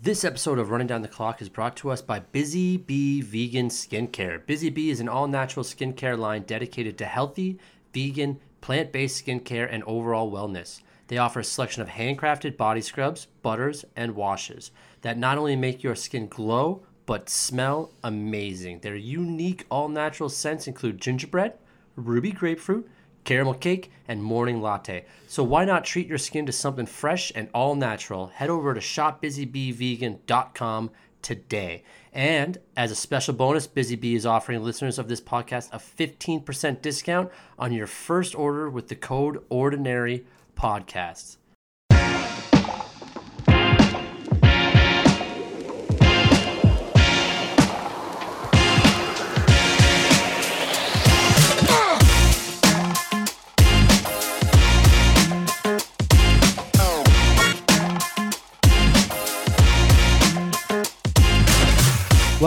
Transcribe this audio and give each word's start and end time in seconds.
This 0.00 0.24
episode 0.24 0.60
of 0.60 0.70
Running 0.70 0.86
Down 0.86 1.02
the 1.02 1.08
Clock 1.08 1.42
is 1.42 1.48
brought 1.48 1.76
to 1.78 1.90
us 1.90 2.00
by 2.00 2.20
Busy 2.20 2.76
Bee 2.76 3.20
Vegan 3.20 3.66
Skincare. 3.68 4.46
Busy 4.46 4.70
Bee 4.70 4.90
is 4.90 5.00
an 5.00 5.08
all 5.08 5.26
natural 5.26 5.64
skincare 5.64 6.16
line 6.16 6.42
dedicated 6.42 6.96
to 6.98 7.04
healthy, 7.04 7.58
vegan, 7.92 8.38
plant 8.60 8.92
based 8.92 9.26
skincare 9.26 9.68
and 9.68 9.82
overall 9.82 10.30
wellness. 10.30 10.82
They 11.08 11.18
offer 11.18 11.40
a 11.40 11.44
selection 11.44 11.82
of 11.82 11.88
handcrafted 11.88 12.56
body 12.56 12.80
scrubs, 12.80 13.26
butters, 13.42 13.84
and 13.96 14.14
washes 14.14 14.70
that 15.00 15.18
not 15.18 15.36
only 15.36 15.56
make 15.56 15.82
your 15.82 15.96
skin 15.96 16.28
glow, 16.28 16.84
but 17.04 17.28
smell 17.28 17.90
amazing. 18.04 18.78
Their 18.78 18.94
unique 18.94 19.66
all 19.68 19.88
natural 19.88 20.28
scents 20.28 20.68
include 20.68 21.00
gingerbread, 21.00 21.54
ruby 21.96 22.30
grapefruit, 22.30 22.88
caramel 23.24 23.54
cake, 23.54 23.90
and 24.06 24.22
morning 24.22 24.62
latte. 24.62 25.04
So 25.26 25.42
why 25.42 25.64
not 25.64 25.84
treat 25.84 26.06
your 26.06 26.18
skin 26.18 26.46
to 26.46 26.52
something 26.52 26.86
fresh 26.86 27.32
and 27.34 27.48
all 27.52 27.74
natural? 27.74 28.28
Head 28.28 28.50
over 28.50 28.74
to 28.74 28.80
shopbusybeevegan.com 28.80 30.90
today. 31.22 31.82
And 32.12 32.58
as 32.76 32.90
a 32.90 32.96
special 32.96 33.34
bonus, 33.34 33.66
Busy 33.66 33.96
Bee 33.96 34.14
is 34.14 34.26
offering 34.26 34.62
listeners 34.62 34.98
of 34.98 35.08
this 35.08 35.20
podcast 35.20 35.70
a 35.72 35.78
15% 35.78 36.82
discount 36.82 37.30
on 37.58 37.72
your 37.72 37.86
first 37.86 38.34
order 38.34 38.70
with 38.70 38.88
the 38.88 38.96
code 38.96 39.42
Ordinary 39.48 40.24
Podcasts. 40.56 41.37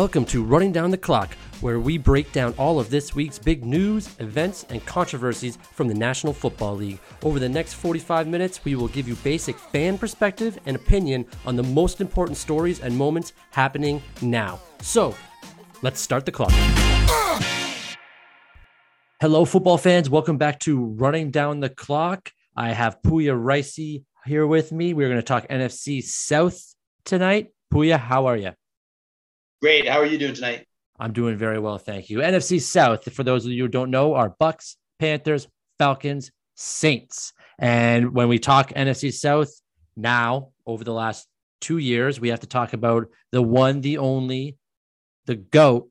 Welcome 0.02 0.26
to 0.26 0.44
Running 0.44 0.72
Down 0.72 0.90
the 0.90 0.98
Clock, 0.98 1.36
where 1.62 1.80
we 1.80 2.00
break 2.00 2.32
down 2.32 2.56
all 2.58 2.80
of 2.80 2.90
this 2.90 3.14
week's 3.14 3.38
big 3.38 3.64
news, 3.64 4.10
events, 4.18 4.66
and 4.72 4.84
controversies 4.84 5.60
from 5.74 5.88
the 5.88 5.94
National 5.94 6.34
Football 6.34 6.78
League. 6.78 6.98
Over 7.22 7.38
the 7.38 7.48
next 7.48 7.76
45 7.76 8.28
minutes, 8.28 8.66
we 8.66 8.74
will 8.74 8.88
give 8.88 9.08
you 9.08 9.14
basic 9.18 9.60
fan 9.60 10.00
perspective 10.00 10.58
and 10.66 10.76
opinion 10.76 11.28
on 11.46 11.56
the 11.56 11.62
most 11.62 12.02
important 12.02 12.40
stories 12.40 12.80
and 12.80 12.98
moments 12.98 13.34
happening 13.52 14.02
now. 14.24 14.60
So, 14.82 15.14
let's 15.84 16.02
start 16.02 16.26
the 16.26 16.32
clock. 16.32 16.52
Hello, 19.22 19.46
football 19.46 19.78
fans. 19.78 20.10
Welcome 20.10 20.40
back 20.40 20.58
to 20.62 20.84
Running 20.84 21.30
Down 21.30 21.60
the 21.60 21.70
Clock. 21.70 22.32
I 22.56 22.70
have 22.72 23.04
Poya 23.04 23.40
Reisi 23.40 24.06
here 24.26 24.48
with 24.48 24.72
me. 24.72 24.96
We're 24.96 25.10
going 25.10 25.20
to 25.20 25.22
talk 25.22 25.48
NFC 25.48 26.02
South 26.04 26.74
tonight. 27.06 27.54
Poya, 27.72 28.00
how 28.00 28.26
are 28.26 28.36
you? 28.36 28.54
Great. 29.62 29.88
How 29.88 30.00
are 30.00 30.08
you 30.08 30.18
doing 30.18 30.34
tonight? 30.34 30.66
I'm 31.00 31.14
doing 31.14 31.38
very 31.38 31.60
well, 31.60 31.78
thank 31.78 32.10
you. 32.10 32.18
NFC 32.20 32.60
South, 32.60 33.12
for 33.14 33.24
those 33.24 33.46
of 33.46 33.52
you 33.52 33.64
who 33.64 33.68
don't 33.68 33.92
know, 33.92 34.16
are 34.16 34.36
Bucks, 34.40 34.76
Panthers, 35.00 35.48
Falcons, 35.78 36.32
Saints. 36.56 37.34
And 37.60 38.14
when 38.16 38.28
we 38.28 38.40
talk 38.40 38.74
NFC 38.74 39.14
South 39.14 39.52
now, 39.96 40.50
over 40.66 40.84
the 40.84 40.94
last 40.94 41.28
two 41.60 41.78
years, 41.78 42.20
we 42.20 42.30
have 42.30 42.40
to 42.40 42.48
talk 42.48 42.74
about 42.74 43.08
the 43.32 43.42
one, 43.42 43.82
the 43.82 44.00
only, 44.00 44.58
the 45.26 45.36
GOAT, 45.36 45.90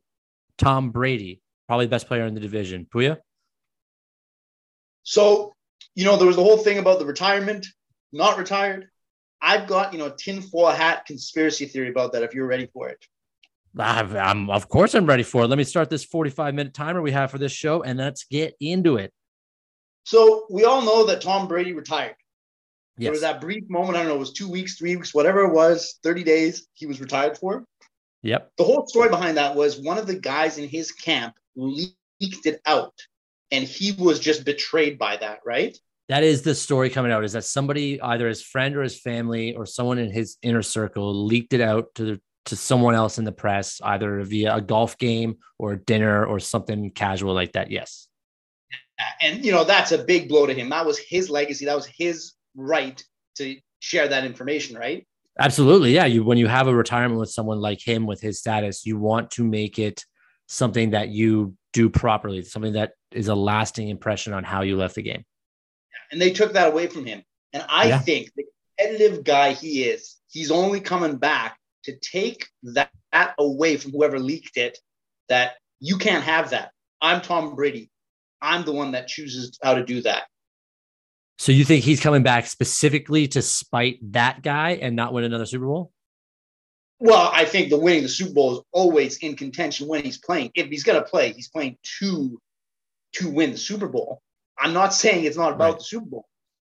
Tom 0.59 0.91
Brady, 0.91 1.41
probably 1.69 1.87
the 1.87 1.91
best 1.91 2.09
player 2.09 2.27
in 2.27 2.35
the 2.35 2.41
division. 2.41 2.89
Poya? 2.93 3.19
So, 5.05 5.55
you 5.95 6.05
know, 6.05 6.17
there 6.17 6.27
was 6.27 6.37
the 6.37 6.43
whole 6.43 6.59
thing 6.59 6.79
about 6.79 6.99
the 6.99 7.07
retirement, 7.07 7.67
not 8.13 8.37
retired. 8.37 8.89
I've 9.41 9.69
got, 9.69 9.93
you 9.93 10.01
know, 10.01 10.07
a 10.07 10.17
tinfoil 10.17 10.73
hat 10.73 11.07
conspiracy 11.07 11.67
theory 11.67 11.89
about 11.89 12.13
that 12.13 12.25
if 12.25 12.35
you're 12.35 12.47
ready 12.47 12.69
for 12.73 12.89
it. 12.89 13.05
I'm, 13.79 14.51
of 14.51 14.69
course, 14.69 14.95
I'm 14.95 15.07
ready 15.07 15.23
for 15.23 15.45
it. 15.45 15.49
Let 15.49 15.59
me 15.59 15.65
start 15.65 15.91
this 15.91 16.05
45 16.05 16.55
minute 16.55 16.75
timer 16.75 17.03
we 17.03 17.13
have 17.13 17.31
for 17.31 17.39
this 17.39 17.53
show 17.53 17.83
and 17.83 17.99
let's 17.99 18.25
get 18.25 18.55
into 18.61 18.97
it. 18.97 19.13
So, 20.05 20.47
we 20.51 20.65
all 20.65 20.83
know 20.83 21.07
that 21.07 21.21
Tom 21.21 21.47
Brady 21.47 21.73
retired. 21.73 22.17
Yes. 22.97 23.07
There 23.07 23.13
was 23.13 23.21
that 23.21 23.41
brief 23.41 23.69
moment, 23.69 23.97
I 23.97 24.01
don't 24.01 24.09
know, 24.09 24.17
it 24.17 24.19
was 24.19 24.33
two 24.33 24.51
weeks, 24.51 24.77
three 24.77 24.97
weeks, 24.97 25.15
whatever 25.15 25.45
it 25.45 25.53
was, 25.53 25.99
30 26.03 26.25
days, 26.25 26.67
he 26.75 26.87
was 26.87 27.01
retired 27.01 27.39
for. 27.39 27.65
Yep. 28.23 28.53
The 28.59 28.65
whole 28.65 28.87
story 28.87 29.09
behind 29.09 29.37
that 29.37 29.55
was 29.55 29.79
one 29.79 29.99
of 29.99 30.07
the 30.07 30.19
guys 30.19 30.59
in 30.59 30.69
his 30.69 30.93
camp 30.93 31.35
leaked 31.57 32.47
it 32.47 32.61
out 32.67 32.95
and 33.51 33.65
he 33.65 33.93
was 33.93 34.21
just 34.21 34.45
betrayed 34.45 34.99
by 34.99 35.17
that, 35.17 35.41
right? 35.45 35.77
That 36.09 36.25
is 36.25 36.43
the 36.43 36.55
story 36.55 36.91
coming 36.91 37.13
out 37.13 37.25
is 37.25 37.33
that 37.33 37.45
somebody, 37.45 38.01
either 38.03 38.29
his 38.29 38.43
friend 38.43 38.77
or 38.77 38.83
his 38.83 39.01
family 39.01 39.55
or 39.55 39.65
someone 39.65 39.99
in 39.99 40.11
his 40.11 40.37
inner 40.43 40.63
circle, 40.63 41.27
leaked 41.27 41.53
it 41.53 41.61
out 41.61 41.95
to 41.95 42.05
the 42.05 42.21
to 42.51 42.57
someone 42.57 42.95
else 42.95 43.19
in 43.19 43.25
the 43.25 43.33
press, 43.33 43.81
either 43.83 44.23
via 44.23 44.57
a 44.57 44.61
golf 44.61 44.99
game 44.99 45.37
or 45.59 45.77
dinner 45.77 46.25
or 46.25 46.39
something 46.39 46.91
casual 46.91 47.33
like 47.33 47.53
that. 47.53 47.71
Yes. 47.71 48.09
And, 49.21 49.45
you 49.45 49.51
know, 49.51 49.65
that's 49.65 49.93
a 49.93 50.05
big 50.05 50.29
blow 50.29 50.47
to 50.47 50.53
him. 50.53 50.69
That 50.69 50.85
was 50.85 50.99
his 50.99 51.31
legacy. 51.31 51.65
That 51.65 51.77
was 51.77 51.87
his 51.87 52.35
right 52.55 53.03
to 53.37 53.57
share 53.79 54.09
that 54.09 54.25
information, 54.25 54.77
right? 54.77 55.07
Absolutely. 55.39 55.95
Yeah. 55.95 56.05
You, 56.07 56.23
when 56.25 56.39
you 56.39 56.49
have 56.49 56.67
a 56.67 56.75
retirement 56.75 57.19
with 57.19 57.31
someone 57.31 57.61
like 57.61 57.81
him 57.81 58.05
with 58.05 58.21
his 58.21 58.39
status, 58.39 58.85
you 58.85 58.99
want 58.99 59.31
to 59.33 59.45
make 59.45 59.79
it 59.79 60.05
something 60.49 60.91
that 60.91 61.09
you 61.09 61.55
do 61.73 61.89
properly, 61.89 62.43
something 62.43 62.73
that 62.73 62.93
is 63.13 63.29
a 63.29 63.35
lasting 63.35 63.89
impression 63.89 64.33
on 64.33 64.45
how 64.45 64.63
you 64.63 64.77
left 64.77 64.97
the 64.97 65.03
game. 65.03 65.25
And 66.11 66.21
they 66.21 66.33
took 66.33 66.53
that 66.55 66.69
away 66.69 66.89
from 66.89 67.07
him. 67.07 67.23
And 67.53 67.65
I 67.69 67.89
yeah. 67.89 68.01
think 68.01 68.33
the 68.35 68.45
competitive 68.77 69.23
guy 69.25 69.53
he 69.53 69.85
is, 69.85 70.17
he's 70.29 70.51
only 70.51 70.81
coming 70.81 71.17
back 71.17 71.60
to 71.85 71.97
take 71.99 72.47
that, 72.63 72.91
that 73.13 73.35
away 73.39 73.77
from 73.77 73.93
whoever 73.93 74.19
leaked 74.19 74.57
it 74.57 74.79
that 75.29 75.55
you 75.81 75.97
can't 75.97 76.25
have 76.25 76.51
that. 76.51 76.73
I'm 77.01 77.21
Tom 77.21 77.55
Brady. 77.55 77.91
I'm 78.43 78.65
the 78.65 78.73
one 78.73 78.93
that 78.93 79.09
chooses 79.09 79.59
how 79.63 79.75
to 79.75 79.85
do 79.85 80.03
that. 80.03 80.25
So 81.39 81.53
you 81.53 81.65
think 81.65 81.85
he's 81.85 82.01
coming 82.01 82.23
back 82.23 82.47
specifically 82.47 83.27
to 83.29 83.41
spite 83.41 83.99
that 84.13 84.43
guy 84.43 84.73
and 84.73 84.95
not 84.95 85.15
win 85.15 85.25
another 85.25 85.47
Super 85.47 85.65
Bowl? 85.65 85.91
Well, 86.99 87.31
I 87.33 87.47
think 87.47 87.71
the 87.71 87.79
winning 87.79 88.03
the 88.03 88.11
Super 88.11 88.35
Bowl 88.35 88.53
is 88.59 88.61
always 88.73 89.17
in 89.19 89.37
contention 89.37 89.89
when 89.89 90.05
he's 90.05 90.19
playing. 90.19 90.51
If 90.55 90.67
he's 90.67 90.85
going 90.85 91.03
to 91.03 91.09
play, 91.09 91.33
he's 91.33 91.49
playing 91.49 91.79
to 91.99 92.39
to 93.15 93.31
win 93.31 93.53
the 93.53 93.59
Super 93.59 93.89
Bowl. 93.89 94.21
I'm 94.59 94.75
not 94.75 94.93
saying 94.93 95.25
it's 95.25 95.39
not 95.39 95.53
about 95.53 95.71
right. 95.71 95.79
the 95.79 95.85
Super 95.85 96.05
Bowl, 96.05 96.27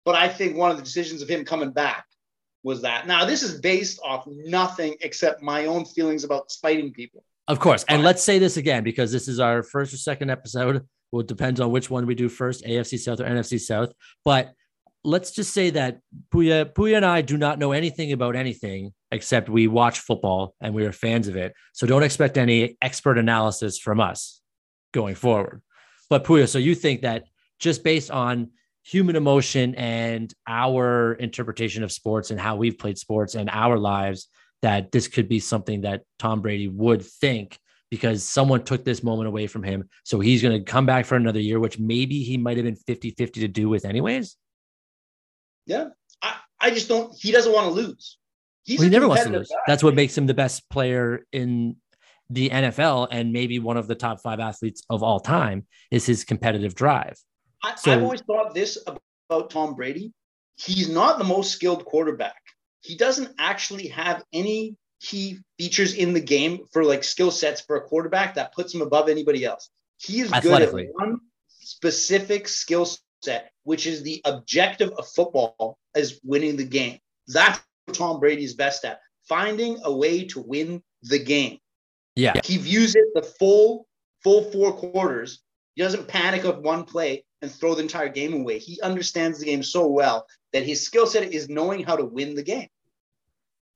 but 0.04 0.16
I 0.16 0.28
think 0.28 0.56
one 0.56 0.72
of 0.72 0.76
the 0.76 0.82
decisions 0.82 1.22
of 1.22 1.28
him 1.28 1.44
coming 1.44 1.70
back 1.70 2.05
was 2.66 2.82
that. 2.82 3.06
Now, 3.06 3.24
this 3.24 3.44
is 3.44 3.60
based 3.60 4.00
off 4.04 4.26
nothing 4.26 4.96
except 5.00 5.40
my 5.40 5.66
own 5.66 5.84
feelings 5.84 6.24
about 6.24 6.50
spiting 6.50 6.92
people. 6.92 7.22
Of 7.46 7.60
course. 7.60 7.84
And 7.88 8.02
let's 8.02 8.24
say 8.24 8.40
this 8.40 8.56
again 8.56 8.82
because 8.82 9.12
this 9.12 9.28
is 9.28 9.38
our 9.38 9.62
first 9.62 9.94
or 9.94 9.98
second 9.98 10.30
episode. 10.30 10.84
Well, 11.12 11.20
it 11.20 11.28
depends 11.28 11.60
on 11.60 11.70
which 11.70 11.90
one 11.90 12.06
we 12.06 12.16
do 12.16 12.28
first, 12.28 12.64
AFC 12.64 12.98
South 12.98 13.20
or 13.20 13.24
NFC 13.24 13.60
South. 13.60 13.92
But 14.24 14.52
let's 15.04 15.30
just 15.30 15.54
say 15.54 15.70
that 15.70 16.00
Poya, 16.34 16.64
Poya 16.64 16.96
and 16.96 17.06
I 17.06 17.22
do 17.22 17.36
not 17.36 17.60
know 17.60 17.70
anything 17.70 18.10
about 18.10 18.34
anything 18.34 18.92
except 19.12 19.48
we 19.48 19.68
watch 19.68 20.00
football 20.00 20.56
and 20.60 20.74
we 20.74 20.84
are 20.86 20.92
fans 20.92 21.28
of 21.28 21.36
it. 21.36 21.54
So 21.72 21.86
don't 21.86 22.02
expect 22.02 22.36
any 22.36 22.76
expert 22.82 23.16
analysis 23.16 23.78
from 23.78 24.00
us 24.00 24.40
going 24.92 25.14
forward. 25.14 25.62
But 26.10 26.24
Poya, 26.24 26.48
so 26.48 26.58
you 26.58 26.74
think 26.74 27.02
that 27.02 27.26
just 27.60 27.84
based 27.84 28.10
on 28.10 28.50
human 28.86 29.16
emotion 29.16 29.74
and 29.74 30.32
our 30.46 31.14
interpretation 31.14 31.82
of 31.82 31.90
sports 31.90 32.30
and 32.30 32.38
how 32.40 32.54
we've 32.54 32.78
played 32.78 32.96
sports 32.96 33.34
and 33.34 33.50
our 33.50 33.76
lives 33.76 34.28
that 34.62 34.92
this 34.92 35.08
could 35.08 35.28
be 35.28 35.40
something 35.40 35.80
that 35.80 36.02
Tom 36.20 36.40
Brady 36.40 36.68
would 36.68 37.04
think 37.04 37.58
because 37.90 38.22
someone 38.22 38.62
took 38.62 38.84
this 38.84 39.02
moment 39.02 39.26
away 39.26 39.48
from 39.48 39.64
him. 39.64 39.88
So 40.04 40.20
he's 40.20 40.40
going 40.40 40.56
to 40.56 40.64
come 40.64 40.86
back 40.86 41.04
for 41.04 41.16
another 41.16 41.40
year, 41.40 41.58
which 41.58 41.80
maybe 41.80 42.22
he 42.22 42.36
might 42.36 42.56
have 42.58 42.64
been 42.64 42.76
50 42.76 43.10
50 43.10 43.40
to 43.40 43.48
do 43.48 43.68
with, 43.68 43.84
anyways. 43.84 44.36
Yeah. 45.66 45.88
I, 46.22 46.36
I 46.60 46.70
just 46.70 46.88
don't, 46.88 47.12
he 47.18 47.32
doesn't 47.32 47.52
want 47.52 47.66
to 47.66 47.72
lose. 47.72 48.18
Well, 48.68 48.82
he 48.84 48.88
never 48.88 49.08
wants 49.08 49.24
to 49.24 49.30
lose. 49.30 49.48
Guy. 49.48 49.56
That's 49.66 49.82
what 49.82 49.94
makes 49.94 50.16
him 50.16 50.26
the 50.26 50.34
best 50.34 50.68
player 50.70 51.26
in 51.32 51.76
the 52.30 52.50
NFL 52.50 53.08
and 53.10 53.32
maybe 53.32 53.58
one 53.58 53.76
of 53.76 53.88
the 53.88 53.94
top 53.96 54.20
five 54.20 54.38
athletes 54.38 54.82
of 54.88 55.02
all 55.02 55.18
time 55.18 55.66
is 55.90 56.06
his 56.06 56.24
competitive 56.24 56.76
drive. 56.76 57.16
I, 57.62 57.74
so, 57.76 57.92
I've 57.92 58.02
always 58.02 58.22
thought 58.22 58.54
this 58.54 58.78
about 58.86 59.50
Tom 59.50 59.74
Brady. 59.74 60.12
He's 60.56 60.88
not 60.88 61.18
the 61.18 61.24
most 61.24 61.52
skilled 61.52 61.84
quarterback. 61.84 62.40
He 62.80 62.96
doesn't 62.96 63.34
actually 63.38 63.88
have 63.88 64.22
any 64.32 64.76
key 65.00 65.38
features 65.58 65.94
in 65.94 66.12
the 66.12 66.20
game 66.20 66.60
for 66.72 66.84
like 66.84 67.04
skill 67.04 67.30
sets 67.30 67.60
for 67.60 67.76
a 67.76 67.82
quarterback 67.82 68.34
that 68.34 68.54
puts 68.54 68.72
him 68.72 68.80
above 68.80 69.08
anybody 69.08 69.44
else. 69.44 69.70
He 69.98 70.20
is 70.20 70.30
good 70.30 70.62
at 70.62 70.72
one 70.94 71.20
specific 71.60 72.48
skill 72.48 72.88
set, 73.22 73.50
which 73.64 73.86
is 73.86 74.02
the 74.02 74.20
objective 74.24 74.90
of 74.90 75.06
football 75.08 75.78
is 75.94 76.20
winning 76.22 76.56
the 76.56 76.64
game. 76.64 76.98
That's 77.28 77.60
what 77.86 77.96
Tom 77.96 78.20
Brady's 78.20 78.54
best 78.54 78.84
at. 78.84 79.00
Finding 79.28 79.78
a 79.84 79.92
way 79.92 80.24
to 80.26 80.40
win 80.40 80.82
the 81.02 81.18
game. 81.18 81.58
Yeah. 82.14 82.34
He 82.44 82.56
views 82.56 82.94
it 82.94 83.04
the 83.14 83.22
full, 83.22 83.86
full 84.22 84.50
four 84.50 84.72
quarters. 84.72 85.40
He 85.74 85.82
doesn't 85.82 86.08
panic 86.08 86.44
of 86.44 86.60
one 86.60 86.84
play 86.84 87.24
and 87.46 87.54
throw 87.54 87.74
the 87.74 87.82
entire 87.82 88.08
game 88.08 88.34
away. 88.34 88.58
He 88.58 88.80
understands 88.80 89.38
the 89.38 89.46
game 89.46 89.62
so 89.62 89.86
well 89.86 90.26
that 90.52 90.64
his 90.64 90.84
skill 90.84 91.06
set 91.06 91.32
is 91.32 91.48
knowing 91.48 91.84
how 91.84 91.96
to 91.96 92.04
win 92.04 92.34
the 92.34 92.42
game. 92.42 92.68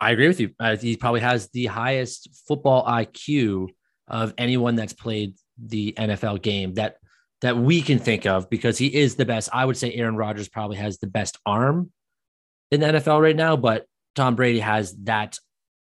I 0.01 0.11
agree 0.11 0.29
with 0.29 0.41
you. 0.41 0.51
Uh, 0.59 0.77
he 0.77 0.97
probably 0.97 1.21
has 1.21 1.49
the 1.51 1.67
highest 1.67 2.29
football 2.49 2.85
IQ 2.85 3.69
of 4.09 4.35
anyone 4.39 4.75
that's 4.75 4.93
played 4.93 5.35
the 5.59 5.95
NFL 5.97 6.43
game 6.43 6.75
that 6.75 6.97
that 7.43 7.57
we 7.57 7.81
can 7.81 7.99
think 7.99 8.27
of 8.27 8.51
because 8.51 8.77
he 8.77 8.95
is 8.95 9.15
the 9.15 9.25
best. 9.25 9.49
I 9.53 9.65
would 9.65 9.77
say 9.77 9.95
Aaron 9.95 10.17
Rodgers 10.17 10.49
probably 10.49 10.77
has 10.77 10.99
the 10.99 11.07
best 11.07 11.39
arm 11.47 11.91
in 12.71 12.81
the 12.81 12.87
NFL 12.87 13.23
right 13.23 13.37
now, 13.37 13.57
but 13.57 13.87
Tom 14.15 14.37
Brady 14.37 14.61
has 14.61 14.95
that 15.05 15.39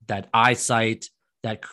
that 0.06 0.28
eyesight, 0.32 1.06
that 1.42 1.64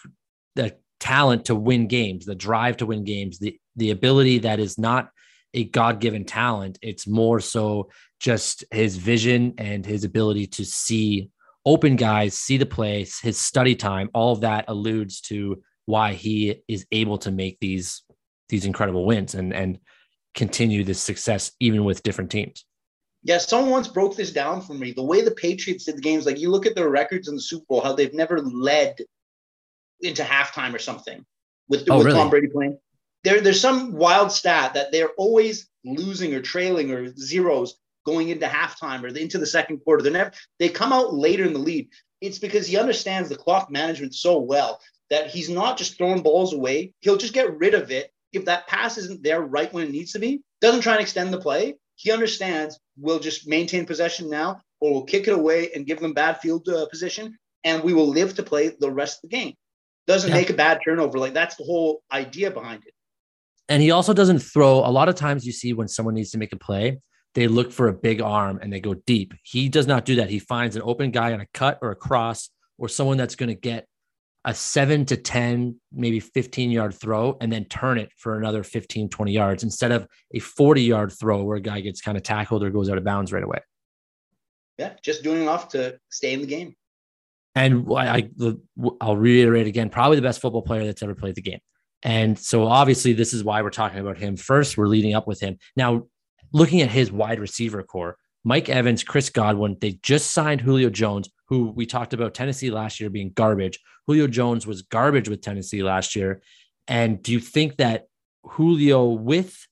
that 0.55 0.79
talent 0.99 1.45
to 1.45 1.55
win 1.55 1.87
games, 1.87 2.25
the 2.25 2.35
drive 2.35 2.77
to 2.77 2.85
win 2.85 3.03
games, 3.03 3.39
the 3.39 3.59
the 3.75 3.91
ability 3.91 4.39
that 4.39 4.59
is 4.59 4.77
not 4.77 5.09
a 5.53 5.65
god-given 5.65 6.25
talent. 6.25 6.77
It's 6.81 7.07
more 7.07 7.39
so 7.39 7.89
just 8.19 8.63
his 8.71 8.97
vision 8.97 9.53
and 9.57 9.85
his 9.85 10.03
ability 10.03 10.47
to 10.47 10.65
see 10.65 11.29
open 11.65 11.95
guys, 11.95 12.37
see 12.37 12.57
the 12.57 12.65
place, 12.65 13.19
his 13.19 13.37
study 13.37 13.75
time, 13.75 14.09
all 14.13 14.33
of 14.33 14.41
that 14.41 14.65
alludes 14.67 15.21
to 15.21 15.61
why 15.85 16.13
he 16.13 16.61
is 16.67 16.85
able 16.91 17.17
to 17.19 17.31
make 17.31 17.59
these 17.59 18.03
these 18.49 18.65
incredible 18.65 19.05
wins 19.05 19.35
and 19.35 19.53
and 19.53 19.79
continue 20.35 20.83
this 20.83 21.01
success 21.01 21.51
even 21.59 21.83
with 21.83 22.03
different 22.03 22.31
teams. 22.31 22.65
Yeah, 23.23 23.39
someone 23.39 23.71
once 23.71 23.87
broke 23.87 24.15
this 24.15 24.31
down 24.31 24.61
for 24.61 24.73
me. 24.73 24.91
The 24.93 25.03
way 25.03 25.21
the 25.21 25.31
Patriots 25.31 25.85
did 25.85 25.97
the 25.97 26.01
games, 26.01 26.25
like 26.25 26.39
you 26.39 26.49
look 26.49 26.65
at 26.65 26.75
their 26.75 26.89
records 26.89 27.27
in 27.27 27.35
the 27.35 27.41
Super 27.41 27.65
Bowl, 27.67 27.81
how 27.81 27.93
they've 27.93 28.13
never 28.13 28.39
led 28.39 28.97
into 30.01 30.23
halftime 30.23 30.73
or 30.73 30.79
something 30.79 31.25
with, 31.67 31.85
oh, 31.89 31.97
with 31.97 32.05
really? 32.07 32.17
Tom 32.17 32.29
Brady 32.29 32.47
playing. 32.47 32.77
There, 33.23 33.41
there's 33.41 33.61
some 33.61 33.93
wild 33.93 34.31
stat 34.31 34.73
that 34.73 34.91
they're 34.91 35.11
always 35.17 35.67
losing 35.83 36.33
or 36.33 36.41
trailing 36.41 36.91
or 36.91 37.13
zeros 37.15 37.75
going 38.05 38.29
into 38.29 38.45
halftime 38.45 39.03
or 39.03 39.07
into 39.07 39.37
the 39.37 39.45
second 39.45 39.79
quarter. 39.79 40.01
They're 40.03 40.11
never 40.11 40.31
they 40.57 40.69
come 40.69 40.93
out 40.93 41.13
later 41.13 41.45
in 41.45 41.53
the 41.53 41.59
lead. 41.59 41.89
It's 42.21 42.39
because 42.39 42.67
he 42.67 42.77
understands 42.77 43.29
the 43.29 43.35
clock 43.35 43.69
management 43.69 44.15
so 44.15 44.39
well 44.39 44.79
that 45.09 45.29
he's 45.29 45.49
not 45.49 45.77
just 45.77 45.97
throwing 45.97 46.21
balls 46.21 46.53
away. 46.53 46.93
He'll 46.99 47.17
just 47.17 47.33
get 47.33 47.57
rid 47.57 47.73
of 47.73 47.91
it 47.91 48.11
if 48.33 48.45
that 48.45 48.67
pass 48.67 48.97
isn't 48.97 49.23
there 49.23 49.41
right 49.41 49.71
when 49.73 49.85
it 49.85 49.91
needs 49.91 50.11
to 50.13 50.19
be. 50.19 50.41
Doesn't 50.61 50.81
try 50.81 50.93
and 50.93 51.01
extend 51.01 51.33
the 51.33 51.41
play. 51.41 51.75
He 51.95 52.11
understands 52.11 52.79
we'll 52.97 53.19
just 53.19 53.47
maintain 53.47 53.85
possession 53.85 54.29
now, 54.29 54.61
or 54.79 54.91
we'll 54.91 55.03
kick 55.03 55.27
it 55.27 55.33
away 55.33 55.71
and 55.73 55.85
give 55.85 55.99
them 55.99 56.13
bad 56.13 56.39
field 56.39 56.67
uh, 56.69 56.85
position, 56.87 57.37
and 57.63 57.83
we 57.83 57.93
will 57.93 58.07
live 58.07 58.35
to 58.35 58.43
play 58.43 58.75
the 58.79 58.91
rest 58.91 59.17
of 59.17 59.29
the 59.29 59.35
game. 59.35 59.53
Doesn't 60.07 60.29
yeah. 60.29 60.37
make 60.37 60.49
a 60.49 60.53
bad 60.53 60.79
turnover. 60.83 61.19
Like 61.19 61.33
that's 61.33 61.55
the 61.55 61.63
whole 61.63 62.01
idea 62.11 62.51
behind 62.51 62.83
it. 62.85 62.93
And 63.69 63.81
he 63.83 63.91
also 63.91 64.13
doesn't 64.13 64.39
throw. 64.39 64.79
A 64.79 64.91
lot 64.91 65.09
of 65.09 65.15
times 65.15 65.45
you 65.45 65.51
see 65.51 65.73
when 65.73 65.87
someone 65.87 66.15
needs 66.15 66.31
to 66.31 66.37
make 66.39 66.51
a 66.51 66.57
play, 66.57 66.99
they 67.35 67.47
look 67.47 67.71
for 67.71 67.87
a 67.87 67.93
big 67.93 68.21
arm 68.21 68.59
and 68.61 68.73
they 68.73 68.79
go 68.79 68.95
deep. 68.95 69.33
He 69.43 69.69
does 69.69 69.87
not 69.87 70.05
do 70.05 70.15
that. 70.15 70.29
He 70.29 70.39
finds 70.39 70.75
an 70.75 70.81
open 70.83 71.11
guy 71.11 71.33
on 71.33 71.39
a 71.39 71.45
cut 71.53 71.77
or 71.81 71.91
a 71.91 71.95
cross 71.95 72.49
or 72.79 72.89
someone 72.89 73.17
that's 73.17 73.35
going 73.35 73.49
to 73.49 73.55
get 73.55 73.85
a 74.45 74.53
seven 74.53 75.05
to 75.05 75.17
10, 75.17 75.75
maybe 75.91 76.19
15 76.19 76.71
yard 76.71 76.95
throw 76.95 77.37
and 77.39 77.51
then 77.51 77.65
turn 77.65 77.99
it 77.99 78.09
for 78.17 78.37
another 78.37 78.63
15, 78.63 79.09
20 79.09 79.31
yards 79.31 79.63
instead 79.63 79.91
of 79.91 80.07
a 80.33 80.39
40 80.39 80.81
yard 80.81 81.11
throw 81.11 81.43
where 81.43 81.57
a 81.57 81.61
guy 81.61 81.81
gets 81.81 82.01
kind 82.01 82.17
of 82.17 82.23
tackled 82.23 82.63
or 82.63 82.71
goes 82.71 82.89
out 82.89 82.97
of 82.97 83.03
bounds 83.03 83.31
right 83.31 83.43
away. 83.43 83.59
Yeah, 84.77 84.93
just 85.03 85.23
doing 85.23 85.41
enough 85.41 85.67
to 85.69 85.99
stay 86.09 86.33
in 86.33 86.41
the 86.41 86.47
game. 86.47 86.75
And 87.53 87.85
I, 87.91 88.29
I, 88.41 88.53
I'll 89.01 89.17
reiterate 89.17 89.67
again, 89.67 89.89
probably 89.89 90.15
the 90.15 90.21
best 90.21 90.39
football 90.39 90.61
player 90.61 90.85
that's 90.85 91.03
ever 91.03 91.15
played 91.15 91.35
the 91.35 91.41
game. 91.41 91.59
And 92.03 92.39
so 92.39 92.65
obviously, 92.65 93.13
this 93.13 93.33
is 93.33 93.43
why 93.43 93.61
we're 93.61 93.69
talking 93.69 93.99
about 93.99 94.17
him 94.17 94.37
first. 94.37 94.77
We're 94.77 94.87
leading 94.87 95.15
up 95.15 95.27
with 95.27 95.39
him. 95.41 95.57
Now, 95.75 96.07
looking 96.53 96.81
at 96.81 96.89
his 96.89 97.11
wide 97.11 97.39
receiver 97.39 97.83
core, 97.83 98.17
Mike 98.43 98.69
Evans, 98.69 99.03
Chris 99.03 99.29
Godwin, 99.29 99.77
they 99.81 99.99
just 100.01 100.31
signed 100.31 100.61
Julio 100.61 100.89
Jones, 100.89 101.29
who 101.47 101.71
we 101.71 101.85
talked 101.85 102.13
about 102.13 102.33
Tennessee 102.33 102.71
last 102.71 102.99
year 102.99 103.09
being 103.09 103.31
garbage. 103.31 103.79
Julio 104.07 104.27
Jones 104.27 104.65
was 104.65 104.81
garbage 104.81 105.27
with 105.27 105.41
Tennessee 105.41 105.83
last 105.83 106.15
year. 106.15 106.41
And 106.87 107.21
do 107.21 107.31
you 107.31 107.39
think 107.39 107.77
that 107.77 108.05
Julio, 108.43 109.05
with 109.05 109.67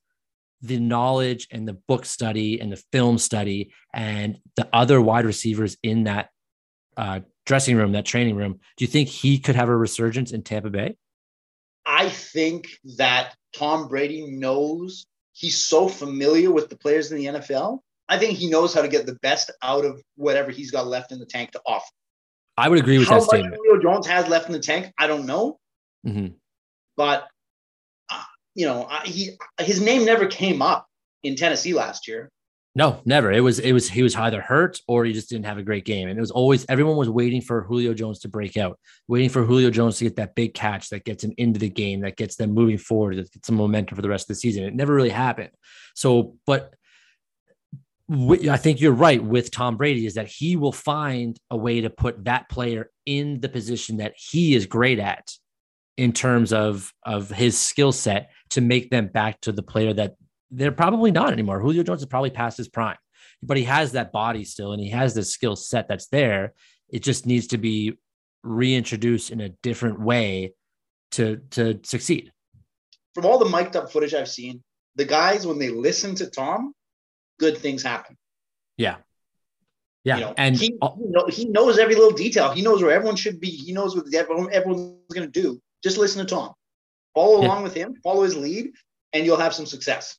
the 0.60 0.78
knowledge 0.78 1.48
and 1.50 1.66
the 1.66 1.72
book 1.72 2.04
study 2.04 2.60
and 2.60 2.70
the 2.70 2.82
film 2.92 3.16
study 3.18 3.72
and 3.94 4.38
the 4.56 4.68
other 4.72 5.00
wide 5.00 5.24
receivers 5.24 5.76
in 5.82 6.04
that 6.04 6.28
uh, 6.96 7.20
dressing 7.46 7.76
room, 7.76 7.92
that 7.92 8.04
training 8.04 8.36
room, 8.36 8.60
do 8.76 8.84
you 8.84 8.88
think 8.88 9.08
he 9.08 9.38
could 9.38 9.56
have 9.56 9.68
a 9.68 9.76
resurgence 9.76 10.32
in 10.32 10.42
Tampa 10.42 10.70
Bay? 10.70 10.96
I 11.88 12.10
think 12.10 12.68
that 12.98 13.34
Tom 13.56 13.88
Brady 13.88 14.26
knows 14.26 15.06
he's 15.32 15.56
so 15.56 15.88
familiar 15.88 16.52
with 16.52 16.68
the 16.68 16.76
players 16.76 17.10
in 17.10 17.18
the 17.18 17.24
NFL 17.24 17.80
I 18.08 18.18
think 18.18 18.38
he 18.38 18.48
knows 18.48 18.72
how 18.72 18.82
to 18.82 18.88
get 18.88 19.06
the 19.06 19.16
best 19.16 19.50
out 19.62 19.84
of 19.84 20.02
whatever 20.16 20.50
he's 20.50 20.70
got 20.70 20.86
left 20.86 21.12
in 21.12 21.18
the 21.18 21.26
tank 21.26 21.52
to 21.52 21.60
offer. 21.66 21.90
I 22.56 22.68
would 22.68 22.78
agree 22.78 22.98
with 22.98 23.08
how 23.08 23.20
that 23.20 23.24
statement. 23.24 23.54
Julio 23.56 23.82
Jones 23.82 24.06
has 24.06 24.28
left 24.28 24.46
in 24.46 24.52
the 24.52 24.58
tank, 24.58 24.92
I 24.98 25.06
don't 25.06 25.26
know, 25.26 25.58
mm-hmm. 26.06 26.28
but 26.96 27.28
uh, 28.10 28.22
you 28.54 28.66
know, 28.66 28.88
he 29.04 29.30
his 29.60 29.80
name 29.80 30.04
never 30.04 30.26
came 30.26 30.62
up 30.62 30.86
in 31.22 31.36
Tennessee 31.36 31.74
last 31.74 32.08
year. 32.08 32.30
No, 32.78 33.02
never. 33.04 33.32
It 33.32 33.40
was 33.40 33.58
it 33.58 33.72
was 33.72 33.90
he 33.90 34.04
was 34.04 34.14
either 34.14 34.40
hurt 34.40 34.80
or 34.86 35.04
he 35.04 35.12
just 35.12 35.28
didn't 35.28 35.46
have 35.46 35.58
a 35.58 35.64
great 35.64 35.84
game. 35.84 36.06
And 36.06 36.16
it 36.16 36.20
was 36.20 36.30
always 36.30 36.64
everyone 36.68 36.96
was 36.96 37.10
waiting 37.10 37.40
for 37.40 37.64
Julio 37.64 37.92
Jones 37.92 38.20
to 38.20 38.28
break 38.28 38.56
out, 38.56 38.78
waiting 39.08 39.30
for 39.30 39.44
Julio 39.44 39.68
Jones 39.68 39.98
to 39.98 40.04
get 40.04 40.14
that 40.14 40.36
big 40.36 40.54
catch 40.54 40.88
that 40.90 41.04
gets 41.04 41.24
him 41.24 41.34
into 41.38 41.58
the 41.58 41.68
game, 41.68 42.02
that 42.02 42.16
gets 42.16 42.36
them 42.36 42.52
moving 42.52 42.78
forward, 42.78 43.16
that 43.16 43.32
gets 43.32 43.48
some 43.48 43.56
momentum 43.56 43.96
for 43.96 44.02
the 44.02 44.08
rest 44.08 44.26
of 44.26 44.28
the 44.28 44.34
season. 44.36 44.62
It 44.62 44.76
never 44.76 44.94
really 44.94 45.08
happened. 45.08 45.50
So, 45.96 46.36
but 46.46 46.72
I 48.48 48.56
think 48.56 48.80
you're 48.80 48.92
right 48.92 49.22
with 49.22 49.50
Tom 49.50 49.76
Brady 49.76 50.06
is 50.06 50.14
that 50.14 50.28
he 50.28 50.54
will 50.54 50.70
find 50.70 51.36
a 51.50 51.56
way 51.56 51.80
to 51.80 51.90
put 51.90 52.26
that 52.26 52.48
player 52.48 52.92
in 53.06 53.40
the 53.40 53.48
position 53.48 53.96
that 53.96 54.14
he 54.16 54.54
is 54.54 54.66
great 54.66 55.00
at 55.00 55.32
in 55.96 56.12
terms 56.12 56.52
of 56.52 56.92
of 57.04 57.28
his 57.28 57.58
skill 57.58 57.90
set 57.90 58.30
to 58.50 58.60
make 58.60 58.88
them 58.90 59.08
back 59.08 59.40
to 59.40 59.50
the 59.50 59.64
player 59.64 59.92
that 59.92 60.14
they're 60.50 60.72
probably 60.72 61.10
not 61.10 61.32
anymore. 61.32 61.60
Julio 61.60 61.82
Jones 61.82 62.00
is 62.00 62.06
probably 62.06 62.30
past 62.30 62.56
his 62.56 62.68
prime, 62.68 62.96
but 63.42 63.56
he 63.56 63.64
has 63.64 63.92
that 63.92 64.12
body 64.12 64.44
still 64.44 64.72
and 64.72 64.80
he 64.80 64.90
has 64.90 65.14
the 65.14 65.24
skill 65.24 65.56
set 65.56 65.88
that's 65.88 66.06
there. 66.08 66.54
It 66.88 67.02
just 67.02 67.26
needs 67.26 67.48
to 67.48 67.58
be 67.58 67.98
reintroduced 68.42 69.30
in 69.30 69.40
a 69.40 69.50
different 69.50 70.00
way 70.00 70.54
to 71.12 71.38
to 71.50 71.80
succeed. 71.82 72.32
From 73.14 73.26
all 73.26 73.38
the 73.38 73.48
mic'd 73.48 73.76
up 73.76 73.90
footage 73.90 74.14
I've 74.14 74.28
seen, 74.28 74.62
the 74.94 75.04
guys 75.04 75.46
when 75.46 75.58
they 75.58 75.70
listen 75.70 76.14
to 76.16 76.30
Tom, 76.30 76.72
good 77.38 77.58
things 77.58 77.82
happen. 77.82 78.16
Yeah. 78.76 78.96
Yeah. 80.04 80.16
You 80.16 80.20
know, 80.22 80.34
and 80.38 80.56
he, 80.56 80.66
you 80.66 81.10
know, 81.10 81.26
he 81.28 81.44
knows 81.46 81.78
every 81.78 81.94
little 81.94 82.12
detail. 82.12 82.52
He 82.52 82.62
knows 82.62 82.82
where 82.82 82.92
everyone 82.92 83.16
should 83.16 83.40
be. 83.40 83.50
He 83.50 83.72
knows 83.72 83.96
what 83.96 84.06
everyone's 84.14 85.12
going 85.12 85.30
to 85.30 85.40
do. 85.40 85.60
Just 85.82 85.98
listen 85.98 86.24
to 86.24 86.34
Tom. 86.34 86.52
Follow 87.14 87.40
yeah. 87.40 87.48
along 87.48 87.62
with 87.64 87.74
him, 87.74 87.96
follow 88.02 88.22
his 88.22 88.36
lead, 88.36 88.72
and 89.12 89.26
you'll 89.26 89.36
have 89.36 89.54
some 89.54 89.66
success. 89.66 90.16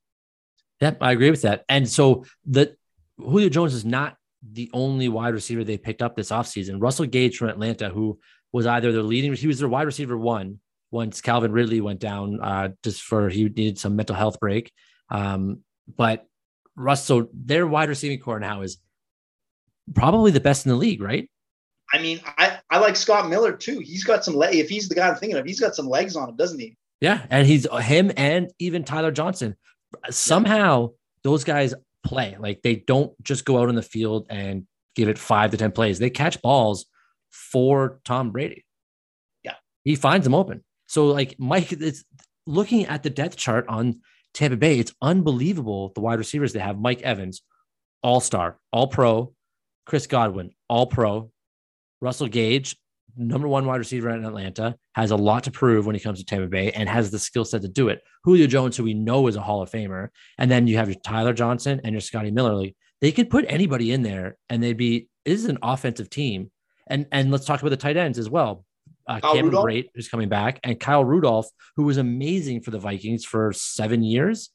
Yep, 0.81 0.97
I 1.01 1.11
agree 1.11 1.31
with 1.31 1.41
that. 1.43 1.65
And 1.67 1.87
so 1.87 2.25
the 2.45 2.75
Julio 3.17 3.49
Jones 3.49 3.73
is 3.73 3.85
not 3.85 4.15
the 4.41 4.69
only 4.73 5.09
wide 5.09 5.33
receiver 5.33 5.63
they 5.63 5.77
picked 5.77 6.01
up 6.01 6.15
this 6.15 6.31
offseason. 6.31 6.81
Russell 6.81 7.05
Gage 7.05 7.37
from 7.37 7.49
Atlanta, 7.49 7.89
who 7.89 8.19
was 8.53 8.65
either 8.65 8.91
their 8.91 9.03
leading, 9.03 9.33
he 9.33 9.47
was 9.47 9.59
their 9.59 9.67
wide 9.67 9.85
receiver 9.85 10.17
one 10.17 10.59
once 10.91 11.21
Calvin 11.21 11.51
Ridley 11.51 11.81
went 11.81 11.99
down, 11.99 12.39
uh, 12.41 12.69
just 12.83 13.01
for 13.01 13.29
he 13.29 13.43
needed 13.43 13.77
some 13.77 13.95
mental 13.95 14.15
health 14.15 14.39
break. 14.39 14.71
Um, 15.09 15.59
but 15.97 16.25
Russell, 16.75 17.27
their 17.33 17.67
wide 17.67 17.89
receiving 17.89 18.19
core 18.19 18.39
now 18.39 18.61
is 18.61 18.77
probably 19.93 20.31
the 20.31 20.39
best 20.39 20.65
in 20.65 20.69
the 20.69 20.77
league, 20.77 21.01
right? 21.01 21.29
I 21.93 21.99
mean, 21.99 22.21
I, 22.37 22.59
I 22.69 22.77
like 22.79 22.95
Scott 22.95 23.29
Miller 23.29 23.53
too. 23.53 23.79
He's 23.79 24.03
got 24.03 24.23
some 24.23 24.35
leg. 24.35 24.55
If 24.55 24.69
he's 24.69 24.87
the 24.87 24.95
guy 24.95 25.09
I'm 25.09 25.15
thinking 25.15 25.37
of, 25.37 25.45
he's 25.45 25.59
got 25.59 25.75
some 25.75 25.87
legs 25.87 26.15
on 26.15 26.29
him, 26.29 26.35
doesn't 26.35 26.59
he? 26.59 26.77
Yeah, 27.01 27.25
and 27.29 27.47
he's 27.47 27.65
him 27.81 28.11
and 28.17 28.51
even 28.59 28.83
Tyler 28.83 29.11
Johnson. 29.11 29.55
Somehow 30.09 30.91
those 31.23 31.43
guys 31.43 31.73
play 32.03 32.37
like 32.39 32.61
they 32.61 32.75
don't 32.75 33.11
just 33.23 33.45
go 33.45 33.59
out 33.59 33.69
on 33.69 33.75
the 33.75 33.81
field 33.81 34.27
and 34.29 34.65
give 34.95 35.09
it 35.09 35.17
five 35.17 35.51
to 35.51 35.57
ten 35.57 35.71
plays. 35.71 35.99
They 35.99 36.09
catch 36.09 36.41
balls 36.41 36.85
for 37.29 37.99
Tom 38.05 38.31
Brady. 38.31 38.65
Yeah, 39.43 39.55
he 39.83 39.95
finds 39.95 40.23
them 40.23 40.35
open. 40.35 40.63
So 40.87 41.07
like 41.07 41.35
Mike, 41.39 41.71
it's 41.71 42.03
looking 42.45 42.85
at 42.85 43.03
the 43.03 43.09
depth 43.09 43.35
chart 43.37 43.67
on 43.67 44.01
Tampa 44.33 44.57
Bay, 44.57 44.79
it's 44.79 44.93
unbelievable 45.01 45.91
the 45.95 46.01
wide 46.01 46.19
receivers 46.19 46.53
they 46.53 46.59
have. 46.59 46.79
Mike 46.79 47.01
Evans, 47.01 47.41
all 48.01 48.19
star, 48.19 48.57
all 48.71 48.87
pro. 48.87 49.33
Chris 49.85 50.07
Godwin, 50.07 50.51
all 50.67 50.85
pro. 50.85 51.31
Russell 52.01 52.27
Gage, 52.27 52.77
number 53.17 53.47
one 53.47 53.65
wide 53.65 53.77
receiver 53.77 54.09
in 54.09 54.25
Atlanta, 54.25 54.75
has 54.93 55.11
a 55.11 55.15
lot 55.15 55.43
to 55.45 55.51
prove 55.51 55.85
when 55.85 55.95
he 55.95 56.01
comes 56.01 56.19
to 56.19 56.25
Tampa 56.25 56.47
Bay 56.47 56.71
and 56.71 56.87
has 56.87 57.11
the 57.11 57.19
skill 57.19 57.45
set 57.45 57.61
to 57.61 57.67
do 57.67 57.89
it. 57.89 58.01
Julio 58.23 58.47
Jones, 58.47 58.77
who 58.77 58.83
we 58.83 58.93
know 58.93 59.27
is 59.27 59.35
a 59.35 59.41
Hall 59.41 59.61
of 59.61 59.71
Famer. 59.71 60.09
And 60.37 60.49
then 60.49 60.67
you 60.67 60.77
have 60.77 60.89
your 60.89 60.99
Tyler 61.03 61.33
Johnson 61.33 61.81
and 61.83 61.93
your 61.93 62.01
Scotty 62.01 62.31
Miller. 62.31 62.55
Like, 62.55 62.75
they 63.01 63.11
could 63.11 63.29
put 63.29 63.45
anybody 63.47 63.91
in 63.91 64.01
there 64.01 64.37
and 64.49 64.61
they'd 64.61 64.73
be, 64.73 65.07
this 65.25 65.39
is 65.39 65.49
an 65.49 65.59
offensive 65.61 66.09
team. 66.09 66.51
And 66.87 67.05
and 67.11 67.29
let's 67.29 67.45
talk 67.45 67.61
about 67.61 67.69
the 67.69 67.77
tight 67.77 67.97
ends 67.97 68.17
as 68.17 68.29
well 68.29 68.65
uh, 69.09 69.19
Cameron 69.19 69.55
Brate, 69.55 69.89
who's 69.95 70.07
coming 70.07 70.29
back, 70.29 70.59
and 70.63 70.79
Kyle 70.79 71.03
Rudolph, 71.03 71.47
who 71.75 71.83
was 71.83 71.97
amazing 71.97 72.61
for 72.61 72.69
the 72.69 72.77
Vikings 72.77 73.25
for 73.25 73.51
seven 73.51 74.03
years. 74.03 74.51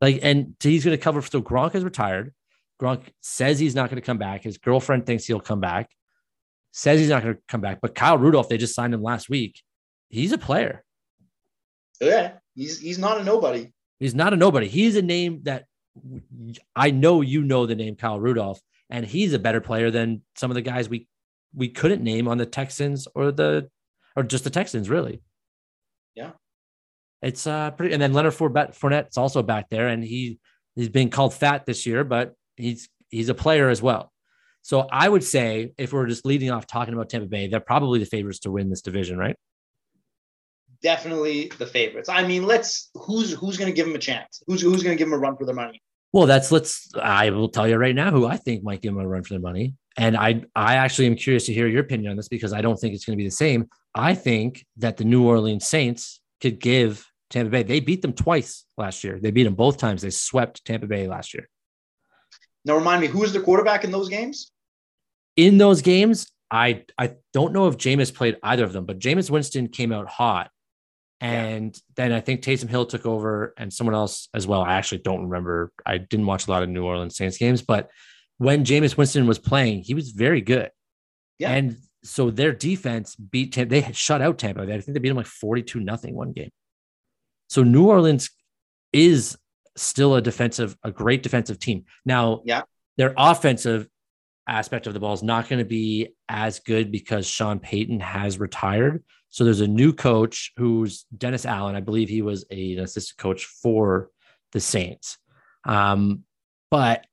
Like, 0.00 0.20
and 0.22 0.54
he's 0.60 0.84
going 0.84 0.96
to 0.96 1.02
cover. 1.02 1.22
So 1.22 1.40
Gronk 1.40 1.74
is 1.74 1.82
retired. 1.82 2.34
Gronk 2.80 3.02
says 3.22 3.58
he's 3.58 3.74
not 3.74 3.88
going 3.88 4.00
to 4.00 4.04
come 4.06 4.18
back. 4.18 4.42
His 4.42 4.58
girlfriend 4.58 5.06
thinks 5.06 5.24
he'll 5.24 5.40
come 5.40 5.60
back. 5.60 5.90
Says 6.76 6.98
he's 6.98 7.08
not 7.08 7.22
going 7.22 7.36
to 7.36 7.40
come 7.48 7.60
back. 7.60 7.78
But 7.80 7.94
Kyle 7.94 8.18
Rudolph, 8.18 8.48
they 8.48 8.58
just 8.58 8.74
signed 8.74 8.92
him 8.92 9.02
last 9.02 9.30
week. 9.30 9.62
He's 10.10 10.32
a 10.32 10.38
player. 10.38 10.84
Yeah, 12.00 12.32
he's 12.54 12.80
he's 12.80 12.98
not 12.98 13.20
a 13.20 13.24
nobody. 13.24 13.72
He's 14.00 14.14
not 14.14 14.34
a 14.34 14.36
nobody. 14.36 14.68
He's 14.68 14.96
a 14.96 15.02
name 15.02 15.40
that 15.44 15.64
I 16.74 16.90
know 16.90 17.20
you 17.20 17.42
know 17.42 17.66
the 17.66 17.76
name 17.76 17.94
Kyle 17.94 18.20
Rudolph, 18.20 18.60
and 18.90 19.06
he's 19.06 19.32
a 19.32 19.38
better 19.38 19.60
player 19.60 19.90
than 19.90 20.22
some 20.34 20.50
of 20.50 20.56
the 20.56 20.62
guys 20.62 20.88
we 20.88 21.06
we 21.54 21.68
couldn't 21.68 22.02
name 22.02 22.26
on 22.26 22.38
the 22.38 22.46
Texans 22.46 23.06
or 23.14 23.30
the 23.30 23.70
or 24.16 24.24
just 24.24 24.44
the 24.44 24.50
Texans, 24.50 24.90
really. 24.90 25.22
Yeah. 26.14 26.32
It's 27.22 27.46
uh 27.46 27.70
pretty 27.70 27.94
and 27.94 28.02
then 28.02 28.12
Leonard 28.12 28.34
Fournette's 28.34 29.16
also 29.16 29.42
back 29.42 29.70
there, 29.70 29.86
and 29.86 30.02
he 30.02 30.40
he's 30.74 30.88
been 30.88 31.08
called 31.08 31.34
fat 31.34 31.66
this 31.66 31.86
year, 31.86 32.02
but 32.02 32.34
he's 32.56 32.88
he's 33.08 33.28
a 33.28 33.34
player 33.34 33.68
as 33.68 33.80
well. 33.80 34.12
So 34.64 34.88
I 34.90 35.06
would 35.06 35.22
say 35.22 35.74
if 35.76 35.92
we're 35.92 36.06
just 36.06 36.24
leading 36.24 36.50
off 36.50 36.66
talking 36.66 36.94
about 36.94 37.10
Tampa 37.10 37.26
Bay, 37.26 37.48
they're 37.48 37.60
probably 37.60 37.98
the 37.98 38.06
favorites 38.06 38.38
to 38.40 38.50
win 38.50 38.70
this 38.70 38.80
division, 38.80 39.18
right? 39.18 39.36
Definitely 40.80 41.52
the 41.58 41.66
favorites. 41.66 42.08
I 42.08 42.26
mean, 42.26 42.44
let's 42.44 42.90
who's 42.94 43.34
who's 43.34 43.58
going 43.58 43.70
to 43.70 43.76
give 43.76 43.84
them 43.84 43.94
a 43.94 43.98
chance? 43.98 44.42
Who's 44.46 44.62
who's 44.62 44.82
going 44.82 44.96
to 44.96 44.98
give 44.98 45.08
them 45.08 45.12
a 45.12 45.18
run 45.18 45.36
for 45.36 45.44
their 45.44 45.54
money? 45.54 45.82
Well, 46.14 46.26
that's 46.26 46.50
let's. 46.50 46.88
I 46.94 47.28
will 47.28 47.50
tell 47.50 47.68
you 47.68 47.76
right 47.76 47.94
now 47.94 48.10
who 48.10 48.24
I 48.24 48.38
think 48.38 48.64
might 48.64 48.80
give 48.80 48.94
them 48.94 49.04
a 49.04 49.06
run 49.06 49.22
for 49.22 49.34
their 49.34 49.40
money, 49.40 49.74
and 49.98 50.16
I 50.16 50.44
I 50.56 50.76
actually 50.76 51.08
am 51.08 51.16
curious 51.16 51.44
to 51.46 51.52
hear 51.52 51.68
your 51.68 51.82
opinion 51.82 52.12
on 52.12 52.16
this 52.16 52.28
because 52.28 52.54
I 52.54 52.62
don't 52.62 52.76
think 52.76 52.94
it's 52.94 53.04
going 53.04 53.18
to 53.18 53.22
be 53.22 53.28
the 53.28 53.34
same. 53.34 53.68
I 53.94 54.14
think 54.14 54.64
that 54.78 54.96
the 54.96 55.04
New 55.04 55.26
Orleans 55.26 55.66
Saints 55.66 56.22
could 56.40 56.58
give 56.58 57.06
Tampa 57.28 57.50
Bay. 57.50 57.64
They 57.64 57.80
beat 57.80 58.00
them 58.00 58.14
twice 58.14 58.64
last 58.78 59.04
year. 59.04 59.20
They 59.20 59.30
beat 59.30 59.44
them 59.44 59.56
both 59.56 59.76
times. 59.76 60.00
They 60.00 60.10
swept 60.10 60.64
Tampa 60.64 60.86
Bay 60.86 61.06
last 61.06 61.34
year. 61.34 61.50
Now 62.64 62.76
remind 62.76 63.02
me, 63.02 63.08
who 63.08 63.18
was 63.18 63.34
the 63.34 63.40
quarterback 63.40 63.84
in 63.84 63.90
those 63.90 64.08
games? 64.08 64.50
In 65.36 65.58
those 65.58 65.82
games, 65.82 66.30
I 66.50 66.84
I 66.98 67.14
don't 67.32 67.52
know 67.52 67.66
if 67.68 67.76
Jameis 67.76 68.14
played 68.14 68.36
either 68.42 68.64
of 68.64 68.72
them, 68.72 68.84
but 68.84 68.98
Jameis 68.98 69.30
Winston 69.30 69.68
came 69.68 69.92
out 69.92 70.08
hot. 70.08 70.50
And 71.20 71.74
yeah. 71.74 71.80
then 71.96 72.12
I 72.12 72.20
think 72.20 72.42
Taysom 72.42 72.68
Hill 72.68 72.86
took 72.86 73.06
over 73.06 73.54
and 73.56 73.72
someone 73.72 73.94
else 73.94 74.28
as 74.34 74.46
well. 74.46 74.62
I 74.62 74.74
actually 74.74 74.98
don't 74.98 75.24
remember. 75.24 75.72
I 75.86 75.98
didn't 75.98 76.26
watch 76.26 76.46
a 76.46 76.50
lot 76.50 76.62
of 76.62 76.68
New 76.68 76.84
Orleans 76.84 77.16
Saints 77.16 77.38
games, 77.38 77.62
but 77.62 77.88
when 78.38 78.64
Jameis 78.64 78.96
Winston 78.96 79.26
was 79.26 79.38
playing, 79.38 79.82
he 79.82 79.94
was 79.94 80.10
very 80.10 80.40
good. 80.40 80.70
Yeah. 81.38 81.52
And 81.52 81.78
so 82.02 82.30
their 82.30 82.52
defense 82.52 83.16
beat 83.16 83.52
Tampa. 83.52 83.70
They 83.70 83.92
shut 83.92 84.20
out 84.20 84.38
Tampa. 84.38 84.62
I 84.62 84.80
think 84.80 84.92
they 84.92 84.98
beat 84.98 85.08
them 85.08 85.16
like 85.16 85.26
42 85.26 85.80
nothing 85.80 86.14
one 86.14 86.32
game. 86.32 86.50
So 87.48 87.62
New 87.62 87.88
Orleans 87.88 88.30
is 88.92 89.38
still 89.76 90.14
a 90.14 90.22
defensive, 90.22 90.76
a 90.82 90.90
great 90.90 91.22
defensive 91.22 91.58
team. 91.58 91.84
Now, 92.04 92.42
yeah, 92.44 92.62
their 92.96 93.14
offensive 93.16 93.88
aspect 94.46 94.86
of 94.86 94.94
the 94.94 95.00
ball 95.00 95.14
is 95.14 95.22
not 95.22 95.48
going 95.48 95.58
to 95.58 95.64
be 95.64 96.14
as 96.28 96.60
good 96.60 96.92
because 96.92 97.26
Sean 97.26 97.58
Payton 97.58 98.00
has 98.00 98.38
retired. 98.38 99.02
So 99.30 99.44
there's 99.44 99.60
a 99.60 99.66
new 99.66 99.92
coach 99.92 100.52
who's 100.56 101.06
Dennis 101.16 101.46
Allen. 101.46 101.74
I 101.74 101.80
believe 101.80 102.08
he 102.08 102.22
was 102.22 102.44
a, 102.50 102.74
an 102.74 102.84
assistant 102.84 103.18
coach 103.18 103.46
for 103.46 104.10
the 104.52 104.60
Saints. 104.60 105.18
Um, 105.64 106.24
but 106.70 107.06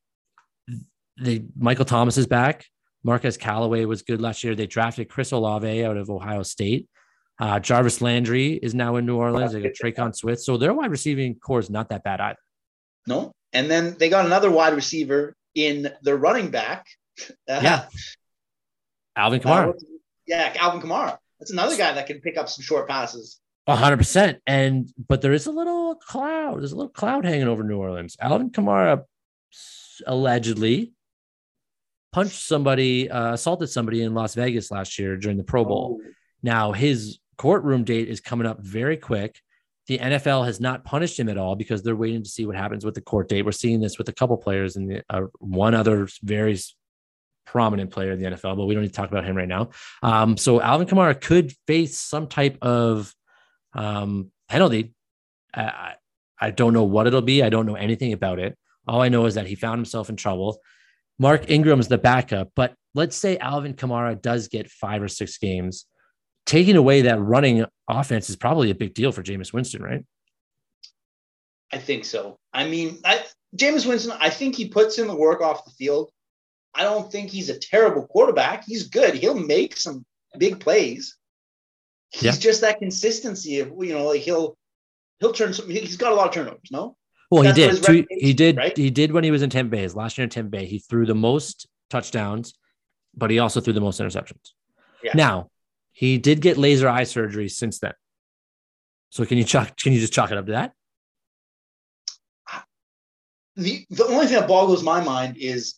the 1.18 1.44
Michael 1.58 1.86
Thomas 1.86 2.18
is 2.18 2.28
back. 2.28 2.66
Marquez 3.04 3.38
Callaway 3.38 3.86
was 3.86 4.04
good 4.04 4.22
last 4.22 4.44
year. 4.44 4.54
They 4.54 4.68
drafted 4.68 5.10
Chris 5.10 5.32
Olave 5.32 5.84
out 5.84 5.98
of 5.98 6.10
Ohio 6.10 6.44
State. 6.44 6.88
Uh, 7.40 7.60
Jarvis 7.60 8.02
Landry 8.02 8.54
is 8.54 8.76
now 8.76 8.98
in 8.98 9.06
New 9.06 9.18
Orleans. 9.18 9.54
They 9.54 9.62
got 9.62 9.72
Tre'Quan 9.72 10.16
Smith. 10.16 10.42
So 10.42 10.58
their 10.58 10.74
wide 10.74 10.92
receiving 10.92 11.36
core 11.36 11.60
is 11.60 11.72
not 11.72 11.90
that 11.90 12.04
bad 12.04 12.22
either. 12.22 12.38
No. 13.08 13.32
And 13.54 13.70
then 13.70 13.96
they 13.98 14.10
got 14.10 14.28
another 14.28 14.52
wide 14.52 14.76
receiver 14.76 15.36
in 15.56 15.92
the 16.04 16.16
running 16.16 16.52
back. 16.52 16.86
Uh, 17.50 17.60
yeah. 17.64 17.86
Alvin 19.16 19.40
Kamara. 19.40 19.70
Uh, 19.70 19.74
yeah, 20.28 20.54
Alvin 20.58 20.82
Kamara. 20.82 21.18
That's 21.40 21.52
another 21.52 21.76
guy 21.76 21.94
that 21.94 22.08
can 22.08 22.22
pick 22.22 22.38
up 22.38 22.50
some 22.50 22.64
short 22.64 22.88
passes. 22.88 23.40
hundred 23.68 23.98
percent. 23.98 24.40
And 24.46 24.90
but 25.08 25.22
there 25.22 25.34
is 25.34 25.48
a 25.48 25.52
little 25.52 25.96
cloud. 25.96 26.60
There's 26.60 26.72
a 26.72 26.76
little 26.76 26.92
cloud 26.92 27.26
hanging 27.26 27.48
over 27.48 27.64
New 27.64 27.78
Orleans. 27.78 28.16
Alvin 28.20 28.52
Kamara 28.52 29.04
allegedly 30.06 30.94
punched 32.12 32.42
somebody, 32.42 33.10
uh, 33.10 33.34
assaulted 33.34 33.70
somebody 33.70 34.04
in 34.04 34.14
Las 34.14 34.36
Vegas 34.36 34.72
last 34.72 35.00
year 35.00 35.18
during 35.18 35.38
the 35.38 35.44
Pro 35.44 35.66
Bowl. 35.66 36.00
Oh. 36.00 36.10
Now 36.44 36.72
his 36.72 37.20
courtroom 37.38 37.84
date 37.84 38.08
is 38.08 38.20
coming 38.20 38.46
up 38.48 38.60
very 38.62 38.98
quick. 38.98 39.40
The 39.88 39.98
NFL 39.98 40.46
has 40.46 40.60
not 40.60 40.86
punished 40.86 41.20
him 41.20 41.28
at 41.28 41.38
all 41.38 41.56
because 41.56 41.82
they're 41.82 41.96
waiting 41.96 42.24
to 42.24 42.30
see 42.30 42.46
what 42.46 42.56
happens 42.56 42.86
with 42.86 42.94
the 42.94 43.02
court 43.02 43.30
date. 43.30 43.44
We're 43.44 43.52
seeing 43.52 43.82
this 43.82 43.98
with 43.98 44.10
a 44.10 44.14
couple 44.14 44.38
players 44.38 44.76
and 44.76 45.04
uh, 45.10 45.22
one 45.40 45.74
other 45.74 46.08
very 46.22 46.60
prominent 47.52 47.92
player 47.92 48.14
in 48.14 48.20
the 48.20 48.30
NFL, 48.30 48.56
but 48.56 48.66
we 48.66 48.74
don't 48.74 48.84
need 48.84 48.90
to 48.90 48.94
talk 48.94 49.12
about 49.12 49.26
him 49.26 49.36
right 49.36 49.48
now. 49.48 49.72
Um, 50.02 50.38
so 50.38 50.62
Alvin 50.62 50.88
Kamara 50.88 51.20
could 51.20 51.54
face 51.68 52.00
some 52.00 52.28
type 52.28 52.58
of 52.62 53.14
um, 53.74 54.32
penalty. 54.48 54.94
I, 55.54 55.96
I 56.40 56.52
don't 56.52 56.74
know 56.74 56.86
what 56.86 57.08
it'll 57.08 57.22
be. 57.22 57.44
I 57.44 57.50
don't 57.50 57.66
know 57.66 57.76
anything 57.76 58.14
about 58.14 58.40
it. 58.40 58.58
All 58.88 59.02
I 59.02 59.10
know 59.10 59.26
is 59.26 59.36
that 59.36 59.48
he 59.48 59.56
found 59.56 59.80
himself 59.80 60.10
in 60.10 60.16
trouble. 60.16 60.62
Mark 61.20 61.50
Ingram's 61.50 61.90
the 61.90 61.98
backup, 61.98 62.52
but 62.56 62.74
let's 62.96 63.18
say 63.18 63.38
Alvin 63.38 63.74
Kamara 63.74 64.20
does 64.20 64.48
get 64.48 64.72
five 64.72 65.04
or 65.04 65.10
six 65.10 65.38
games 65.38 65.86
taking 66.46 66.78
away 66.78 67.02
that 67.02 67.20
running 67.20 67.66
offense 67.88 68.30
is 68.30 68.38
probably 68.38 68.72
a 68.72 68.76
big 68.76 68.94
deal 68.94 69.12
for 69.12 69.22
Jameis 69.22 69.54
Winston, 69.54 69.84
right? 69.84 70.04
I 71.72 71.78
think 71.78 72.06
so. 72.06 72.38
I 72.54 72.68
mean, 72.68 73.00
I, 73.06 73.24
Jameis 73.56 73.86
Winston, 73.86 74.14
I 74.20 74.30
think 74.30 74.56
he 74.56 74.70
puts 74.70 74.98
in 74.98 75.08
the 75.08 75.16
work 75.16 75.42
off 75.42 75.66
the 75.66 75.72
field. 75.72 76.12
I 76.74 76.84
don't 76.84 77.12
think 77.12 77.30
he's 77.30 77.50
a 77.50 77.60
terrible 77.60 78.08
quarterback. 78.08 78.66
He's 78.66 78.88
good. 78.88 79.14
He'll 79.14 79.40
make 79.40 79.78
some 79.78 80.06
big 80.38 80.60
plays. 80.60 81.18
He's 82.10 82.24
yeah. 82.24 82.32
just 82.32 82.62
that 82.62 82.80
consistency 82.80 83.60
of 83.60 83.72
you 83.80 83.94
know, 83.94 84.06
like 84.06 84.22
he'll 84.22 84.58
he'll 85.20 85.34
turn 85.34 85.54
some. 85.54 85.70
He's 85.70 85.98
got 85.98 86.12
a 86.12 86.16
lot 86.16 86.28
of 86.28 86.34
turnovers. 86.34 86.70
No. 86.72 86.96
Well, 87.30 87.44
That's 87.44 87.58
he 87.58 87.92
did. 88.02 88.08
he 88.10 88.34
did. 88.34 88.58
Right? 88.58 88.78
He 88.78 88.90
did 88.90 89.12
when 89.12 89.24
he 89.24 89.32
was 89.32 89.42
in 89.42 89.50
Tampa 89.50 89.72
Bay. 89.72 89.82
His 89.82 89.96
last 89.96 90.18
year 90.18 90.24
in 90.24 90.30
Tampa 90.30 90.50
Bay, 90.50 90.66
he 90.66 90.80
threw 90.80 91.06
the 91.06 91.16
most 91.16 91.68
touchdowns, 91.90 92.54
but 93.16 93.30
he 93.32 93.40
also 93.40 93.62
threw 93.62 93.74
the 93.74 93.82
most 93.82 94.02
interceptions. 94.02 94.52
Yeah. 95.02 95.14
Now, 95.16 95.50
he 95.92 96.18
did 96.18 96.42
get 96.42 96.58
laser 96.58 96.90
eye 96.90 97.04
surgery 97.04 97.48
since 97.48 97.80
then. 97.80 97.94
So 99.10 99.26
can 99.26 99.38
you 99.38 99.44
chalk, 99.44 99.78
can 99.78 99.94
you 99.94 100.00
just 100.00 100.14
chalk 100.14 100.32
it 100.32 100.38
up 100.38 100.46
to 100.46 100.54
that? 100.54 100.74
The 103.58 103.86
the 103.90 104.06
only 104.06 104.28
thing 104.28 104.40
that 104.40 104.48
boggles 104.48 104.82
my 104.82 105.04
mind 105.04 105.36
is 105.38 105.76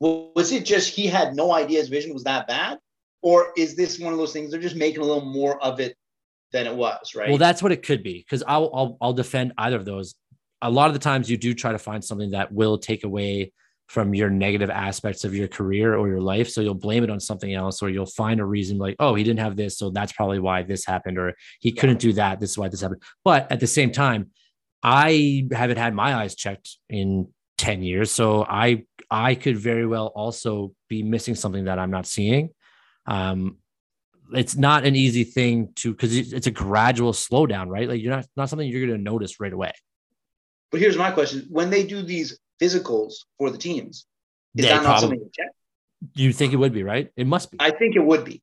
was 0.00 0.52
it 0.52 0.64
just 0.64 0.94
he 0.94 1.06
had 1.06 1.34
no 1.34 1.52
idea 1.52 1.80
his 1.80 1.88
vision 1.88 2.12
was 2.12 2.24
that 2.24 2.46
bad? 2.46 2.78
Or 3.22 3.52
is 3.56 3.74
this 3.76 3.98
one 3.98 4.12
of 4.12 4.18
those 4.18 4.32
things 4.32 4.50
they're 4.50 4.60
just 4.60 4.76
making 4.76 5.00
a 5.00 5.04
little 5.04 5.24
more 5.24 5.62
of 5.62 5.80
it 5.80 5.96
than 6.52 6.66
it 6.66 6.74
was, 6.74 7.14
right? 7.14 7.28
Well, 7.28 7.38
that's 7.38 7.62
what 7.62 7.72
it 7.72 7.82
could 7.82 8.02
be 8.02 8.18
because 8.18 8.42
I'll, 8.46 8.70
I'll 8.72 8.98
I'll 9.00 9.12
defend 9.12 9.52
either 9.58 9.76
of 9.76 9.84
those. 9.84 10.14
A 10.62 10.70
lot 10.70 10.88
of 10.88 10.94
the 10.94 11.00
times 11.00 11.30
you 11.30 11.36
do 11.36 11.54
try 11.54 11.72
to 11.72 11.78
find 11.78 12.04
something 12.04 12.30
that 12.30 12.52
will 12.52 12.78
take 12.78 13.04
away 13.04 13.52
from 13.88 14.14
your 14.14 14.28
negative 14.30 14.68
aspects 14.68 15.24
of 15.24 15.34
your 15.34 15.48
career 15.48 15.96
or 15.96 16.08
your 16.08 16.20
life. 16.20 16.48
So 16.48 16.60
you'll 16.60 16.74
blame 16.74 17.04
it 17.04 17.10
on 17.10 17.20
something 17.20 17.52
else, 17.52 17.82
or 17.82 17.88
you'll 17.88 18.06
find 18.06 18.40
a 18.40 18.44
reason 18.44 18.78
like, 18.78 18.96
oh, 18.98 19.14
he 19.14 19.22
didn't 19.22 19.40
have 19.40 19.56
this. 19.56 19.78
So 19.78 19.90
that's 19.90 20.12
probably 20.12 20.40
why 20.40 20.62
this 20.62 20.84
happened, 20.84 21.18
or 21.18 21.34
he 21.60 21.72
couldn't 21.72 22.00
do 22.00 22.12
that. 22.14 22.40
This 22.40 22.50
is 22.50 22.58
why 22.58 22.68
this 22.68 22.80
happened. 22.80 23.02
But 23.24 23.50
at 23.50 23.60
the 23.60 23.66
same 23.66 23.92
time, 23.92 24.30
I 24.82 25.46
haven't 25.52 25.78
had 25.78 25.94
my 25.94 26.14
eyes 26.14 26.34
checked 26.34 26.76
in 26.88 27.28
10 27.58 27.82
years. 27.82 28.10
So 28.10 28.44
I 28.48 28.84
I 29.10 29.34
could 29.34 29.56
very 29.56 29.86
well 29.86 30.06
also 30.08 30.72
be 30.88 31.02
missing 31.02 31.34
something 31.34 31.64
that 31.64 31.78
I'm 31.78 31.90
not 31.90 32.06
seeing. 32.06 32.50
Um, 33.06 33.58
it's 34.32 34.56
not 34.56 34.84
an 34.84 34.96
easy 34.96 35.24
thing 35.24 35.72
to 35.76 35.92
because 35.92 36.16
it's 36.16 36.48
a 36.48 36.50
gradual 36.50 37.12
slowdown, 37.12 37.68
right? 37.68 37.88
Like 37.88 38.02
you're 38.02 38.14
not 38.14 38.26
not 38.36 38.48
something 38.48 38.68
you're 38.68 38.86
going 38.86 38.98
to 38.98 39.02
notice 39.02 39.38
right 39.38 39.52
away. 39.52 39.72
But 40.72 40.80
here's 40.80 40.96
my 40.96 41.12
question: 41.12 41.46
When 41.48 41.70
they 41.70 41.86
do 41.86 42.02
these 42.02 42.38
physicals 42.60 43.14
for 43.38 43.50
the 43.50 43.58
teams. 43.58 44.06
Is 44.56 44.66
that 44.66 44.82
not 44.82 45.00
something 45.00 45.18
to 45.18 45.30
check? 45.32 45.50
You 46.14 46.32
think 46.32 46.52
it 46.52 46.56
would 46.56 46.72
be, 46.72 46.82
right? 46.82 47.10
It 47.16 47.26
must 47.26 47.50
be. 47.50 47.58
I 47.60 47.70
think 47.70 47.96
it 47.96 48.04
would 48.04 48.24
be. 48.24 48.42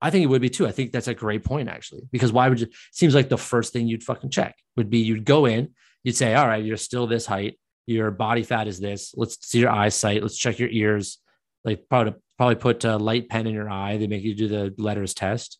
I 0.00 0.10
think 0.10 0.24
it 0.24 0.26
would 0.26 0.42
be 0.42 0.50
too. 0.50 0.66
I 0.66 0.72
think 0.72 0.92
that's 0.92 1.08
a 1.08 1.14
great 1.14 1.44
point, 1.44 1.68
actually, 1.68 2.02
because 2.12 2.32
why 2.32 2.48
would 2.48 2.60
you? 2.60 2.68
Seems 2.92 3.14
like 3.14 3.28
the 3.28 3.38
first 3.38 3.72
thing 3.72 3.88
you'd 3.88 4.04
fucking 4.04 4.30
check 4.30 4.56
would 4.76 4.90
be 4.90 4.98
you'd 4.98 5.24
go 5.24 5.46
in, 5.46 5.74
you'd 6.04 6.16
say, 6.16 6.34
all 6.34 6.46
right, 6.46 6.64
you're 6.64 6.76
still 6.76 7.06
this 7.06 7.26
height, 7.26 7.58
your 7.88 8.10
body 8.10 8.42
fat 8.42 8.68
is 8.68 8.78
this. 8.78 9.14
Let's 9.16 9.38
see 9.46 9.60
your 9.60 9.70
eyesight. 9.70 10.22
Let's 10.22 10.36
check 10.36 10.58
your 10.58 10.68
ears. 10.68 11.18
Like 11.64 11.88
probably 11.88 12.14
probably 12.36 12.56
put 12.56 12.84
a 12.84 12.96
light 12.98 13.28
pen 13.28 13.46
in 13.46 13.54
your 13.54 13.70
eye. 13.70 13.96
They 13.96 14.06
make 14.06 14.22
you 14.22 14.34
do 14.34 14.46
the 14.46 14.74
letters 14.78 15.14
test. 15.14 15.58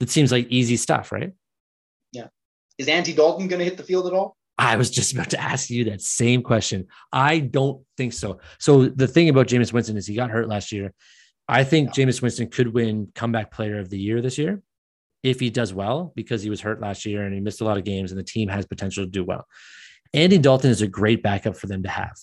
It 0.00 0.10
seems 0.10 0.32
like 0.32 0.48
easy 0.48 0.76
stuff, 0.76 1.12
right? 1.12 1.32
Yeah. 2.12 2.26
Is 2.78 2.88
Andy 2.88 3.12
Dalton 3.12 3.48
going 3.48 3.60
to 3.60 3.64
hit 3.64 3.76
the 3.76 3.82
field 3.84 4.06
at 4.06 4.12
all? 4.12 4.36
I 4.58 4.76
was 4.76 4.90
just 4.90 5.12
about 5.12 5.30
to 5.30 5.40
ask 5.40 5.70
you 5.70 5.84
that 5.84 6.02
same 6.02 6.42
question. 6.42 6.88
I 7.12 7.38
don't 7.38 7.82
think 7.96 8.12
so. 8.12 8.40
So 8.58 8.86
the 8.88 9.06
thing 9.06 9.28
about 9.28 9.46
Jameis 9.46 9.72
Winston 9.72 9.96
is 9.96 10.06
he 10.06 10.14
got 10.14 10.30
hurt 10.30 10.48
last 10.48 10.72
year. 10.72 10.92
I 11.48 11.64
think 11.64 11.96
yeah. 11.96 12.04
Jameis 12.04 12.20
Winston 12.20 12.48
could 12.48 12.74
win 12.74 13.10
comeback 13.14 13.52
player 13.52 13.78
of 13.78 13.88
the 13.90 13.98
year 13.98 14.20
this 14.20 14.38
year 14.38 14.60
if 15.22 15.40
he 15.40 15.50
does 15.50 15.72
well 15.72 16.12
because 16.16 16.42
he 16.42 16.50
was 16.50 16.60
hurt 16.60 16.80
last 16.80 17.06
year 17.06 17.24
and 17.24 17.32
he 17.32 17.40
missed 17.40 17.60
a 17.60 17.64
lot 17.64 17.78
of 17.78 17.84
games 17.84 18.10
and 18.10 18.18
the 18.18 18.24
team 18.24 18.48
has 18.48 18.66
potential 18.66 19.04
to 19.04 19.10
do 19.10 19.24
well. 19.24 19.46
Andy 20.12 20.38
Dalton 20.38 20.70
is 20.70 20.82
a 20.82 20.88
great 20.88 21.22
backup 21.22 21.56
for 21.56 21.66
them 21.66 21.82
to 21.84 21.88
have. 21.88 22.16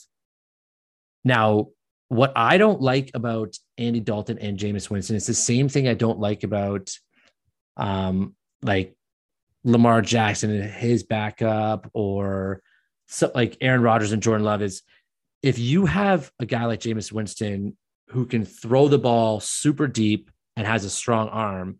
Now, 1.24 1.68
what 2.10 2.34
I 2.36 2.58
don't 2.58 2.82
like 2.82 3.12
about 3.14 3.56
Andy 3.78 4.00
Dalton 4.00 4.40
and 4.40 4.58
Jameis 4.58 4.90
Winston 4.90 5.16
is 5.16 5.28
the 5.28 5.34
same 5.34 5.70
thing 5.70 5.88
I 5.88 5.94
don't 5.94 6.20
like 6.20 6.44
about 6.44 6.90
um 7.76 8.36
like 8.62 8.96
Lamar 9.64 10.02
Jackson 10.02 10.50
and 10.50 10.70
his 10.70 11.04
backup 11.04 11.90
or 11.94 12.62
so 13.08 13.32
like 13.36 13.58
Aaron 13.62 13.82
Rodgers 13.82 14.12
and 14.12 14.24
Jordan 14.24 14.46
Love 14.46 14.62
is 14.62 14.82
if 15.44 15.60
you 15.60 15.86
have 15.86 16.32
a 16.40 16.46
guy 16.46 16.66
like 16.66 16.80
Jameis 16.80 17.12
Winston 17.12 17.78
who 18.10 18.26
can 18.26 18.46
throw 18.46 18.88
the 18.88 18.98
ball 18.98 19.40
super 19.40 19.88
deep 19.88 20.32
and 20.56 20.66
has 20.66 20.86
a 20.86 20.90
strong 20.90 21.30
arm, 21.30 21.80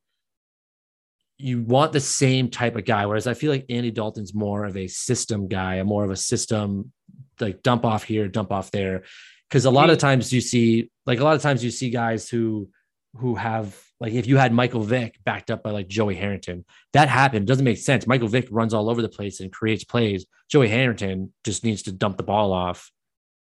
you 1.38 1.62
want 1.62 1.94
the 1.94 2.00
same 2.00 2.50
type 2.50 2.76
of 2.76 2.86
guy. 2.86 3.06
Whereas 3.06 3.28
I 3.28 3.34
feel 3.34 3.52
like 3.52 3.66
Andy 3.70 3.92
Dalton's 3.92 4.34
more 4.34 4.66
of 4.66 4.76
a 4.76 4.88
system 4.88 5.48
guy, 5.48 5.76
a 5.76 5.84
more 5.84 6.04
of 6.04 6.12
a 6.12 6.16
system 6.16 6.92
like 7.40 7.62
dump 7.62 7.86
off 7.86 8.04
here, 8.04 8.28
dump 8.28 8.52
off 8.52 8.72
there. 8.72 9.04
Because 9.48 9.66
a 9.66 9.72
lot 9.72 9.90
of 9.90 9.98
times 9.98 10.34
you 10.34 10.42
see, 10.42 10.92
like 11.06 11.20
a 11.20 11.24
lot 11.24 11.36
of 11.36 11.42
times 11.42 11.64
you 11.64 11.72
see 11.72 11.90
guys 11.90 12.30
who 12.30 12.70
who 13.16 13.36
have 13.36 13.80
like 14.00 14.14
if 14.14 14.28
you 14.28 14.38
had 14.38 14.52
Michael 14.52 14.82
Vick 14.82 15.20
backed 15.24 15.50
up 15.50 15.64
by 15.64 15.72
like 15.72 15.88
Joey 15.88 16.16
Harrington, 16.16 16.66
that 16.94 17.08
happened. 17.08 17.44
It 17.44 17.48
doesn't 17.48 17.66
make 17.66 17.78
sense. 17.78 18.08
Michael 18.08 18.28
Vick 18.28 18.48
runs 18.52 18.74
all 18.74 18.90
over 18.90 19.02
the 19.02 19.10
place 19.10 19.40
and 19.40 19.52
creates 19.52 19.84
plays. 19.84 20.26
Joey 20.50 20.68
Harrington 20.68 21.34
just 21.44 21.64
needs 21.64 21.84
to 21.84 21.92
dump 21.92 22.18
the 22.18 22.24
ball 22.24 22.52
off 22.52 22.92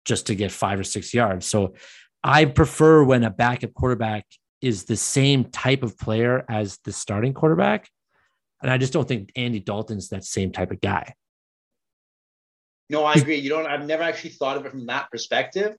just 0.06 0.28
to 0.28 0.36
get 0.36 0.52
five 0.52 0.80
or 0.80 0.84
six 0.84 1.14
yards. 1.14 1.46
So 1.48 1.74
I 2.24 2.46
prefer 2.46 3.04
when 3.04 3.24
a 3.24 3.30
backup 3.30 3.74
quarterback 3.74 4.26
is 4.62 4.86
the 4.86 4.96
same 4.96 5.46
type 5.46 5.84
of 5.84 5.98
player 5.98 6.46
as 6.50 6.80
the 6.84 6.92
starting 6.92 7.34
quarterback. 7.34 7.90
And 8.62 8.72
I 8.72 8.78
just 8.78 8.94
don't 8.94 9.08
think 9.08 9.32
Andy 9.36 9.60
Dalton's 9.60 10.10
that 10.10 10.24
same 10.24 10.52
type 10.52 10.72
of 10.72 10.82
guy. 10.82 11.14
No, 12.90 13.04
I 13.04 13.14
agree. 13.14 13.36
You 13.36 13.50
don't, 13.50 13.68
I've 13.68 13.86
never 13.86 14.04
actually 14.04 14.32
thought 14.32 14.58
of 14.58 14.66
it 14.66 14.72
from 14.72 14.86
that 14.88 15.12
perspective. 15.12 15.76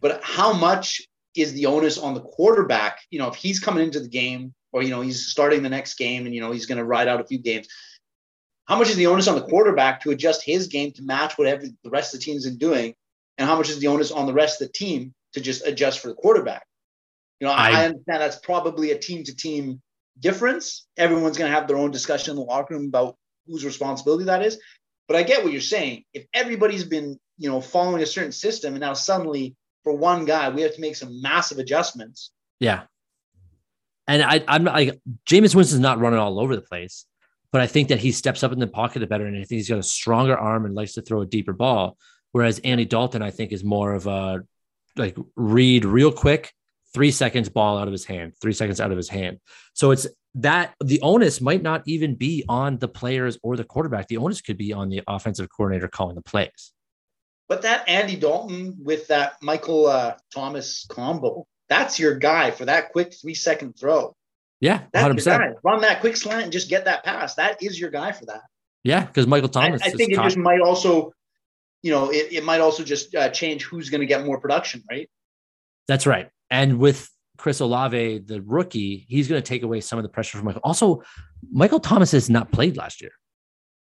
But 0.00 0.20
how 0.22 0.52
much 0.52 1.02
is 1.34 1.52
the 1.52 1.66
onus 1.66 1.98
on 1.98 2.14
the 2.14 2.20
quarterback? 2.20 3.00
You 3.10 3.18
know, 3.18 3.28
if 3.28 3.34
he's 3.34 3.58
coming 3.58 3.84
into 3.84 4.00
the 4.00 4.08
game 4.08 4.54
or, 4.72 4.82
you 4.82 4.90
know, 4.90 5.00
he's 5.00 5.26
starting 5.26 5.62
the 5.62 5.68
next 5.68 5.94
game 5.94 6.26
and, 6.26 6.34
you 6.34 6.40
know, 6.40 6.52
he's 6.52 6.66
going 6.66 6.78
to 6.78 6.84
ride 6.84 7.08
out 7.08 7.20
a 7.20 7.24
few 7.24 7.38
games, 7.38 7.68
how 8.66 8.76
much 8.76 8.90
is 8.90 8.96
the 8.96 9.06
onus 9.06 9.28
on 9.28 9.34
the 9.34 9.42
quarterback 9.42 10.02
to 10.02 10.10
adjust 10.10 10.44
his 10.44 10.68
game 10.68 10.92
to 10.92 11.02
match 11.02 11.36
whatever 11.36 11.64
the 11.82 11.90
rest 11.90 12.14
of 12.14 12.20
the 12.20 12.24
team's 12.24 12.46
is 12.46 12.56
doing? 12.56 12.94
And 13.36 13.48
how 13.48 13.56
much 13.56 13.70
is 13.70 13.78
the 13.78 13.88
onus 13.88 14.10
on 14.10 14.26
the 14.26 14.32
rest 14.32 14.60
of 14.60 14.68
the 14.68 14.72
team 14.72 15.14
to 15.32 15.40
just 15.40 15.66
adjust 15.66 16.00
for 16.00 16.08
the 16.08 16.14
quarterback? 16.14 16.64
You 17.40 17.46
know, 17.46 17.52
I, 17.52 17.70
I 17.70 17.84
understand 17.86 18.20
that's 18.20 18.38
probably 18.38 18.90
a 18.92 18.98
team 18.98 19.24
to 19.24 19.34
team 19.34 19.80
difference. 20.18 20.86
Everyone's 20.96 21.38
going 21.38 21.50
to 21.50 21.56
have 21.56 21.66
their 21.66 21.78
own 21.78 21.90
discussion 21.90 22.32
in 22.32 22.36
the 22.36 22.42
locker 22.42 22.74
room 22.74 22.86
about 22.86 23.16
whose 23.46 23.64
responsibility 23.64 24.24
that 24.24 24.44
is. 24.44 24.60
But 25.08 25.16
I 25.16 25.22
get 25.22 25.42
what 25.42 25.52
you're 25.52 25.60
saying. 25.60 26.04
If 26.12 26.26
everybody's 26.32 26.84
been, 26.84 27.18
you 27.38 27.50
know, 27.50 27.60
following 27.60 28.02
a 28.02 28.06
certain 28.06 28.32
system 28.32 28.74
and 28.74 28.80
now 28.80 28.92
suddenly 28.92 29.56
for 29.82 29.92
one 29.94 30.24
guy, 30.24 30.50
we 30.50 30.62
have 30.62 30.74
to 30.74 30.80
make 30.80 30.96
some 30.96 31.20
massive 31.22 31.58
adjustments. 31.58 32.30
Yeah. 32.60 32.82
And 34.06 34.22
I, 34.22 34.44
I'm 34.46 34.64
not 34.64 34.74
like 34.74 35.00
Jameis 35.26 35.54
Winston's 35.54 35.80
not 35.80 35.98
running 35.98 36.18
all 36.18 36.38
over 36.38 36.54
the 36.54 36.62
place, 36.62 37.06
but 37.52 37.60
I 37.60 37.66
think 37.66 37.88
that 37.88 38.00
he 38.00 38.12
steps 38.12 38.42
up 38.42 38.52
in 38.52 38.58
the 38.58 38.66
pocket 38.66 39.00
the 39.00 39.06
better. 39.06 39.26
And 39.26 39.36
I 39.36 39.40
think 39.40 39.58
he's 39.58 39.68
got 39.68 39.78
a 39.78 39.82
stronger 39.82 40.36
arm 40.36 40.66
and 40.66 40.74
likes 40.74 40.92
to 40.94 41.02
throw 41.02 41.22
a 41.22 41.26
deeper 41.26 41.52
ball. 41.52 41.96
Whereas 42.32 42.60
Andy 42.60 42.84
Dalton, 42.84 43.22
I 43.22 43.30
think, 43.30 43.52
is 43.52 43.64
more 43.64 43.94
of 43.94 44.06
a 44.06 44.42
like 44.96 45.16
read 45.36 45.84
real 45.84 46.12
quick, 46.12 46.52
three 46.92 47.10
seconds 47.10 47.48
ball 47.48 47.78
out 47.78 47.88
of 47.88 47.92
his 47.92 48.04
hand, 48.04 48.32
three 48.40 48.52
seconds 48.52 48.80
out 48.80 48.90
of 48.90 48.96
his 48.96 49.08
hand. 49.08 49.38
So 49.74 49.90
it's 49.90 50.06
that 50.36 50.74
the 50.82 51.00
onus 51.02 51.40
might 51.40 51.62
not 51.62 51.82
even 51.86 52.14
be 52.14 52.44
on 52.48 52.78
the 52.78 52.88
players 52.88 53.38
or 53.42 53.56
the 53.56 53.64
quarterback. 53.64 54.08
The 54.08 54.16
onus 54.16 54.40
could 54.40 54.58
be 54.58 54.72
on 54.72 54.88
the 54.88 55.02
offensive 55.08 55.48
coordinator 55.50 55.88
calling 55.88 56.14
the 56.14 56.22
plays. 56.22 56.72
But 57.48 57.62
that 57.62 57.88
Andy 57.88 58.14
Dalton 58.14 58.76
with 58.80 59.08
that 59.08 59.34
Michael 59.42 59.86
uh, 59.86 60.14
Thomas 60.32 60.86
combo, 60.88 61.46
that's 61.68 61.98
your 61.98 62.14
guy 62.14 62.52
for 62.52 62.64
that 62.66 62.92
quick 62.92 63.12
three 63.12 63.34
second 63.34 63.72
throw. 63.78 64.14
Yeah, 64.60 64.82
that's 64.92 65.26
100%. 65.26 65.54
Run 65.64 65.80
that 65.80 66.00
quick 66.00 66.16
slant 66.16 66.44
and 66.44 66.52
just 66.52 66.68
get 66.68 66.84
that 66.84 67.02
pass. 67.02 67.34
That 67.34 67.62
is 67.62 67.80
your 67.80 67.90
guy 67.90 68.12
for 68.12 68.26
that. 68.26 68.42
Yeah, 68.84 69.04
because 69.04 69.26
Michael 69.26 69.48
Thomas. 69.48 69.82
I, 69.82 69.86
I 69.86 69.90
think 69.90 70.12
it 70.12 70.16
caught. 70.16 70.24
just 70.24 70.36
might 70.36 70.60
also, 70.60 71.12
you 71.82 71.90
know, 71.90 72.10
it, 72.10 72.32
it 72.32 72.44
might 72.44 72.60
also 72.60 72.84
just 72.84 73.14
uh, 73.14 73.30
change 73.30 73.64
who's 73.64 73.90
going 73.90 74.00
to 74.00 74.06
get 74.06 74.24
more 74.24 74.38
production, 74.38 74.84
right? 74.90 75.10
That's 75.88 76.06
right. 76.06 76.28
And 76.50 76.78
with 76.78 77.08
Chris 77.38 77.60
Olave, 77.60 78.18
the 78.26 78.42
rookie, 78.42 79.06
he's 79.08 79.28
going 79.28 79.40
to 79.40 79.46
take 79.46 79.62
away 79.62 79.80
some 79.80 79.98
of 79.98 80.02
the 80.02 80.08
pressure 80.08 80.38
from 80.38 80.46
Michael. 80.46 80.62
Also, 80.64 81.02
Michael 81.50 81.80
Thomas 81.80 82.12
has 82.12 82.28
not 82.28 82.52
played 82.52 82.76
last 82.76 83.00
year. 83.00 83.12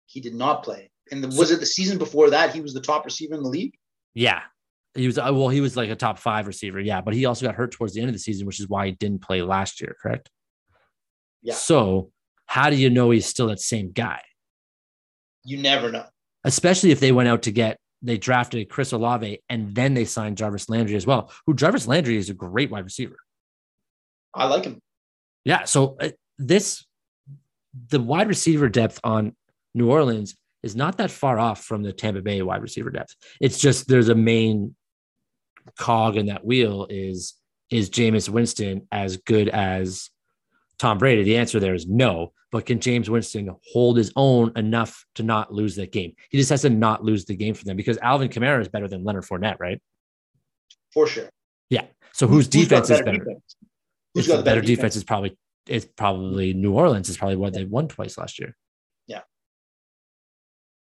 He 0.06 0.20
did 0.20 0.34
not 0.34 0.62
play. 0.62 0.90
And 1.10 1.22
the, 1.22 1.28
was 1.28 1.50
it 1.50 1.60
the 1.60 1.66
season 1.66 1.98
before 1.98 2.30
that 2.30 2.54
he 2.54 2.60
was 2.60 2.72
the 2.72 2.80
top 2.80 3.04
receiver 3.04 3.34
in 3.34 3.42
the 3.42 3.48
league? 3.48 3.74
Yeah. 4.14 4.40
He 4.94 5.06
was 5.06 5.18
uh, 5.18 5.30
well, 5.32 5.48
he 5.48 5.60
was 5.60 5.76
like 5.76 5.88
a 5.88 5.96
top 5.96 6.18
five 6.18 6.46
receiver, 6.46 6.78
yeah, 6.78 7.00
but 7.00 7.14
he 7.14 7.24
also 7.24 7.46
got 7.46 7.54
hurt 7.54 7.72
towards 7.72 7.94
the 7.94 8.00
end 8.00 8.10
of 8.10 8.14
the 8.14 8.18
season, 8.18 8.46
which 8.46 8.60
is 8.60 8.68
why 8.68 8.86
he 8.86 8.92
didn't 8.92 9.22
play 9.22 9.40
last 9.40 9.80
year, 9.80 9.96
correct? 10.00 10.30
Yeah. 11.40 11.54
So 11.54 12.10
how 12.46 12.68
do 12.68 12.76
you 12.76 12.90
know 12.90 13.10
he's 13.10 13.26
still 13.26 13.46
that 13.48 13.60
same 13.60 13.92
guy? 13.92 14.20
You 15.44 15.58
never 15.58 15.90
know. 15.90 16.04
Especially 16.44 16.90
if 16.90 17.00
they 17.00 17.10
went 17.10 17.28
out 17.28 17.42
to 17.42 17.52
get 17.52 17.78
they 18.02 18.18
drafted 18.18 18.68
Chris 18.68 18.92
Olave 18.92 19.40
and 19.48 19.74
then 19.74 19.94
they 19.94 20.04
signed 20.04 20.36
Jarvis 20.36 20.68
Landry 20.68 20.96
as 20.96 21.06
well. 21.06 21.32
Who 21.46 21.54
Jarvis 21.54 21.86
Landry 21.86 22.16
is 22.16 22.30
a 22.30 22.34
great 22.34 22.70
wide 22.70 22.84
receiver. 22.84 23.16
I 24.34 24.46
like 24.46 24.64
him. 24.64 24.80
Yeah. 25.44 25.64
So 25.64 25.96
uh, 26.00 26.10
this 26.38 26.84
the 27.88 28.00
wide 28.00 28.28
receiver 28.28 28.68
depth 28.68 29.00
on 29.04 29.34
New 29.74 29.90
Orleans 29.90 30.36
is 30.62 30.76
not 30.76 30.98
that 30.98 31.10
far 31.10 31.38
off 31.38 31.64
from 31.64 31.82
the 31.82 31.92
Tampa 31.92 32.22
Bay 32.22 32.42
wide 32.42 32.62
receiver 32.62 32.90
depth. 32.90 33.14
It's 33.40 33.58
just 33.58 33.88
there's 33.88 34.08
a 34.08 34.14
main 34.14 34.74
cog 35.78 36.16
in 36.16 36.26
that 36.26 36.44
wheel 36.44 36.86
is 36.90 37.34
is 37.70 37.88
Jameis 37.88 38.28
Winston 38.28 38.86
as 38.92 39.16
good 39.16 39.48
as 39.48 40.10
Tom 40.82 40.98
Brady? 40.98 41.22
The 41.22 41.36
answer 41.36 41.58
there 41.60 41.74
is 41.74 41.86
no. 41.86 42.32
But 42.50 42.66
can 42.66 42.78
Jameis 42.78 43.08
Winston 43.08 43.50
hold 43.72 43.96
his 43.96 44.12
own 44.14 44.52
enough 44.56 45.06
to 45.14 45.22
not 45.22 45.52
lose 45.52 45.76
that 45.76 45.90
game? 45.90 46.12
He 46.30 46.36
just 46.36 46.50
has 46.50 46.62
to 46.62 46.70
not 46.70 47.02
lose 47.02 47.24
the 47.24 47.34
game 47.34 47.54
for 47.54 47.64
them 47.64 47.76
because 47.76 47.96
Alvin 47.98 48.28
Kamara 48.28 48.60
is 48.60 48.68
better 48.68 48.88
than 48.88 49.04
Leonard 49.04 49.24
Fournette, 49.24 49.56
right? 49.58 49.80
For 50.92 51.06
sure. 51.06 51.30
Yeah. 51.70 51.86
So 52.12 52.26
whose 52.26 52.48
defense 52.48 52.90
is 52.90 52.98
better? 53.00 53.18
Defense? 53.18 53.56
Who's 54.14 54.28
got 54.28 54.36
the 54.36 54.42
better 54.42 54.60
defense? 54.60 54.76
defense 54.76 54.96
is 54.96 55.04
probably 55.04 55.38
it's 55.66 55.86
probably 55.96 56.52
New 56.52 56.74
Orleans 56.74 57.08
is 57.08 57.16
probably 57.16 57.36
what 57.36 57.54
they 57.54 57.64
won 57.64 57.88
twice 57.88 58.18
last 58.18 58.38
year. 58.38 58.54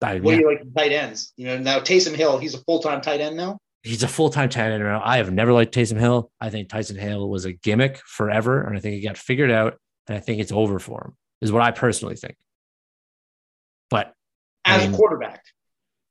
I, 0.06 0.20
what 0.20 0.32
yeah. 0.32 0.38
do 0.38 0.42
you 0.42 0.50
like 0.50 0.74
tight 0.76 0.92
ends? 0.92 1.34
You 1.36 1.48
know, 1.48 1.58
now 1.58 1.80
Taysom 1.80 2.16
Hill, 2.16 2.38
he's 2.38 2.54
a 2.54 2.60
full 2.60 2.80
time 2.80 3.02
tight 3.02 3.22
end 3.22 3.38
now. 3.38 3.58
He's 3.84 4.04
a 4.04 4.08
full 4.08 4.30
time 4.30 4.50
tight 4.50 4.72
end 4.72 4.84
now. 4.84 5.02
I 5.04 5.18
have 5.18 5.32
never 5.32 5.54
liked 5.54 5.74
Taysom 5.74 6.00
Hill. 6.00 6.32
I 6.40 6.50
think 6.50 6.70
Taysom 6.70 6.98
Hill 6.98 7.30
was 7.30 7.46
a 7.46 7.54
gimmick 7.54 8.00
forever, 8.06 8.62
and 8.62 8.78
I 8.78 8.80
think 8.80 8.96
he 8.96 9.02
got 9.02 9.18
figured 9.18 9.52
out, 9.52 9.78
and 10.08 10.18
I 10.18 10.20
think 10.20 10.40
it's 10.40 10.52
over 10.52 10.80
for 10.80 11.02
him. 11.06 11.18
Is 11.42 11.52
what 11.52 11.62
I 11.62 11.72
personally 11.72 12.16
think. 12.16 12.36
But 13.90 14.14
as 14.64 14.82
I 14.82 14.86
mean, 14.86 14.94
a 14.94 14.98
quarterback, 14.98 15.44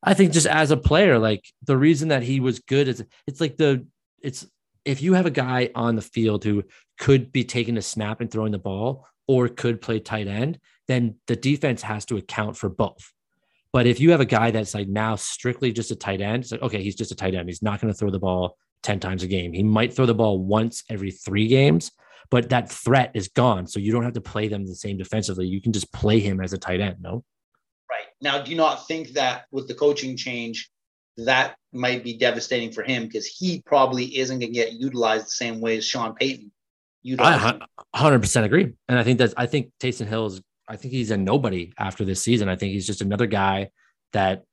I 0.03 0.15
think 0.15 0.33
just 0.33 0.47
as 0.47 0.71
a 0.71 0.77
player, 0.77 1.19
like 1.19 1.45
the 1.63 1.77
reason 1.77 2.09
that 2.09 2.23
he 2.23 2.41
was 2.41 2.61
good 2.61 2.89
is 2.89 3.05
it's 3.27 3.41
like 3.41 3.57
the 3.57 3.87
it's 4.23 4.47
if 4.85 5.03
you 5.03 5.15
have 5.15 5.27
a 5.27 5.31
guy 5.31 5.71
on 5.75 5.97
the 5.97 6.03
field 6.03 6.45
who 6.45 6.63
could 6.99 7.33
be 7.33 7.45
taking 7.45 7.77
a 7.77 7.83
snap 7.83 8.21
and 8.21 8.31
throwing 8.31 8.53
the 8.53 8.59
ball 8.59 9.07
or 9.27 9.49
could 9.49 9.81
play 9.81 9.99
tight 9.99 10.29
end, 10.29 10.59
then 10.87 11.17
the 11.27 11.37
defense 11.37 11.83
has 11.83 12.05
to 12.07 12.17
account 12.17 12.57
for 12.57 12.69
both. 12.69 13.13
But 13.73 13.87
if 13.87 13.99
you 13.99 14.13
have 14.13 14.21
a 14.21 14.27
guy 14.27 14.51
that's 14.51 14.75
like 14.75 14.87
now 14.87 15.17
strictly 15.17 15.73
just 15.73 15.91
a 15.91 15.97
tight 15.97 16.21
end, 16.21 16.45
it's 16.45 16.53
like, 16.53 16.63
okay, 16.63 16.83
he's 16.83 16.95
just 16.95 17.11
a 17.11 17.17
tight 17.17 17.35
end. 17.35 17.49
He's 17.49 17.63
not 17.63 17.81
going 17.81 17.93
to 17.93 17.99
throw 17.99 18.11
the 18.11 18.21
ball 18.21 18.57
10 18.83 19.01
times 19.01 19.23
a 19.23 19.27
game. 19.27 19.53
He 19.53 19.63
might 19.63 19.95
throw 19.95 20.07
the 20.07 20.15
ball 20.15 20.39
once 20.39 20.85
every 20.89 21.11
three 21.11 21.49
games, 21.49 21.91
but 22.31 22.49
that 22.51 22.71
threat 22.71 23.11
is 23.15 23.29
gone. 23.29 23.67
So 23.67 23.81
you 23.81 23.93
don't 23.93 24.05
have 24.05 24.15
to 24.15 24.21
play 24.21 24.49
them 24.49 24.67
the 24.67 24.75
same 24.75 24.97
defensively. 24.97 25.47
You 25.47 25.61
can 25.61 25.73
just 25.73 25.93
play 25.93 26.21
him 26.21 26.41
as 26.41 26.53
a 26.53 26.59
tight 26.59 26.81
end, 26.81 26.97
no? 27.01 27.25
Right. 27.91 28.07
Now, 28.21 28.43
do 28.43 28.51
you 28.51 28.57
not 28.57 28.87
think 28.87 29.11
that 29.11 29.45
with 29.51 29.69
the 29.69 29.75
coaching 29.75 30.17
change, 30.17 30.71
that 31.17 31.57
might 31.73 32.03
be 32.03 32.17
devastating 32.17 32.73
for 32.73 32.83
him 32.83 33.05
because 33.05 33.27
he 33.27 33.63
probably 33.65 34.19
isn't 34.19 34.39
going 34.39 34.53
to 34.53 34.59
get 34.59 34.73
utilized 34.73 35.27
the 35.27 35.31
same 35.31 35.61
way 35.61 35.77
as 35.77 35.85
Sean 35.85 36.15
Payton? 36.15 36.51
You 37.03 37.17
I 37.19 37.61
100% 37.95 38.45
agree. 38.45 38.73
And 38.89 38.99
I 38.99 39.03
think 39.03 39.19
that 39.19 39.35
I 39.37 39.47
think 39.47 39.71
Taysom 39.79 40.07
Hill 40.07 40.27
is 40.27 40.41
I 40.67 40.77
think 40.77 40.95
he's 40.95 41.11
a 41.11 41.17
nobody 41.17 41.73
after 41.79 42.05
this 42.05 42.23
season. 42.23 42.49
I 42.49 42.57
think 42.57 42.73
he's 42.73 42.87
just 42.87 43.03
another 43.03 43.27
guy 43.27 43.71
that 44.13 44.45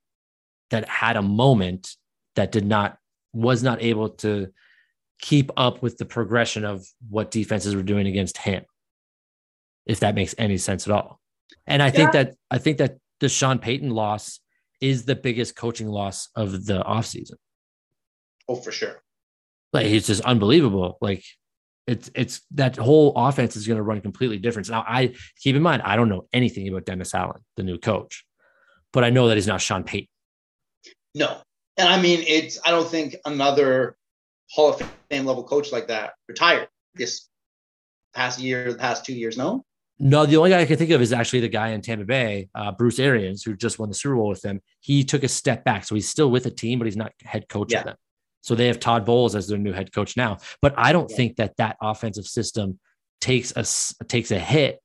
that 0.70 0.88
had 0.88 1.16
a 1.16 1.22
moment 1.22 1.96
that 2.36 2.52
did 2.52 2.66
not 2.66 2.98
was 3.34 3.64
not 3.64 3.82
able 3.82 4.10
to 4.10 4.52
keep 5.22 5.52
up 5.56 5.82
with 5.82 5.98
the 5.98 6.06
progression 6.06 6.66
of 6.66 6.86
what 7.10 7.32
defenses 7.32 7.76
were 7.76 7.84
doing 7.84 8.08
against 8.08 8.38
him. 8.38 8.66
If 9.86 10.02
that 10.02 10.16
makes 10.16 10.36
any 10.38 10.58
sense 10.58 10.88
at 10.88 10.94
all. 10.94 11.20
And 11.66 11.82
I 11.82 11.88
yeah. 11.88 11.92
think 11.92 12.12
that 12.12 12.36
I 12.50 12.58
think 12.58 12.78
that 12.78 12.98
the 13.20 13.30
Sean 13.30 13.60
Payton 13.60 13.92
loss 13.92 14.40
is 14.80 15.06
the 15.06 15.16
biggest 15.16 15.56
coaching 15.56 15.88
loss 15.88 16.30
of 16.36 16.66
the 16.66 16.84
offseason. 16.84 17.36
Oh, 18.48 18.56
for 18.56 18.72
sure. 18.72 19.02
Like 19.74 19.86
he's 19.86 20.08
just 20.08 20.22
unbelievable. 20.22 20.98
Like 21.02 21.24
it's 21.88 22.12
it's 22.14 22.42
that 22.52 22.76
whole 22.76 23.14
offense 23.16 23.56
is 23.56 23.68
going 23.68 23.78
to 23.78 23.84
run 23.84 24.02
completely 24.02 24.38
different. 24.38 24.70
Now, 24.70 24.84
I 24.88 25.16
keep 25.38 25.56
in 25.56 25.62
mind, 25.62 25.82
I 25.84 25.96
don't 25.96 26.10
know 26.10 26.28
anything 26.34 26.68
about 26.68 26.86
Dennis 26.86 27.14
Allen, 27.14 27.42
the 27.58 27.64
new 27.64 27.78
coach, 27.78 28.26
but 28.92 29.04
I 29.04 29.10
know 29.10 29.28
that 29.28 29.36
he's 29.36 29.48
not 29.48 29.62
Sean 29.62 29.84
Payton. 29.84 30.08
No, 31.16 31.42
and 31.78 31.90
I 31.90 32.02
mean, 32.02 32.24
it's 32.28 32.60
I 32.66 32.72
don't 32.72 32.88
think 32.88 33.16
another 33.26 33.96
Hall 34.52 34.70
of 34.70 34.92
Fame 35.10 35.26
level 35.26 35.44
coach 35.44 35.72
like 35.72 35.88
that 35.88 36.14
retired 36.28 36.68
this 36.96 37.28
past 38.14 38.40
year, 38.40 38.72
the 38.72 38.78
past 38.78 39.06
two 39.06 39.14
years. 39.14 39.38
No, 39.38 39.64
no, 40.00 40.26
the 40.26 40.38
only 40.38 40.50
guy 40.50 40.60
I 40.60 40.66
can 40.66 40.78
think 40.78 40.90
of 40.92 41.02
is 41.02 41.14
actually 41.14 41.42
the 41.42 41.48
guy 41.48 41.70
in 41.70 41.82
Tampa 41.82 42.06
Bay, 42.06 42.50
uh, 42.56 42.72
Bruce 42.72 43.00
Arians, 43.00 43.44
who 43.44 43.56
just 43.56 43.80
won 43.80 43.88
the 43.88 43.96
Super 43.96 44.16
Bowl 44.16 44.30
with 44.30 44.42
them. 44.42 44.62
He 44.80 45.04
took 45.04 45.24
a 45.24 45.28
step 45.28 45.64
back, 45.64 45.86
so 45.86 45.96
he's 45.96 46.10
still 46.10 46.32
with 46.32 46.44
the 46.44 46.52
team, 46.52 46.80
but 46.80 46.86
he's 46.86 46.98
not 46.98 47.14
head 47.24 47.48
coach 47.48 47.72
yeah. 47.72 47.80
of 47.80 47.86
them. 47.86 47.96
So 48.42 48.56
they 48.56 48.68
have 48.68 48.80
Todd 48.80 49.06
Bowles 49.06 49.36
as 49.36 49.48
their 49.48 49.60
new 49.60 49.74
head 49.74 49.94
coach 49.94 50.18
now. 50.18 50.40
But 50.62 50.74
I 50.76 50.92
don't 50.92 51.10
yeah. 51.12 51.18
think 51.18 51.36
that 51.36 51.56
that 51.58 51.78
offensive 51.80 52.26
system 52.26 52.80
takes 53.20 53.54
a 53.56 54.06
takes 54.06 54.32
a 54.32 54.40
hit 54.40 54.80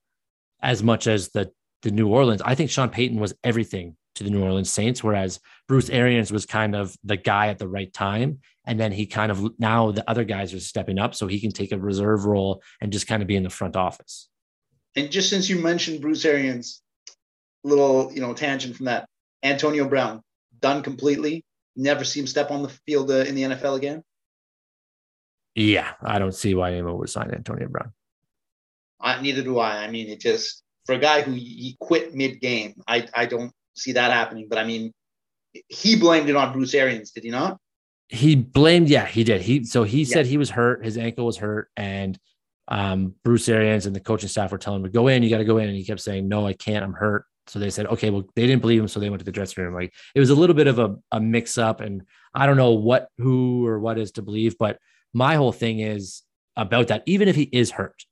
as 0.63 0.83
much 0.83 1.07
as 1.07 1.31
the 1.31 1.51
the 1.83 1.91
New 1.91 2.09
Orleans. 2.09 2.43
I 2.43 2.55
think 2.55 2.71
Sean 2.71 2.91
Payton 2.91 3.19
was 3.19 3.35
everything 3.43 3.97
to 4.17 4.25
the 4.25 4.31
New 4.31 4.43
Orleans 4.43 4.71
Saints, 4.71 5.03
whereas 5.03 5.41
Bruce 5.69 5.89
Arians 5.89 6.33
was 6.33 6.45
kind 6.45 6.75
of 6.75 6.95
the 7.05 7.17
guy 7.17 7.49
at 7.49 7.59
the 7.59 7.69
right 7.69 7.93
time. 7.93 8.41
And 8.67 8.81
then 8.81 8.93
he 8.93 9.07
kind 9.07 9.31
of 9.31 9.59
now 9.59 9.93
the 9.93 10.09
other 10.11 10.25
guys 10.25 10.53
are 10.53 10.61
stepping 10.61 10.99
up 10.99 11.15
so 11.15 11.27
he 11.27 11.41
can 11.41 11.53
take 11.53 11.73
a 11.73 11.79
reserve 11.79 12.25
role 12.25 12.63
and 12.81 12.93
just 12.93 13.07
kind 13.07 13.23
of 13.23 13.29
be 13.29 13.37
in 13.37 13.45
the 13.45 13.51
front 13.51 13.77
office. 13.77 14.29
And 14.97 15.11
just 15.11 15.31
since 15.31 15.49
you 15.49 15.59
mentioned 15.59 16.01
Bruce 16.01 16.25
Arians, 16.25 16.83
little 17.63 18.13
you 18.13 18.21
know 18.21 18.35
tangent 18.35 18.77
from 18.77 18.87
that, 18.87 19.09
Antonio 19.43 19.89
Brown 19.89 20.23
done 20.61 20.83
completely. 20.83 21.45
Never 21.77 22.05
see 22.05 22.21
him 22.21 22.27
step 22.27 22.51
on 22.51 22.63
the 22.63 22.71
field 22.87 23.11
uh, 23.11 23.17
in 23.17 23.35
the 23.35 23.43
NFL 23.43 23.77
again. 23.77 24.03
Yeah, 25.55 25.93
I 26.03 26.19
don't 26.19 26.35
see 26.35 26.55
why 26.55 26.73
anyone 26.73 26.99
would 26.99 27.11
sign 27.11 27.31
Antonio 27.31 27.69
Brown. 27.69 27.93
I, 29.01 29.21
neither 29.21 29.43
do 29.43 29.59
I. 29.59 29.85
I 29.85 29.91
mean, 29.91 30.09
it 30.09 30.21
just 30.21 30.63
for 30.87 30.95
a 30.95 30.99
guy 30.99 31.23
who 31.23 31.33
he 31.33 31.77
quit 31.81 32.15
mid 32.15 32.41
game, 32.41 32.75
I 32.89 33.07
I 33.15 33.27
don't 33.27 33.53
see 33.75 33.93
that 33.93 34.13
happening. 34.13 34.49
But 34.49 34.59
I 34.59 34.65
mean, 34.65 34.93
he 35.69 35.97
blamed 35.97 36.29
it 36.29 36.37
on 36.37 36.53
Bruce 36.53 36.75
Arians, 36.75 37.11
did 37.11 37.25
he 37.25 37.31
not? 37.31 37.59
He 38.09 38.37
blamed, 38.37 38.89
yeah, 38.89 39.07
he 39.07 39.25
did. 39.25 39.43
He 39.43 39.65
so 39.65 39.83
he 39.83 40.03
yeah. 40.03 40.15
said 40.15 40.27
he 40.27 40.39
was 40.39 40.51
hurt, 40.51 40.85
his 40.85 40.97
ankle 40.97 41.27
was 41.27 41.37
hurt, 41.37 41.71
and 41.77 42.19
um, 42.69 43.15
Bruce 43.25 43.49
Arians 43.49 43.87
and 43.87 43.95
the 43.95 44.01
coaching 44.01 44.29
staff 44.29 44.53
were 44.53 44.59
telling 44.59 44.81
him 44.81 44.85
to 44.85 44.91
go 44.91 45.09
in, 45.09 45.23
you 45.23 45.31
got 45.31 45.39
to 45.39 45.45
go 45.45 45.59
in. 45.59 45.69
And 45.69 45.77
he 45.77 45.85
kept 45.85 46.01
saying, 46.01 46.29
no, 46.29 46.47
I 46.47 46.53
can't, 46.53 46.85
I'm 46.85 46.93
hurt. 46.93 47.25
So 47.49 47.61
they 47.61 47.71
said, 47.71 47.87
okay, 47.87 48.11
well, 48.11 48.25
they 48.35 48.47
didn't 48.47 48.61
believe 48.61 48.81
him. 48.81 48.89
So 48.89 48.99
they 48.99 49.09
went 49.09 49.21
to 49.21 49.25
the 49.25 49.33
dressing 49.33 49.63
room. 49.63 49.75
Like 49.75 49.95
it 50.15 50.21
was 50.21 50.31
a 50.31 50.35
little 50.35 50.57
bit 50.57 50.67
of 50.67 50.79
a, 50.81 50.97
a 51.13 51.21
mix 51.21 51.59
up. 51.59 51.81
And 51.81 52.03
I 52.35 52.47
don't 52.47 52.57
know 52.57 52.73
what, 52.73 53.09
who 53.19 53.67
or 53.67 53.79
what 53.79 53.99
is 53.99 54.13
to 54.13 54.23
believe, 54.23 54.59
but 54.59 54.79
my 55.15 55.37
whole 55.37 55.53
thing 55.53 55.79
is 55.79 56.23
about 56.57 56.89
that. 56.89 57.05
Even 57.07 57.29
if 57.29 57.37
he 57.37 57.49
is 57.53 57.71
hurt, 57.71 58.05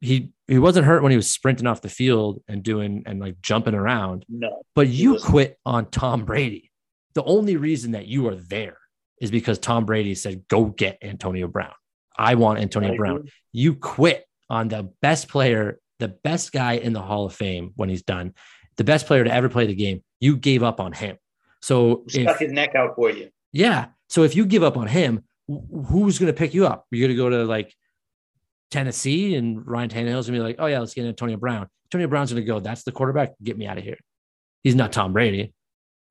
he, 0.00 0.30
he 0.46 0.58
wasn't 0.58 0.86
hurt 0.86 1.02
when 1.02 1.10
he 1.10 1.16
was 1.16 1.28
sprinting 1.28 1.66
off 1.66 1.82
the 1.82 1.88
field 1.88 2.42
and 2.46 2.62
doing 2.62 3.02
and 3.06 3.18
like 3.20 3.42
jumping 3.42 3.74
around. 3.74 4.24
No, 4.28 4.62
but 4.76 4.88
you 4.88 5.18
quit 5.18 5.58
on 5.66 5.90
Tom 5.90 6.24
Brady. 6.24 6.70
The 7.14 7.24
only 7.24 7.56
reason 7.56 7.92
that 7.92 8.06
you 8.06 8.28
are 8.28 8.36
there 8.36 8.78
is 9.20 9.30
because 9.30 9.58
Tom 9.58 9.84
Brady 9.84 10.14
said, 10.14 10.48
go 10.48 10.66
get 10.66 10.98
Antonio 11.02 11.46
Brown. 11.46 11.72
I 12.16 12.34
want 12.34 12.58
Antonio 12.58 12.96
Brown. 12.96 13.28
You 13.52 13.74
quit 13.74 14.24
on 14.48 14.68
the 14.68 14.90
best 15.00 15.28
player, 15.28 15.78
the 15.98 16.08
best 16.08 16.52
guy 16.52 16.72
in 16.74 16.92
the 16.92 17.02
Hall 17.02 17.26
of 17.26 17.34
Fame 17.34 17.72
when 17.76 17.88
he's 17.88 18.02
done, 18.02 18.34
the 18.76 18.84
best 18.84 19.06
player 19.06 19.24
to 19.24 19.32
ever 19.32 19.48
play 19.48 19.66
the 19.66 19.74
game. 19.74 20.02
You 20.18 20.36
gave 20.36 20.62
up 20.62 20.80
on 20.80 20.92
him. 20.92 21.16
So 21.62 22.04
stuck 22.08 22.34
if, 22.34 22.38
his 22.38 22.52
neck 22.52 22.74
out 22.74 22.96
for 22.96 23.10
you. 23.10 23.28
Yeah. 23.52 23.86
So 24.08 24.22
if 24.22 24.34
you 24.34 24.46
give 24.46 24.62
up 24.62 24.76
on 24.76 24.86
him, 24.86 25.24
who's 25.48 26.18
going 26.18 26.32
to 26.32 26.36
pick 26.36 26.54
you 26.54 26.66
up? 26.66 26.86
You're 26.90 27.08
going 27.08 27.16
to 27.16 27.22
go 27.22 27.30
to 27.30 27.44
like 27.44 27.74
Tennessee 28.70 29.34
and 29.34 29.66
Ryan 29.66 29.90
Tannehill's 29.90 30.26
going 30.26 30.38
to 30.38 30.40
be 30.40 30.40
like, 30.40 30.56
oh 30.58 30.66
yeah, 30.66 30.80
let's 30.80 30.94
get 30.94 31.04
Antonio 31.04 31.36
Brown. 31.36 31.68
Antonio 31.86 32.08
Brown's 32.08 32.32
going 32.32 32.42
to 32.42 32.46
go. 32.46 32.60
That's 32.60 32.84
the 32.84 32.92
quarterback. 32.92 33.32
Get 33.42 33.58
me 33.58 33.66
out 33.66 33.78
of 33.78 33.84
here. 33.84 33.98
He's 34.62 34.74
not 34.74 34.92
Tom 34.92 35.12
Brady. 35.12 35.54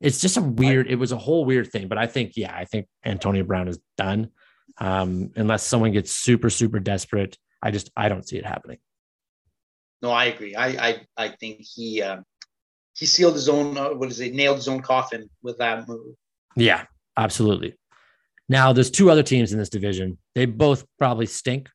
It's 0.01 0.21
just 0.21 0.37
a 0.37 0.41
weird. 0.41 0.87
It 0.87 0.95
was 0.95 1.11
a 1.11 1.17
whole 1.17 1.45
weird 1.45 1.71
thing. 1.71 1.87
But 1.87 1.97
I 1.97 2.07
think, 2.07 2.33
yeah, 2.35 2.55
I 2.55 2.65
think 2.65 2.87
Antonio 3.05 3.43
Brown 3.43 3.67
is 3.67 3.79
done 3.97 4.29
um, 4.77 5.31
unless 5.35 5.63
someone 5.63 5.91
gets 5.91 6.11
super 6.11 6.49
super 6.49 6.79
desperate. 6.79 7.37
I 7.61 7.71
just 7.71 7.89
I 7.95 8.09
don't 8.09 8.27
see 8.27 8.37
it 8.37 8.45
happening. 8.45 8.77
No, 10.01 10.11
I 10.11 10.25
agree. 10.25 10.55
I 10.55 10.67
I, 10.67 11.01
I 11.17 11.27
think 11.29 11.61
he 11.61 12.01
uh, 12.01 12.17
he 12.93 13.05
sealed 13.05 13.33
his 13.33 13.49
own 13.49 13.77
uh, 13.77 13.89
what 13.89 14.09
is 14.09 14.19
it 14.19 14.33
nailed 14.33 14.57
his 14.57 14.67
own 14.67 14.81
coffin 14.81 15.29
with 15.41 15.57
that 15.57 15.87
move. 15.87 16.15
Yeah, 16.55 16.85
absolutely. 17.17 17.75
Now 18.47 18.73
there's 18.73 18.89
two 18.89 19.11
other 19.11 19.23
teams 19.23 19.51
in 19.51 19.59
this 19.59 19.69
division. 19.69 20.17
They 20.35 20.45
both 20.45 20.85
probably 20.97 21.25
stink, 21.25 21.69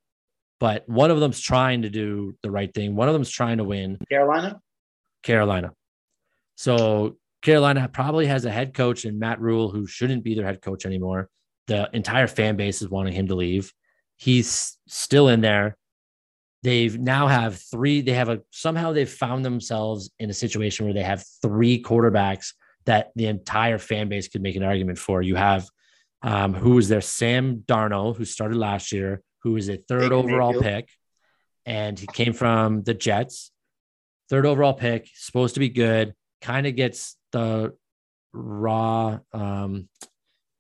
but 0.59 0.89
one 0.89 1.11
of 1.11 1.21
them's 1.21 1.41
trying 1.41 1.83
to 1.83 1.91
do 1.91 2.35
the 2.43 2.51
right 2.51 2.73
thing. 2.73 2.97
One 2.97 3.09
of 3.09 3.13
them's 3.13 3.31
trying 3.31 3.59
to 3.59 3.65
win. 3.65 3.99
Carolina. 4.11 4.61
Carolina. 5.23 5.73
So 6.57 7.17
Carolina 7.45 7.89
probably 7.93 8.27
has 8.27 8.47
a 8.47 8.51
head 8.51 8.73
coach 8.73 9.05
in 9.05 9.19
Matt 9.19 9.39
Rhule 9.39 9.71
who 9.71 9.87
shouldn't 9.87 10.25
be 10.25 10.35
their 10.35 10.47
head 10.47 10.63
coach 10.63 10.87
anymore. 10.87 11.29
The 11.67 11.91
entire 11.93 12.27
fan 12.27 12.57
base 12.57 12.81
is 12.81 12.89
wanting 12.89 13.13
him 13.13 13.29
to 13.29 13.35
leave. 13.35 13.71
He's 14.17 14.79
still 14.89 15.29
in 15.29 15.43
there. 15.43 15.77
They've 16.63 16.99
now 16.99 17.27
have 17.27 17.61
three. 17.71 18.01
They 18.01 18.15
have 18.15 18.31
a 18.31 18.41
somehow 18.51 18.93
they've 18.93 19.09
found 19.09 19.45
themselves 19.45 20.11
in 20.19 20.31
a 20.31 20.35
situation 20.35 20.87
where 20.87 20.95
they 20.95 21.03
have 21.03 21.23
three 21.43 21.83
quarterbacks 21.83 22.55
that 22.87 23.11
the 23.15 23.27
entire 23.27 23.79
fan 23.79 24.09
base 24.09 24.29
could 24.29 24.41
make 24.41 24.57
an 24.57 24.63
argument 24.63 24.99
for. 24.99 25.21
You 25.21 25.35
have 25.35 25.69
um, 26.23 26.55
who 26.55 26.77
was 26.77 26.89
there? 26.89 27.03
Sam 27.03 27.63
Darnold, 27.67 28.17
who 28.17 28.25
started 28.25 28.57
last 28.57 28.91
year, 28.91 29.21
who 29.43 29.57
is 29.57 29.69
a 29.69 29.77
third 29.77 30.13
overall 30.13 30.59
pick, 30.59 30.89
and 31.67 31.99
he 31.99 32.07
came 32.07 32.33
from 32.33 32.83
the 32.83 32.95
Jets. 32.95 33.51
Third 34.31 34.47
overall 34.47 34.73
pick, 34.73 35.11
supposed 35.15 35.55
to 35.55 35.61
be 35.61 35.69
good. 35.69 36.15
Kind 36.41 36.67
of 36.67 36.77
gets 36.77 37.17
the 37.35 37.75
raw 38.33 39.19
um, 39.33 39.89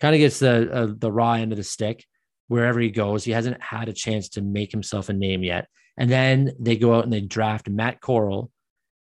kind 0.00 0.14
of 0.14 0.18
gets 0.18 0.38
the 0.38 0.70
uh, 0.72 0.94
the 0.96 1.10
raw 1.10 1.32
end 1.32 1.52
of 1.52 1.58
the 1.58 1.64
stick 1.64 2.04
wherever 2.48 2.78
he 2.80 2.90
goes. 2.90 3.24
He 3.24 3.32
hasn't 3.32 3.62
had 3.62 3.88
a 3.88 3.92
chance 3.92 4.28
to 4.30 4.42
make 4.42 4.70
himself 4.70 5.08
a 5.08 5.12
name 5.12 5.42
yet. 5.42 5.66
And 5.96 6.10
then 6.10 6.52
they 6.58 6.76
go 6.76 6.94
out 6.94 7.04
and 7.04 7.12
they 7.12 7.20
draft 7.20 7.68
Matt 7.68 8.00
Corral 8.00 8.50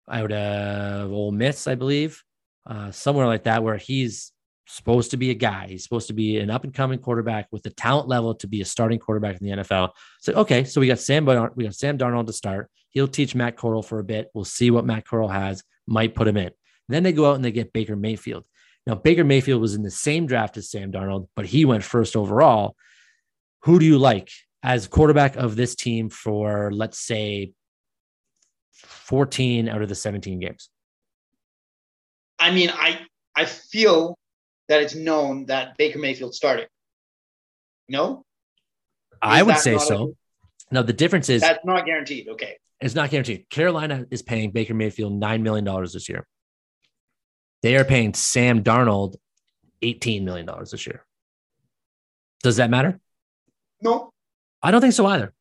out 0.08 0.30
of 0.30 1.10
Ole 1.10 1.32
Miss, 1.32 1.66
I 1.66 1.74
believe, 1.74 2.22
uh, 2.66 2.92
somewhere 2.92 3.26
like 3.26 3.44
that, 3.44 3.64
where 3.64 3.78
he's 3.78 4.32
supposed 4.68 5.12
to 5.12 5.16
be 5.16 5.30
a 5.30 5.34
guy. 5.34 5.66
He's 5.68 5.82
supposed 5.82 6.08
to 6.08 6.12
be 6.12 6.38
an 6.38 6.50
up 6.50 6.64
and 6.64 6.74
coming 6.74 6.98
quarterback 6.98 7.48
with 7.50 7.62
the 7.62 7.70
talent 7.70 8.08
level 8.08 8.34
to 8.36 8.46
be 8.46 8.60
a 8.60 8.64
starting 8.64 8.98
quarterback 8.98 9.40
in 9.40 9.46
the 9.46 9.62
NFL. 9.62 9.90
So 10.20 10.34
okay, 10.34 10.64
so 10.64 10.80
we 10.80 10.86
got 10.86 10.98
Sam 10.98 11.24
we 11.56 11.64
got 11.64 11.74
Sam 11.74 11.98
Darnold 11.98 12.26
to 12.26 12.32
start. 12.32 12.70
He'll 12.90 13.08
teach 13.08 13.34
Matt 13.34 13.56
Corral 13.56 13.82
for 13.82 13.98
a 13.98 14.04
bit. 14.04 14.30
We'll 14.34 14.44
see 14.44 14.70
what 14.70 14.84
Matt 14.84 15.06
Corral 15.06 15.28
has. 15.28 15.64
Might 15.86 16.14
put 16.14 16.28
him 16.28 16.36
in. 16.36 16.50
Then 16.88 17.02
they 17.02 17.12
go 17.12 17.30
out 17.30 17.36
and 17.36 17.44
they 17.44 17.52
get 17.52 17.72
Baker 17.72 17.96
Mayfield. 17.96 18.44
Now, 18.86 18.94
Baker 18.94 19.24
Mayfield 19.24 19.60
was 19.60 19.74
in 19.74 19.82
the 19.82 19.90
same 19.90 20.26
draft 20.26 20.56
as 20.56 20.70
Sam 20.70 20.92
Darnold, 20.92 21.28
but 21.34 21.46
he 21.46 21.64
went 21.64 21.82
first 21.82 22.16
overall. 22.16 22.76
Who 23.64 23.80
do 23.80 23.84
you 23.84 23.98
like 23.98 24.30
as 24.62 24.86
quarterback 24.86 25.34
of 25.36 25.56
this 25.56 25.74
team 25.74 26.08
for, 26.08 26.70
let's 26.72 26.98
say, 26.98 27.52
14 28.72 29.68
out 29.68 29.82
of 29.82 29.88
the 29.88 29.94
17 29.94 30.38
games? 30.38 30.70
I 32.38 32.52
mean, 32.52 32.70
I 32.70 33.00
I 33.34 33.44
feel 33.44 34.16
that 34.68 34.82
it's 34.82 34.94
known 34.94 35.46
that 35.46 35.76
Baker 35.76 35.98
Mayfield 35.98 36.34
started. 36.34 36.68
No? 37.88 38.24
I 39.22 39.42
would 39.42 39.58
say 39.58 39.78
so. 39.78 40.14
A, 40.70 40.74
no, 40.74 40.82
the 40.82 40.92
difference 40.92 41.28
is 41.28 41.42
that's 41.42 41.64
not 41.64 41.86
guaranteed. 41.86 42.28
Okay. 42.28 42.56
It's 42.80 42.94
not 42.94 43.10
guaranteed. 43.10 43.48
Carolina 43.48 44.06
is 44.10 44.22
paying 44.22 44.50
Baker 44.50 44.74
Mayfield 44.74 45.12
$9 45.14 45.40
million 45.40 45.64
this 45.84 46.08
year. 46.08 46.26
They 47.62 47.76
are 47.76 47.84
paying 47.84 48.14
Sam 48.14 48.62
Darnold 48.62 49.16
$18 49.82 50.22
million 50.22 50.48
this 50.70 50.86
year. 50.86 51.04
Does 52.42 52.56
that 52.56 52.70
matter? 52.70 53.00
No. 53.82 54.12
I 54.62 54.70
don't 54.70 54.80
think 54.80 54.94
so 54.94 55.06
either. 55.06 55.32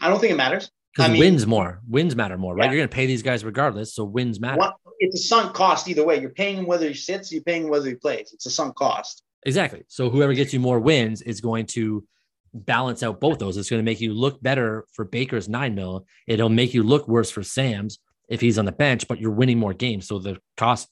I 0.00 0.08
don't 0.08 0.20
think 0.20 0.32
it 0.32 0.36
matters. 0.36 0.70
Because 0.96 1.18
wins 1.18 1.46
more. 1.46 1.80
Wins 1.88 2.16
matter 2.16 2.36
more, 2.36 2.54
right? 2.54 2.64
Yeah. 2.64 2.70
You're 2.72 2.78
going 2.80 2.88
to 2.88 2.94
pay 2.94 3.06
these 3.06 3.22
guys 3.22 3.44
regardless. 3.44 3.94
So 3.94 4.04
wins 4.04 4.40
matter. 4.40 4.58
What, 4.58 4.76
it's 4.98 5.14
a 5.14 5.22
sunk 5.22 5.54
cost 5.54 5.88
either 5.88 6.04
way. 6.04 6.20
You're 6.20 6.30
paying 6.30 6.56
him 6.56 6.66
whether 6.66 6.88
he 6.88 6.94
sits, 6.94 7.30
you're 7.32 7.42
paying 7.42 7.64
him 7.64 7.70
whether 7.70 7.88
he 7.88 7.94
plays. 7.94 8.32
It's 8.32 8.46
a 8.46 8.50
sunk 8.50 8.74
cost. 8.74 9.22
Exactly. 9.46 9.84
So 9.88 10.10
whoever 10.10 10.34
gets 10.34 10.52
you 10.52 10.60
more 10.60 10.80
wins 10.80 11.22
is 11.22 11.40
going 11.40 11.66
to 11.66 12.04
balance 12.52 13.02
out 13.02 13.20
both 13.20 13.38
those. 13.38 13.56
It's 13.56 13.70
going 13.70 13.80
to 13.80 13.84
make 13.84 14.00
you 14.00 14.12
look 14.12 14.42
better 14.42 14.84
for 14.92 15.04
Baker's 15.04 15.48
nine 15.48 15.74
mil. 15.74 16.06
It'll 16.26 16.48
make 16.48 16.74
you 16.74 16.82
look 16.82 17.06
worse 17.08 17.30
for 17.30 17.42
Sam's 17.42 17.98
if 18.28 18.40
he's 18.40 18.58
on 18.58 18.64
the 18.64 18.72
bench, 18.72 19.06
but 19.08 19.20
you're 19.20 19.30
winning 19.30 19.58
more 19.58 19.74
games. 19.74 20.08
So 20.08 20.18
the 20.18 20.38
cost 20.56 20.88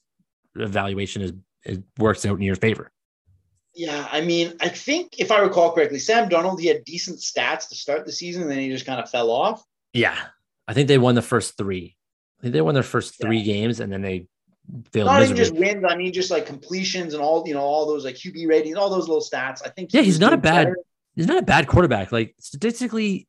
evaluation 0.61 1.21
is 1.21 1.33
it 1.63 1.83
works 1.97 2.25
out 2.25 2.37
in 2.37 2.41
your 2.41 2.55
favor. 2.55 2.91
Yeah, 3.75 4.07
I 4.11 4.21
mean, 4.21 4.53
I 4.59 4.69
think 4.69 5.19
if 5.19 5.31
I 5.31 5.39
recall 5.39 5.71
correctly, 5.71 5.99
Sam 5.99 6.29
Darnold 6.29 6.59
he 6.59 6.67
had 6.67 6.83
decent 6.83 7.19
stats 7.19 7.69
to 7.69 7.75
start 7.75 8.05
the 8.05 8.11
season, 8.11 8.43
and 8.43 8.51
then 8.51 8.59
he 8.59 8.69
just 8.69 8.85
kind 8.85 8.99
of 8.99 9.09
fell 9.09 9.29
off. 9.29 9.63
Yeah, 9.93 10.17
I 10.67 10.73
think 10.73 10.87
they 10.87 10.97
won 10.97 11.15
the 11.15 11.21
first 11.21 11.57
three. 11.57 11.95
I 12.39 12.41
think 12.41 12.53
they 12.53 12.61
won 12.61 12.73
their 12.73 12.83
first 12.83 13.21
three 13.21 13.39
yeah. 13.39 13.53
games, 13.53 13.79
and 13.79 13.91
then 13.91 14.01
they 14.01 14.27
failed. 14.91 15.07
Not 15.07 15.23
even 15.23 15.35
just 15.35 15.53
wins. 15.53 15.83
I 15.87 15.95
mean, 15.95 16.11
just 16.13 16.31
like 16.31 16.45
completions 16.45 17.13
and 17.13 17.21
all 17.21 17.47
you 17.47 17.53
know, 17.53 17.61
all 17.61 17.85
those 17.85 18.05
like 18.05 18.15
QB 18.15 18.47
ratings, 18.47 18.75
all 18.75 18.89
those 18.89 19.07
little 19.07 19.23
stats. 19.23 19.61
I 19.65 19.69
think. 19.69 19.93
Yeah, 19.93 20.01
he's 20.01 20.19
not 20.19 20.33
a 20.33 20.37
bad. 20.37 20.67
Better. 20.67 20.77
He's 21.15 21.27
not 21.27 21.37
a 21.37 21.43
bad 21.43 21.67
quarterback. 21.67 22.11
Like 22.11 22.35
statistically, 22.39 23.27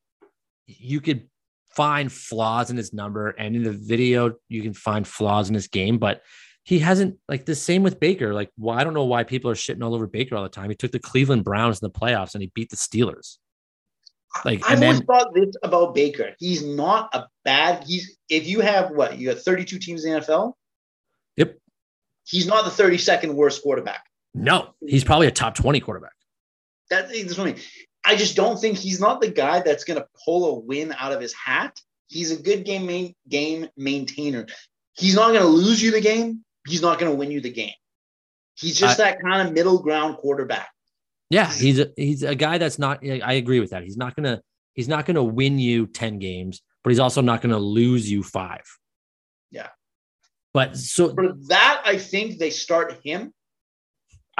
you 0.66 1.00
could 1.00 1.28
find 1.70 2.10
flaws 2.10 2.70
in 2.70 2.76
his 2.76 2.92
number, 2.92 3.30
and 3.30 3.56
in 3.56 3.62
the 3.62 3.72
video, 3.72 4.34
you 4.48 4.62
can 4.62 4.74
find 4.74 5.06
flaws 5.06 5.48
in 5.48 5.54
his 5.54 5.68
game, 5.68 5.98
but 5.98 6.22
he 6.70 6.78
hasn't 6.78 7.18
like 7.28 7.46
the 7.46 7.54
same 7.56 7.82
with 7.82 7.98
Baker. 7.98 8.32
Like, 8.32 8.48
well, 8.56 8.78
I 8.78 8.84
don't 8.84 8.94
know 8.94 9.04
why 9.04 9.24
people 9.24 9.50
are 9.50 9.56
shitting 9.56 9.82
all 9.82 9.92
over 9.92 10.06
Baker 10.06 10.36
all 10.36 10.44
the 10.44 10.48
time. 10.48 10.70
He 10.70 10.76
took 10.76 10.92
the 10.92 11.00
Cleveland 11.00 11.42
Browns 11.42 11.82
in 11.82 11.86
the 11.86 11.90
playoffs 11.90 12.34
and 12.34 12.42
he 12.42 12.52
beat 12.54 12.70
the 12.70 12.76
Steelers. 12.76 13.38
Like, 14.44 14.62
I've 14.64 14.80
always 14.80 14.98
then, 14.98 15.06
thought 15.06 15.34
this 15.34 15.52
about 15.64 15.96
Baker. 15.96 16.30
He's 16.38 16.64
not 16.64 17.12
a 17.12 17.24
bad. 17.44 17.82
He's 17.88 18.16
if 18.28 18.46
you 18.46 18.60
have 18.60 18.92
what 18.92 19.18
you 19.18 19.30
got 19.34 19.38
32 19.38 19.80
teams 19.80 20.04
in 20.04 20.12
the 20.12 20.20
NFL. 20.20 20.52
Yep. 21.38 21.58
He's 22.22 22.46
not 22.46 22.64
the 22.64 22.70
32nd 22.70 23.34
worst 23.34 23.64
quarterback. 23.64 24.04
No, 24.32 24.68
he's 24.86 25.02
probably 25.02 25.26
a 25.26 25.32
top 25.32 25.56
20 25.56 25.80
quarterback. 25.80 26.12
That, 26.88 27.08
that's 27.08 27.36
what 27.36 27.48
I 27.48 27.52
mean. 27.52 27.62
I 28.04 28.14
just 28.14 28.36
don't 28.36 28.60
think 28.60 28.78
he's 28.78 29.00
not 29.00 29.20
the 29.20 29.28
guy 29.28 29.58
that's 29.58 29.82
going 29.82 29.98
to 29.98 30.06
pull 30.24 30.54
a 30.54 30.60
win 30.60 30.94
out 30.96 31.10
of 31.10 31.20
his 31.20 31.34
hat. 31.34 31.80
He's 32.06 32.30
a 32.30 32.40
good 32.40 32.64
game 32.64 32.86
main, 32.86 33.16
game 33.28 33.66
maintainer. 33.76 34.46
He's 34.92 35.16
not 35.16 35.30
going 35.30 35.40
to 35.40 35.48
lose 35.48 35.82
you 35.82 35.90
the 35.90 36.00
game. 36.00 36.44
He's 36.66 36.82
not 36.82 36.98
going 36.98 37.10
to 37.10 37.16
win 37.16 37.30
you 37.30 37.40
the 37.40 37.50
game. 37.50 37.72
He's 38.54 38.78
just 38.78 39.00
uh, 39.00 39.04
that 39.04 39.22
kind 39.22 39.46
of 39.46 39.54
middle 39.54 39.78
ground 39.78 40.18
quarterback. 40.18 40.68
Yeah, 41.30 41.50
he's 41.50 41.78
a, 41.78 41.90
he's 41.96 42.22
a 42.22 42.34
guy 42.34 42.58
that's 42.58 42.78
not. 42.78 43.04
I 43.04 43.34
agree 43.34 43.60
with 43.60 43.70
that. 43.70 43.84
He's 43.84 43.96
not 43.96 44.16
gonna 44.16 44.42
he's 44.74 44.88
not 44.88 45.06
gonna 45.06 45.22
win 45.22 45.60
you 45.60 45.86
ten 45.86 46.18
games, 46.18 46.60
but 46.82 46.90
he's 46.90 46.98
also 46.98 47.22
not 47.22 47.40
gonna 47.40 47.58
lose 47.58 48.10
you 48.10 48.24
five. 48.24 48.64
Yeah, 49.52 49.68
but 50.52 50.76
so 50.76 51.14
for 51.14 51.32
that, 51.46 51.82
I 51.86 51.98
think 51.98 52.38
they 52.38 52.50
start 52.50 52.98
him 53.04 53.32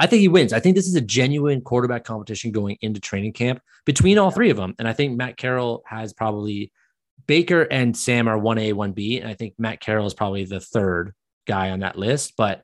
I 0.01 0.07
think 0.07 0.21
he 0.21 0.27
wins. 0.27 0.51
I 0.51 0.59
think 0.59 0.75
this 0.75 0.87
is 0.87 0.95
a 0.95 1.01
genuine 1.01 1.61
quarterback 1.61 2.03
competition 2.03 2.51
going 2.51 2.75
into 2.81 2.99
training 2.99 3.33
camp 3.33 3.61
between 3.85 4.17
all 4.17 4.31
three 4.31 4.49
of 4.49 4.57
them. 4.57 4.73
And 4.79 4.87
I 4.87 4.93
think 4.93 5.15
Matt 5.15 5.37
Corral 5.37 5.83
has 5.85 6.11
probably 6.11 6.71
Baker 7.27 7.61
and 7.69 7.95
Sam 7.95 8.27
are 8.27 8.39
1A, 8.39 8.73
1B. 8.73 9.21
And 9.21 9.29
I 9.29 9.35
think 9.35 9.53
Matt 9.59 9.79
Corral 9.79 10.07
is 10.07 10.15
probably 10.15 10.43
the 10.43 10.59
third 10.59 11.13
guy 11.47 11.71
on 11.71 11.79
that 11.79 11.97
list. 11.97 12.33
But 12.37 12.63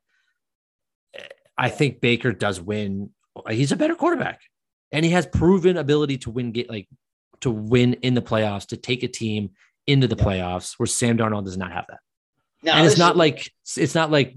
I 1.57 1.69
think 1.69 2.01
Baker 2.01 2.31
does 2.31 2.61
win. 2.61 3.11
He's 3.49 3.71
a 3.71 3.77
better 3.77 3.95
quarterback. 3.95 4.41
And 4.91 5.03
he 5.03 5.11
has 5.11 5.25
proven 5.25 5.77
ability 5.77 6.19
to 6.19 6.29
win 6.29 6.51
get 6.51 6.69
like 6.69 6.87
to 7.41 7.51
win 7.51 7.93
in 7.95 8.13
the 8.13 8.21
playoffs, 8.21 8.67
to 8.67 8.77
take 8.77 9.03
a 9.03 9.07
team 9.07 9.51
into 9.85 10.07
the 10.07 10.15
playoffs 10.15 10.73
where 10.77 10.87
Sam 10.87 11.17
Darnold 11.17 11.45
does 11.45 11.57
not 11.57 11.71
have 11.71 11.85
that. 11.89 11.99
And 12.63 12.85
it's 12.85 12.97
not 12.97 13.17
like 13.17 13.51
it's 13.75 13.95
not 13.95 14.11
like 14.11 14.35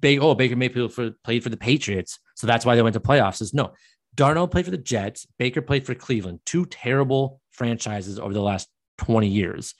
Baker, 0.00 0.22
oh, 0.22 0.34
Baker 0.34 0.56
Mayfield 0.56 0.92
for, 0.92 1.10
played 1.24 1.42
for 1.42 1.48
the 1.48 1.56
Patriots, 1.56 2.18
so 2.34 2.46
that's 2.46 2.66
why 2.66 2.76
they 2.76 2.82
went 2.82 2.94
to 2.94 3.00
playoffs. 3.00 3.40
Is 3.40 3.54
no, 3.54 3.72
Darnold 4.16 4.50
played 4.50 4.64
for 4.64 4.70
the 4.70 4.78
Jets. 4.78 5.26
Baker 5.38 5.62
played 5.62 5.86
for 5.86 5.94
Cleveland, 5.94 6.40
two 6.44 6.66
terrible 6.66 7.40
franchises 7.50 8.18
over 8.18 8.32
the 8.32 8.42
last 8.42 8.68
20 8.98 9.28
years. 9.28 9.74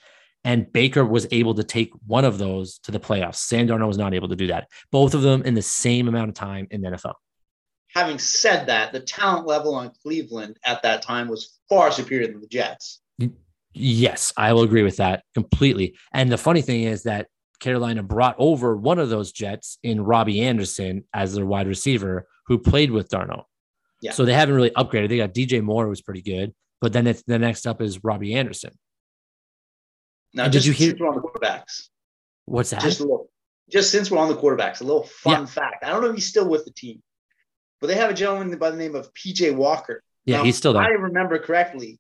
And 0.45 0.73
Baker 0.73 1.05
was 1.05 1.27
able 1.31 1.55
to 1.55 1.63
take 1.63 1.93
one 2.07 2.25
of 2.25 2.39
those 2.39 2.79
to 2.81 2.91
the 2.91 2.99
playoffs. 2.99 3.37
Sam 3.37 3.69
Darnold 3.69 3.89
was 3.89 3.99
not 3.99 4.15
able 4.15 4.29
to 4.29 4.37
do 4.37 4.49
that. 4.49 4.69
Both 4.91 5.15
of 5.15 5.23
them 5.23 5.43
in 5.43 5.55
the 5.55 5.63
same 5.63 6.09
amount 6.09 6.31
of 6.31 6.35
time 6.35 6.67
in 6.71 6.81
the 6.81 6.91
NFL. 6.91 7.15
Having 7.95 8.19
said 8.19 8.67
that, 8.67 8.93
the 8.93 9.01
talent 9.01 9.47
level 9.47 9.75
on 9.75 9.93
Cleveland 10.03 10.59
at 10.65 10.83
that 10.83 11.03
time 11.03 11.29
was 11.29 11.61
far 11.69 11.93
superior 11.93 12.27
than 12.27 12.41
the 12.41 12.47
Jets. 12.47 13.01
Yes, 13.75 14.33
I 14.37 14.53
will 14.53 14.63
agree 14.63 14.83
with 14.83 14.97
that 14.97 15.25
completely. 15.35 15.97
And 16.13 16.31
the 16.31 16.39
funny 16.39 16.63
thing 16.63 16.83
is 16.83 17.05
that 17.05 17.29
Carolina 17.61 18.03
brought 18.03 18.35
over 18.39 18.77
one 18.77 18.99
of 18.99 19.09
those 19.09 19.31
Jets 19.31 19.79
in 19.83 20.01
Robbie 20.01 20.43
Anderson 20.43 21.05
as 21.15 21.35
their 21.35 21.47
wide 21.47 21.69
receiver 21.69 22.27
who 22.47 22.59
played 22.59 22.91
with 22.91 23.09
Darnold. 23.09 23.45
Yeah. 24.01 24.11
So 24.11 24.25
they 24.25 24.35
haven't 24.35 24.57
really 24.57 24.71
upgraded. 24.71 25.09
They 25.09 25.19
got 25.19 25.33
DJ 25.33 25.63
Moore, 25.63 25.85
who 25.85 25.91
was 25.91 26.03
pretty 26.03 26.23
good, 26.23 26.53
but 26.81 26.93
then 26.93 27.07
it's 27.07 27.23
the 27.23 27.39
next 27.39 27.67
up 27.67 27.81
is 27.81 28.03
Robbie 28.03 28.35
Anderson. 28.35 28.73
Now, 30.35 30.49
did 30.49 30.64
you 30.64 30.73
hear? 30.73 30.95
We're 30.99 31.09
on 31.09 31.14
the 31.14 31.21
quarterbacks. 31.21 31.88
What's 32.47 32.71
that? 32.71 32.81
Just 32.81 33.01
a 33.01 33.05
little, 33.05 33.31
just 33.71 33.90
since 33.90 34.11
we're 34.11 34.18
on 34.18 34.29
the 34.29 34.37
quarterbacks, 34.37 34.81
a 34.81 34.85
little 34.85 35.05
fun 35.05 35.40
yeah. 35.40 35.47
fact. 35.47 35.85
I 35.85 35.90
don't 35.90 36.03
know 36.03 36.09
if 36.09 36.14
he's 36.14 36.29
still 36.29 36.49
with 36.49 36.64
the 36.64 36.73
team, 36.73 37.03
but 37.81 37.87
they 37.87 37.95
have 37.95 38.11
a 38.11 38.14
gentleman 38.14 38.57
by 38.59 38.71
the 38.71 38.77
name 38.77 38.95
of 38.95 39.12
PJ 39.14 39.55
Walker. 39.55 40.03
Yeah, 40.25 40.38
now, 40.38 40.45
he's 40.45 40.57
still 40.57 40.73
there. 40.73 40.83
I 40.83 40.88
remember 40.88 41.38
correctly, 41.38 41.99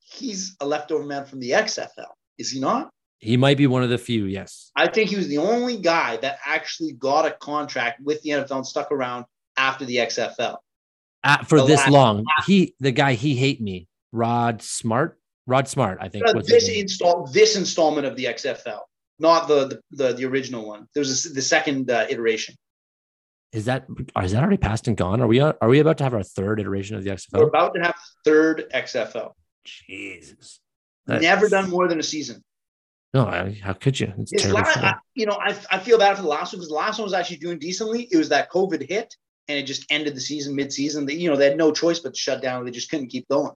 he's 0.00 0.56
a 0.60 0.66
leftover 0.66 1.04
man 1.04 1.24
from 1.24 1.40
the 1.40 1.50
XFL. 1.50 2.06
Is 2.38 2.50
he 2.50 2.60
not? 2.60 2.90
He 3.18 3.36
might 3.36 3.58
be 3.58 3.66
one 3.66 3.82
of 3.82 3.90
the 3.90 3.98
few, 3.98 4.24
yes. 4.24 4.70
I 4.74 4.88
think 4.88 5.10
he 5.10 5.16
was 5.16 5.28
the 5.28 5.38
only 5.38 5.76
guy 5.76 6.16
that 6.18 6.38
actually 6.46 6.92
got 6.92 7.26
a 7.26 7.32
contract 7.32 8.00
with 8.00 8.22
the 8.22 8.30
NFL 8.30 8.56
and 8.56 8.66
stuck 8.66 8.90
around 8.90 9.26
after 9.58 9.84
the 9.84 9.96
XFL. 9.96 10.56
Uh, 11.22 11.44
for 11.44 11.60
the 11.60 11.66
this 11.66 11.86
long. 11.86 12.24
He 12.46 12.74
the 12.80 12.92
guy 12.92 13.12
he 13.12 13.36
hate 13.36 13.60
me, 13.60 13.88
Rod 14.10 14.62
Smart. 14.62 15.19
Rod 15.50 15.66
Smart, 15.66 15.98
I 16.00 16.08
think. 16.08 16.26
Uh, 16.26 16.40
this 16.46 16.68
install 16.68 17.26
this 17.26 17.56
installment 17.56 18.06
of 18.06 18.14
the 18.16 18.26
XFL, 18.26 18.80
not 19.18 19.48
the 19.48 19.66
the, 19.66 19.80
the, 19.90 20.12
the 20.14 20.24
original 20.24 20.64
one. 20.64 20.86
There 20.94 21.00
was 21.00 21.26
a, 21.26 21.30
the 21.30 21.42
second 21.42 21.90
uh, 21.90 22.06
iteration. 22.08 22.54
Is 23.52 23.64
that 23.64 23.86
is 24.22 24.30
that 24.32 24.42
already 24.42 24.58
passed 24.58 24.86
and 24.86 24.96
gone? 24.96 25.20
Are 25.20 25.26
we 25.26 25.40
are 25.40 25.56
we 25.66 25.80
about 25.80 25.98
to 25.98 26.04
have 26.04 26.14
our 26.14 26.22
third 26.22 26.60
iteration 26.60 26.96
of 26.96 27.02
the 27.02 27.10
XFL? 27.10 27.40
We're 27.40 27.48
about 27.48 27.74
to 27.74 27.80
have 27.80 27.96
third 28.24 28.66
XFL. 28.72 29.32
Jesus. 29.64 30.60
That's... 31.06 31.20
Never 31.20 31.48
done 31.48 31.68
more 31.68 31.88
than 31.88 31.98
a 31.98 32.04
season. 32.04 32.44
No, 33.12 33.26
I, 33.26 33.58
how 33.60 33.72
could 33.72 33.98
you? 33.98 34.12
It's, 34.18 34.32
it's 34.32 34.44
terrible. 34.44 34.62
I, 34.64 34.94
you 35.14 35.26
know, 35.26 35.36
I, 35.40 35.56
I 35.68 35.80
feel 35.80 35.98
bad 35.98 36.14
for 36.14 36.22
the 36.22 36.28
last 36.28 36.52
one 36.52 36.60
because 36.60 36.68
the 36.68 36.76
last 36.76 36.98
one 36.98 37.06
was 37.06 37.12
actually 37.12 37.38
doing 37.38 37.58
decently. 37.58 38.08
It 38.12 38.16
was 38.16 38.28
that 38.28 38.52
COVID 38.52 38.88
hit 38.88 39.12
and 39.48 39.58
it 39.58 39.64
just 39.64 39.84
ended 39.90 40.14
the 40.14 40.20
season 40.20 40.54
mid-season. 40.54 41.06
They, 41.06 41.14
you 41.14 41.28
know, 41.28 41.36
they 41.36 41.46
had 41.46 41.58
no 41.58 41.72
choice 41.72 41.98
but 41.98 42.14
to 42.14 42.20
shut 42.20 42.40
down. 42.40 42.64
They 42.64 42.70
just 42.70 42.88
couldn't 42.88 43.08
keep 43.08 43.28
going. 43.28 43.50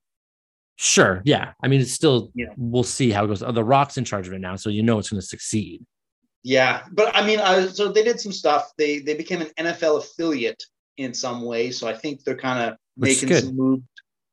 Sure. 0.77 1.23
Yeah. 1.25 1.53
I 1.63 1.69
mean, 1.69 1.81
it's 1.81 1.93
still, 1.93 2.31
yeah. 2.35 2.47
we'll 2.57 2.83
see 2.83 3.11
how 3.11 3.25
it 3.25 3.29
goes. 3.29 3.43
Oh, 3.43 3.53
the 3.53 3.65
Rock's 3.65 3.97
in 3.97 4.05
charge 4.05 4.27
of 4.27 4.33
it 4.33 4.41
now. 4.41 4.57
So 4.57 4.71
you 4.71 4.83
know 4.83 4.99
it's 4.99 5.11
going 5.11 5.21
to 5.21 5.27
succeed. 5.27 5.85
Yeah. 6.43 6.83
But 6.93 7.15
I 7.15 7.25
mean, 7.27 7.39
uh, 7.39 7.69
so 7.69 7.93
they 7.93 8.03
did 8.03 8.21
some 8.21 8.33
stuff. 8.33 8.73
They 8.77 8.99
they 8.99 9.15
became 9.15 9.41
an 9.41 9.51
NFL 9.59 9.99
affiliate 9.99 10.63
in 10.97 11.15
some 11.15 11.43
way. 11.43 11.71
So 11.71 11.87
I 11.87 11.95
think 11.95 12.25
they're 12.25 12.37
kind 12.37 12.71
of 12.71 12.77
making 12.97 13.33
some 13.35 13.57
moves. 13.57 13.83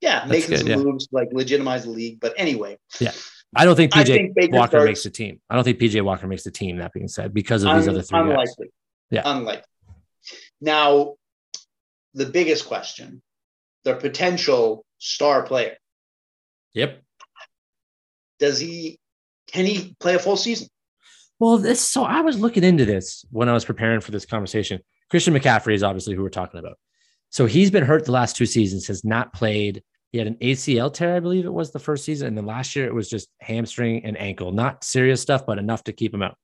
Yeah. 0.01 0.19
That's 0.19 0.31
making 0.31 0.49
good, 0.49 0.59
some 0.59 0.67
yeah. 0.67 0.75
moves 0.77 1.07
like 1.11 1.29
legitimize 1.31 1.83
the 1.83 1.91
league. 1.91 2.19
But 2.19 2.33
anyway. 2.37 2.77
Yeah. 2.99 3.11
I 3.55 3.65
don't 3.65 3.75
think 3.75 3.91
PJ 3.91 4.33
think 4.33 4.53
Walker 4.53 4.71
starts, 4.71 4.85
makes 4.85 5.03
the 5.03 5.09
team. 5.09 5.41
I 5.49 5.55
don't 5.55 5.63
think 5.63 5.77
PJ 5.77 6.01
Walker 6.03 6.27
makes 6.27 6.43
the 6.43 6.51
team. 6.51 6.77
That 6.77 6.93
being 6.93 7.09
said, 7.09 7.33
because 7.33 7.63
of 7.63 7.69
un, 7.69 7.79
these 7.79 7.87
other 7.87 8.01
three 8.01 8.19
unlikely. 8.19 8.45
Guys. 8.47 8.71
Yeah, 9.09 9.21
unlikely. 9.25 9.63
Now, 10.61 11.15
the 12.13 12.27
biggest 12.27 12.65
question: 12.65 13.21
the 13.83 13.95
potential 13.95 14.85
star 14.99 15.43
player. 15.43 15.75
Yep. 16.73 17.01
Does 18.39 18.59
he? 18.59 18.99
Can 19.47 19.65
he 19.65 19.95
play 19.99 20.15
a 20.15 20.19
full 20.19 20.37
season? 20.37 20.67
Well, 21.39 21.57
this. 21.57 21.81
So 21.81 22.03
I 22.03 22.21
was 22.21 22.39
looking 22.39 22.63
into 22.63 22.85
this 22.85 23.25
when 23.31 23.49
I 23.49 23.53
was 23.53 23.65
preparing 23.65 24.01
for 24.01 24.11
this 24.11 24.25
conversation. 24.25 24.81
Christian 25.09 25.33
McCaffrey 25.33 25.73
is 25.73 25.83
obviously 25.83 26.15
who 26.15 26.23
we're 26.23 26.29
talking 26.29 26.59
about. 26.59 26.77
So 27.29 27.45
he's 27.45 27.71
been 27.71 27.83
hurt 27.83 28.05
the 28.05 28.11
last 28.11 28.35
two 28.35 28.45
seasons. 28.45 28.87
Has 28.87 29.03
not 29.03 29.33
played 29.33 29.83
he 30.11 30.17
had 30.17 30.27
an 30.27 30.35
ACL 30.35 30.93
tear, 30.93 31.15
I 31.15 31.21
believe 31.21 31.45
it 31.45 31.53
was 31.53 31.71
the 31.71 31.79
first 31.79 32.03
season. 32.03 32.27
And 32.27 32.37
then 32.37 32.45
last 32.45 32.75
year 32.75 32.85
it 32.85 32.93
was 32.93 33.09
just 33.09 33.29
hamstring 33.39 34.03
and 34.03 34.19
ankle, 34.19 34.51
not 34.51 34.83
serious 34.83 35.21
stuff, 35.21 35.45
but 35.45 35.57
enough 35.57 35.85
to 35.85 35.93
keep 35.93 36.13
him 36.13 36.21
out. 36.21 36.35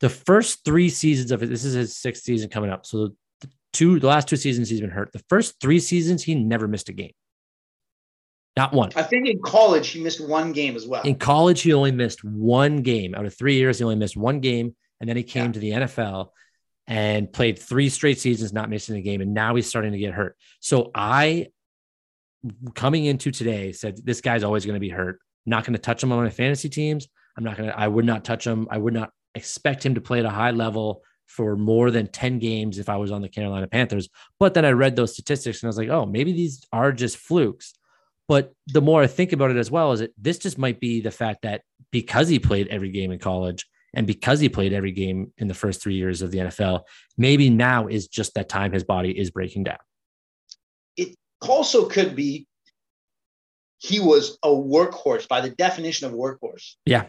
The 0.00 0.08
first 0.08 0.64
three 0.64 0.88
seasons 0.88 1.30
of 1.30 1.42
it, 1.42 1.46
this 1.46 1.64
is 1.64 1.74
his 1.74 1.96
sixth 1.96 2.24
season 2.24 2.50
coming 2.50 2.70
up. 2.70 2.84
So 2.84 3.14
the 3.40 3.48
two, 3.72 4.00
the 4.00 4.08
last 4.08 4.26
two 4.26 4.36
seasons 4.36 4.68
he's 4.68 4.80
been 4.80 4.90
hurt. 4.90 5.12
The 5.12 5.22
first 5.28 5.60
three 5.60 5.78
seasons, 5.78 6.24
he 6.24 6.34
never 6.34 6.66
missed 6.66 6.88
a 6.88 6.92
game. 6.92 7.12
Not 8.56 8.72
one. 8.72 8.90
I 8.96 9.02
think 9.02 9.28
in 9.28 9.40
college 9.42 9.88
he 9.88 10.02
missed 10.02 10.26
one 10.26 10.52
game 10.52 10.76
as 10.76 10.86
well. 10.86 11.02
In 11.02 11.16
college, 11.16 11.60
he 11.60 11.74
only 11.74 11.92
missed 11.92 12.24
one 12.24 12.78
game 12.78 13.14
out 13.14 13.26
of 13.26 13.36
three 13.36 13.56
years. 13.56 13.78
He 13.78 13.84
only 13.84 13.96
missed 13.96 14.16
one 14.16 14.40
game, 14.40 14.74
and 15.00 15.08
then 15.08 15.16
he 15.16 15.22
came 15.22 15.46
yeah. 15.46 15.52
to 15.52 15.58
the 15.58 15.70
NFL 15.70 16.28
and 16.86 17.32
played 17.32 17.58
three 17.58 17.90
straight 17.90 18.18
seasons, 18.18 18.52
not 18.52 18.70
missing 18.70 18.96
a 18.96 19.02
game. 19.02 19.20
And 19.20 19.34
now 19.34 19.56
he's 19.56 19.66
starting 19.66 19.92
to 19.92 19.98
get 19.98 20.14
hurt. 20.14 20.36
So 20.60 20.90
I 20.94 21.48
coming 22.74 23.04
into 23.06 23.30
today 23.30 23.72
said 23.72 23.98
this 24.04 24.20
guy's 24.20 24.44
always 24.44 24.64
going 24.64 24.74
to 24.74 24.80
be 24.80 24.88
hurt. 24.88 25.18
Not 25.44 25.64
going 25.64 25.74
to 25.74 25.78
touch 25.78 26.02
him 26.02 26.12
on 26.12 26.22
my 26.22 26.30
fantasy 26.30 26.68
teams. 26.68 27.08
I'm 27.36 27.44
not 27.44 27.56
going 27.56 27.68
to, 27.68 27.78
I 27.78 27.86
would 27.88 28.04
not 28.04 28.24
touch 28.24 28.46
him. 28.46 28.66
I 28.70 28.78
would 28.78 28.94
not 28.94 29.10
expect 29.34 29.84
him 29.84 29.94
to 29.94 30.00
play 30.00 30.20
at 30.20 30.24
a 30.24 30.30
high 30.30 30.50
level 30.52 31.02
for 31.26 31.56
more 31.56 31.90
than 31.90 32.06
10 32.06 32.38
games 32.38 32.78
if 32.78 32.88
I 32.88 32.96
was 32.96 33.10
on 33.10 33.20
the 33.20 33.28
Carolina 33.28 33.66
Panthers. 33.66 34.08
But 34.38 34.54
then 34.54 34.64
I 34.64 34.70
read 34.70 34.96
those 34.96 35.12
statistics 35.12 35.62
and 35.62 35.68
I 35.68 35.70
was 35.70 35.78
like, 35.78 35.88
oh, 35.88 36.06
maybe 36.06 36.32
these 36.32 36.64
are 36.72 36.92
just 36.92 37.18
flukes. 37.18 37.74
But 38.28 38.52
the 38.66 38.80
more 38.80 39.02
I 39.02 39.06
think 39.06 39.32
about 39.32 39.50
it 39.50 39.56
as 39.56 39.70
well, 39.70 39.92
is 39.92 40.00
that 40.00 40.12
this 40.18 40.38
just 40.38 40.58
might 40.58 40.80
be 40.80 41.00
the 41.00 41.10
fact 41.10 41.42
that 41.42 41.62
because 41.90 42.28
he 42.28 42.38
played 42.38 42.68
every 42.68 42.90
game 42.90 43.12
in 43.12 43.18
college 43.18 43.66
and 43.94 44.06
because 44.06 44.40
he 44.40 44.48
played 44.48 44.72
every 44.72 44.92
game 44.92 45.32
in 45.38 45.48
the 45.48 45.54
first 45.54 45.82
three 45.82 45.94
years 45.94 46.22
of 46.22 46.30
the 46.30 46.38
NFL, 46.38 46.82
maybe 47.16 47.50
now 47.50 47.86
is 47.86 48.08
just 48.08 48.34
that 48.34 48.48
time 48.48 48.72
his 48.72 48.84
body 48.84 49.16
is 49.16 49.30
breaking 49.30 49.64
down 49.64 49.78
It 50.96 51.14
also 51.40 51.88
could 51.88 52.16
be 52.16 52.46
he 53.78 54.00
was 54.00 54.38
a 54.42 54.48
workhorse 54.48 55.28
by 55.28 55.40
the 55.40 55.50
definition 55.50 56.06
of 56.06 56.12
workhorse. 56.12 56.74
Yeah. 56.84 57.06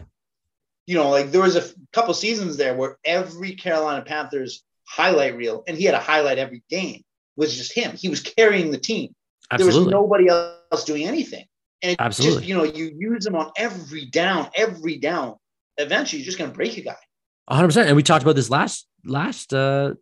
You 0.86 0.94
know, 0.94 1.10
like 1.10 1.32
there 1.32 1.42
was 1.42 1.56
a 1.56 1.64
couple 1.92 2.14
seasons 2.14 2.56
there 2.56 2.74
where 2.74 2.96
every 3.04 3.54
Carolina 3.54 4.02
Panthers 4.02 4.62
highlight 4.86 5.36
reel, 5.36 5.64
and 5.66 5.76
he 5.76 5.84
had 5.84 5.94
a 5.94 6.00
highlight 6.00 6.38
every 6.38 6.62
game, 6.70 7.02
was 7.36 7.56
just 7.56 7.74
him. 7.74 7.96
He 7.96 8.08
was 8.08 8.20
carrying 8.20 8.70
the 8.70 8.78
team. 8.78 9.14
Absolutely. 9.50 9.78
There 9.78 9.84
was 9.84 9.92
nobody 9.92 10.28
else 10.28 10.84
doing 10.84 11.04
anything. 11.06 11.44
And 11.82 11.96
Absolutely. 11.98 12.38
Just, 12.40 12.48
you 12.48 12.56
know, 12.56 12.64
you 12.64 12.92
use 12.98 13.24
them 13.24 13.36
on 13.36 13.50
every 13.56 14.06
down, 14.06 14.48
every 14.54 14.98
down. 14.98 15.36
Eventually, 15.76 16.20
you're 16.20 16.26
just 16.26 16.38
going 16.38 16.50
to 16.50 16.56
break 16.56 16.76
a 16.76 16.80
guy. 16.82 16.96
100%. 17.50 17.86
And 17.86 17.96
we 17.96 18.02
talked 18.02 18.22
about 18.22 18.36
this 18.36 18.50
last 18.50 18.86
last 19.04 19.54
uh 19.54 19.94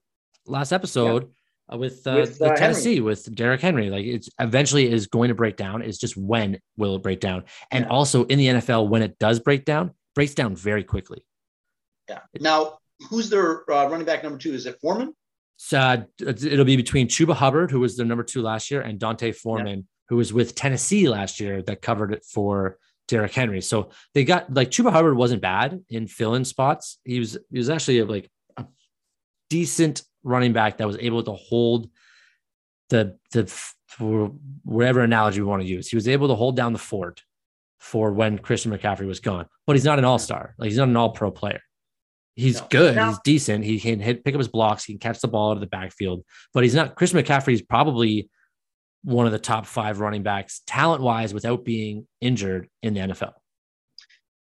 last 0.47 0.73
episode 0.73 1.31
uh, 1.73 1.77
with, 1.77 2.07
uh, 2.07 2.15
With, 2.15 2.39
the 2.39 2.53
uh, 2.53 2.57
Tennessee 2.57 2.95
Henry. 2.95 3.01
with 3.03 3.35
Derrick 3.35 3.61
Henry. 3.61 3.91
Like 3.91 4.05
it's 4.05 4.29
eventually 4.41 4.91
is 4.91 5.07
going 5.07 5.29
to 5.29 5.35
break 5.35 5.57
down. 5.57 5.83
It's 5.83 5.99
just 5.99 6.17
when 6.17 6.59
will 6.77 6.97
it 6.97 7.03
break 7.03 7.21
down? 7.21 7.45
And 7.71 7.85
Yeah. 7.85 7.91
also 7.91 8.25
in 8.25 8.39
the 8.39 8.47
NFL, 8.49 8.89
when 8.89 9.03
it 9.03 9.19
does 9.19 9.39
break 9.41 9.65
down, 9.65 9.93
breaks 10.15 10.35
down 10.35 10.57
very 10.57 10.83
quickly. 10.83 11.25
Yeah. 12.09 12.21
Now, 12.41 12.79
who's 13.11 13.29
their 13.31 13.71
uh, 13.71 13.89
running 13.89 14.07
back 14.07 14.23
number 14.23 14.39
two? 14.39 14.55
Is 14.55 14.67
it 14.67 14.79
Foreman? 14.81 15.15
So 15.57 15.79
uh, 15.79 15.97
it'll 16.21 16.65
be 16.65 16.77
between 16.77 17.09
Chuba 17.09 17.35
Hubbard, 17.35 17.71
who 17.71 17.81
was 17.81 17.97
the 17.97 18.05
number 18.05 18.23
two 18.23 18.43
last 18.43 18.71
year, 18.71 18.83
and 18.83 18.99
D'Onta 18.99 19.35
Foreman, 19.35 19.87
who 20.09 20.17
was 20.17 20.33
with 20.33 20.55
Tennessee 20.55 21.09
last 21.09 21.41
year, 21.41 21.63
that 21.63 21.83
covered 21.83 22.13
it 22.13 22.25
for 22.25 22.79
Derrick 23.09 23.33
Henry. 23.33 23.61
So 23.61 23.91
they 24.15 24.25
got 24.25 24.53
like 24.53 24.71
Chuba 24.71 24.93
Hubbard 24.93 25.17
wasn't 25.17 25.43
bad 25.43 25.83
in 25.89 26.07
fill-in 26.07 26.45
spots. 26.45 26.99
He 27.05 27.19
was 27.19 27.39
he 27.51 27.59
was 27.59 27.71
actually 27.71 28.01
a, 28.01 28.05
like 28.05 28.31
a 28.57 28.65
decent 29.49 30.03
running 30.23 30.53
back 30.53 30.79
that 30.79 30.87
was 30.87 30.99
able 30.99 31.23
to 31.23 31.33
hold 31.33 31.89
the 32.91 33.17
the 33.33 33.47
for 33.87 34.33
whatever 34.65 35.01
analogy 35.01 35.41
we 35.41 35.47
want 35.47 35.63
to 35.63 35.69
use. 35.69 35.89
He 35.89 35.97
was 35.97 36.09
able 36.09 36.29
to 36.29 36.35
hold 36.35 36.57
down 36.57 36.73
the 36.73 36.79
fort 36.79 37.23
for 37.79 38.13
when 38.13 38.39
Christian 38.39 38.73
McCaffrey 38.73 39.07
was 39.07 39.21
gone, 39.21 39.47
but 39.67 39.77
he's 39.77 39.85
not 39.85 39.99
an 39.99 40.05
all-star. 40.05 40.55
Like 40.59 40.69
he's 40.69 40.79
not 40.79 40.89
an 40.89 40.97
all-pro 40.97 41.31
player. 41.31 41.61
He's 42.37 42.61
No. 42.61 42.67
good. 42.71 42.95
Now- 42.97 43.09
he's 43.09 43.19
decent. 43.25 43.65
He 43.65 43.81
can 43.81 43.99
hit, 43.99 44.23
pick 44.25 44.35
up 44.35 44.39
his 44.39 44.49
blocks. 44.49 44.85
He 44.85 44.93
can 44.93 45.01
catch 45.01 45.21
the 45.21 45.29
ball 45.29 45.51
out 45.51 45.57
of 45.57 45.61
the 45.61 45.67
backfield, 45.67 46.23
but 46.55 46.63
he's 46.63 46.75
not. 46.75 46.95
Chris 46.95 47.13
McCaffrey 47.13 47.55
is 47.55 47.63
probably 47.63 48.29
one 49.03 49.25
of 49.27 49.33
the 49.33 49.39
top 49.39 49.67
five 49.67 50.01
running 50.01 50.23
backs 50.23 50.61
talent 50.67 51.03
wise 51.03 51.33
without 51.33 51.65
being 51.65 52.07
injured 52.21 52.69
in 52.83 52.93
the 52.95 53.01
NFL. 53.01 53.33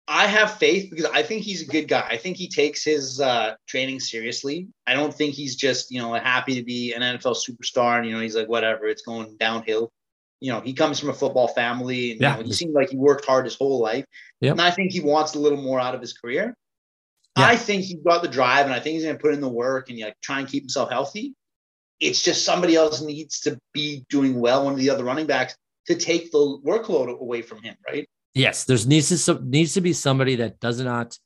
I 0.07 0.27
have 0.27 0.57
faith 0.57 0.89
because 0.91 1.05
I 1.05 1.23
think 1.23 1.43
he's 1.43 1.63
a 1.63 1.65
good 1.65 1.87
guy. 1.87 2.05
I 2.07 2.17
think 2.17 2.37
he 2.37 2.47
takes 2.47 2.83
his 2.83 3.19
uh, 3.19 3.55
training 3.67 3.99
seriously. 3.99 4.67
I 4.85 4.93
don't 4.93 5.13
think 5.13 5.33
he's 5.33 5.55
just 5.55 5.89
you 5.91 5.99
know 5.99 6.13
happy 6.13 6.53
to 6.55 6.63
be 6.63 6.93
an 6.93 7.01
NFL 7.01 7.35
superstar 7.35 7.97
and 7.97 8.05
you 8.07 8.13
know 8.13 8.19
he's 8.19 8.35
like 8.35 8.47
whatever, 8.47 8.85
it's 8.87 9.01
going 9.01 9.35
downhill. 9.37 9.91
You 10.41 10.51
know, 10.51 10.61
he 10.61 10.73
comes 10.73 10.99
from 10.99 11.09
a 11.09 11.13
football 11.13 11.47
family 11.47 12.11
and 12.11 12.21
Yeah. 12.21 12.35
you 12.37 12.41
know, 12.43 12.47
he 12.47 12.53
seemed 12.53 12.73
like 12.73 12.89
he 12.91 12.97
worked 12.97 13.25
hard 13.25 13.45
his 13.45 13.55
whole 13.55 13.79
life. 13.79 14.05
Yep. 14.41 14.51
And 14.51 14.61
I 14.61 14.69
think 14.69 14.91
he 14.91 14.99
wants 14.99 15.33
a 15.33 15.39
little 15.39 15.59
more 15.61 15.79
out 15.79 15.95
of 15.95 16.01
his 16.01 16.13
career. 16.13 16.55
Yeah. 17.37 17.47
I 17.47 17.55
think 17.57 17.83
he's 17.83 18.01
got 18.03 18.21
the 18.21 18.27
drive 18.29 18.65
and 18.65 18.73
I 18.73 18.79
think 18.79 18.93
he's 18.93 19.03
going 19.03 19.15
to 19.17 19.21
put 19.21 19.33
in 19.33 19.41
the 19.41 19.49
work 19.49 19.89
and 19.89 19.99
like 19.99 20.15
try 20.21 20.39
and 20.39 20.47
keep 20.47 20.63
himself 20.63 20.89
healthy. 20.89 21.35
It's 21.99 22.21
just 22.21 22.45
somebody 22.45 22.75
else 22.75 23.01
needs 23.01 23.41
to 23.41 23.57
be 23.73 24.05
doing 24.09 24.39
well, 24.39 24.63
one 24.65 24.73
of 24.73 24.79
the 24.79 24.89
other 24.89 25.03
running 25.03 25.27
backs, 25.27 25.55
to 25.87 25.95
take 25.95 26.31
the 26.31 26.59
workload 26.65 27.09
away 27.19 27.41
from 27.41 27.61
him, 27.61 27.75
right? 27.87 28.07
Yes, 28.33 28.65
there's 28.65 28.85
needs 28.87 29.09
to 29.09 29.17
some, 29.17 29.49
needs 29.49 29.73
to 29.73 29.81
be 29.81 29.93
somebody 29.93 30.35
that 30.37 30.59
does 30.59 30.79
not 30.81 31.17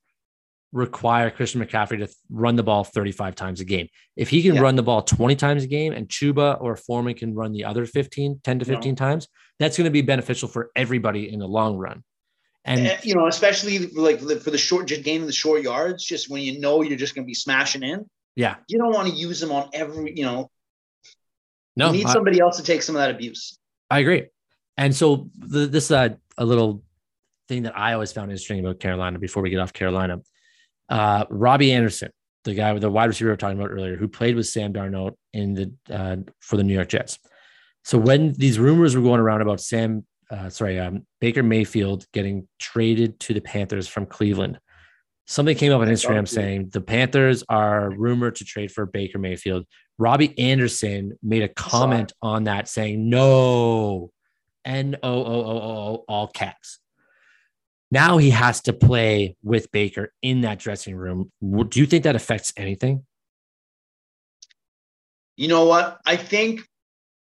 require 0.72 1.32
Christian 1.32 1.64
McCaffrey 1.64 1.98
to 1.98 2.08
run 2.30 2.56
the 2.56 2.62
ball 2.64 2.84
35 2.84 3.34
times 3.36 3.60
a 3.60 3.66
game. 3.66 3.88
If 4.16 4.30
he 4.30 4.44
can 4.44 4.56
Yeah. 4.56 4.62
run 4.62 4.76
the 4.76 4.84
ball 4.84 5.02
20 5.02 5.36
times 5.36 5.64
a 5.64 5.68
game 5.68 5.94
and 5.94 6.08
Chuba 6.08 6.62
or 6.62 6.76
Foreman 6.76 7.16
can 7.16 7.34
run 7.34 7.52
the 7.52 7.66
other 7.66 7.88
15, 7.88 8.40
10 8.44 8.60
to 8.60 8.66
No. 8.66 8.76
15 8.76 8.96
times, 8.96 9.28
that's 9.58 9.78
going 9.78 9.86
to 9.86 9.92
be 9.92 10.02
beneficial 10.04 10.48
for 10.48 10.70
everybody 10.76 11.32
in 11.32 11.40
the 11.40 11.48
long 11.48 11.78
run. 11.78 12.04
And 12.70 12.86
Eh, 12.86 12.98
you 13.02 13.16
know, 13.16 13.26
especially 13.26 13.88
like 13.88 14.20
for 14.20 14.52
the 14.52 14.58
short, 14.58 14.88
just 14.88 15.04
gaining 15.04 15.26
the 15.26 15.34
short 15.34 15.64
yards, 15.64 16.06
just 16.06 16.30
when 16.30 16.44
you 16.44 16.60
know 16.60 16.84
you're 16.84 17.00
just 17.00 17.16
going 17.16 17.26
to 17.26 17.28
be 17.28 17.34
smashing 17.34 17.82
in, 17.82 18.06
yeah, 18.36 18.58
you 18.68 18.78
don't 18.78 18.94
want 18.94 19.10
to 19.10 19.14
use 19.14 19.40
them 19.40 19.52
on 19.52 19.70
every, 19.74 20.14
you 20.16 20.24
know, 20.24 20.52
no, 21.76 21.88
you 21.88 21.94
need 21.94 22.06
I- 22.06 22.14
somebody 22.14 22.40
else 22.40 22.58
to 22.58 22.64
take 22.64 22.84
some 22.84 22.96
of 22.96 23.02
that 23.02 23.10
abuse. 23.10 23.58
I 23.90 24.00
agree. 24.00 24.28
And 24.78 24.96
so 24.96 25.30
the, 25.36 25.66
this 25.66 25.90
uh, 25.90 26.10
a 26.38 26.46
little 26.46 26.84
thing 27.48 27.64
that 27.64 27.76
I 27.76 27.94
always 27.94 28.12
found 28.12 28.30
interesting 28.30 28.60
about 28.60 28.80
Carolina 28.80 29.18
before 29.18 29.42
we 29.42 29.50
get 29.50 29.60
off 29.60 29.74
Carolina, 29.74 30.22
uh, 30.90 31.26
Robbie 31.32 31.74
Anderson, 31.74 32.12
the 32.44 32.54
guy 32.54 32.72
with 32.72 32.84
the 32.84 32.92
wide 32.92 33.06
receiver 33.06 33.30
we 33.30 33.34
were 33.34 33.38
talking 33.38 33.58
about 33.60 33.72
earlier, 33.72 33.96
who 33.96 34.08
played 34.08 34.36
with 34.36 34.46
Sam 34.46 34.74
Darnold 34.74 35.16
in 35.34 35.56
the 35.56 35.74
uh, 35.92 36.18
for 36.40 36.56
the 36.56 36.64
New 36.64 36.76
York 36.76 36.90
Jets. 36.90 37.18
So 37.84 37.98
when 37.98 38.34
these 38.34 38.60
rumors 38.60 38.96
were 38.96 39.02
going 39.02 39.20
around 39.20 39.42
about 39.42 39.60
Sam, 39.60 40.06
uh, 40.30 40.50
sorry, 40.50 40.80
um, 40.80 41.06
Baker 41.20 41.44
Mayfield 41.44 42.06
getting 42.14 42.48
traded 42.60 43.20
to 43.22 43.34
the 43.34 43.42
Panthers 43.42 43.88
from 43.88 44.06
Cleveland, 44.06 44.60
something 45.26 45.56
came 45.56 45.72
up 45.72 45.82
on 45.82 45.88
Instagram 45.88 46.28
saying 46.28 46.70
the 46.70 46.82
Panthers 46.82 47.44
are 47.50 47.90
rumored 47.92 48.36
to 48.36 48.46
trade 48.46 48.72
for 48.72 48.86
Baker 48.86 49.18
Mayfield. 49.18 49.66
Robbie 49.98 50.38
Anderson 50.40 51.18
made 51.22 51.44
a 51.44 51.50
comment 51.50 52.14
on 52.22 52.46
that 52.46 52.68
saying 52.68 53.10
no, 53.10 54.12
N 54.66 54.98
O 55.04 55.12
O 55.12 55.26
O 55.26 55.46
O 55.46 55.58
O, 55.58 56.06
all 56.08 56.28
caps. 56.28 56.80
Now 57.92 58.18
he 58.18 58.30
has 58.30 58.62
to 58.62 58.74
play 58.74 59.36
with 59.44 59.72
Baker 59.72 60.14
in 60.22 60.42
that 60.42 60.60
dressing 60.60 60.96
room. 60.96 61.32
Do 61.42 61.80
you 61.80 61.88
think 61.88 62.04
that 62.04 62.16
affects 62.16 62.54
anything? 62.56 63.06
You 65.38 65.48
know 65.48 65.66
what? 65.66 66.00
I 66.06 66.16
think 66.16 66.62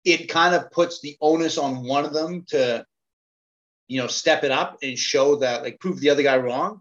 it 0.04 0.28
kind 0.28 0.54
of 0.54 0.70
puts 0.70 1.00
the 1.00 1.16
onus 1.20 1.58
on 1.58 1.84
one 1.84 2.04
of 2.04 2.12
them 2.12 2.44
to, 2.48 2.84
you 3.88 4.00
know, 4.00 4.06
step 4.06 4.44
it 4.44 4.50
up 4.50 4.78
and 4.82 4.98
show 4.98 5.36
that, 5.36 5.62
like, 5.62 5.80
prove 5.80 6.00
the 6.00 6.10
other 6.10 6.22
guy 6.22 6.36
wrong. 6.36 6.80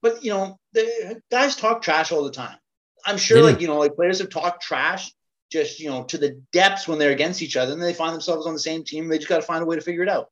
But 0.00 0.22
you 0.22 0.30
know, 0.30 0.58
the 0.74 1.20
guys 1.30 1.56
talk 1.56 1.82
trash 1.82 2.12
all 2.12 2.22
the 2.22 2.30
time. 2.30 2.56
I'm 3.04 3.16
sure, 3.16 3.42
like, 3.42 3.60
you 3.60 3.66
know, 3.66 3.78
like 3.78 3.96
players 3.96 4.18
have 4.20 4.30
talked 4.30 4.62
trash 4.62 5.12
just, 5.50 5.80
you 5.80 5.88
know, 5.88 6.04
to 6.04 6.18
the 6.18 6.40
depths 6.52 6.86
when 6.86 6.98
they're 6.98 7.10
against 7.10 7.42
each 7.42 7.56
other, 7.56 7.72
and 7.72 7.82
they 7.82 7.94
find 7.94 8.12
themselves 8.12 8.46
on 8.46 8.52
the 8.52 8.60
same 8.60 8.84
team. 8.84 9.08
They 9.08 9.18
just 9.18 9.28
got 9.28 9.40
to 9.40 9.46
find 9.46 9.62
a 9.62 9.66
way 9.66 9.76
to 9.76 9.82
figure 9.82 10.02
it 10.02 10.08
out. 10.08 10.28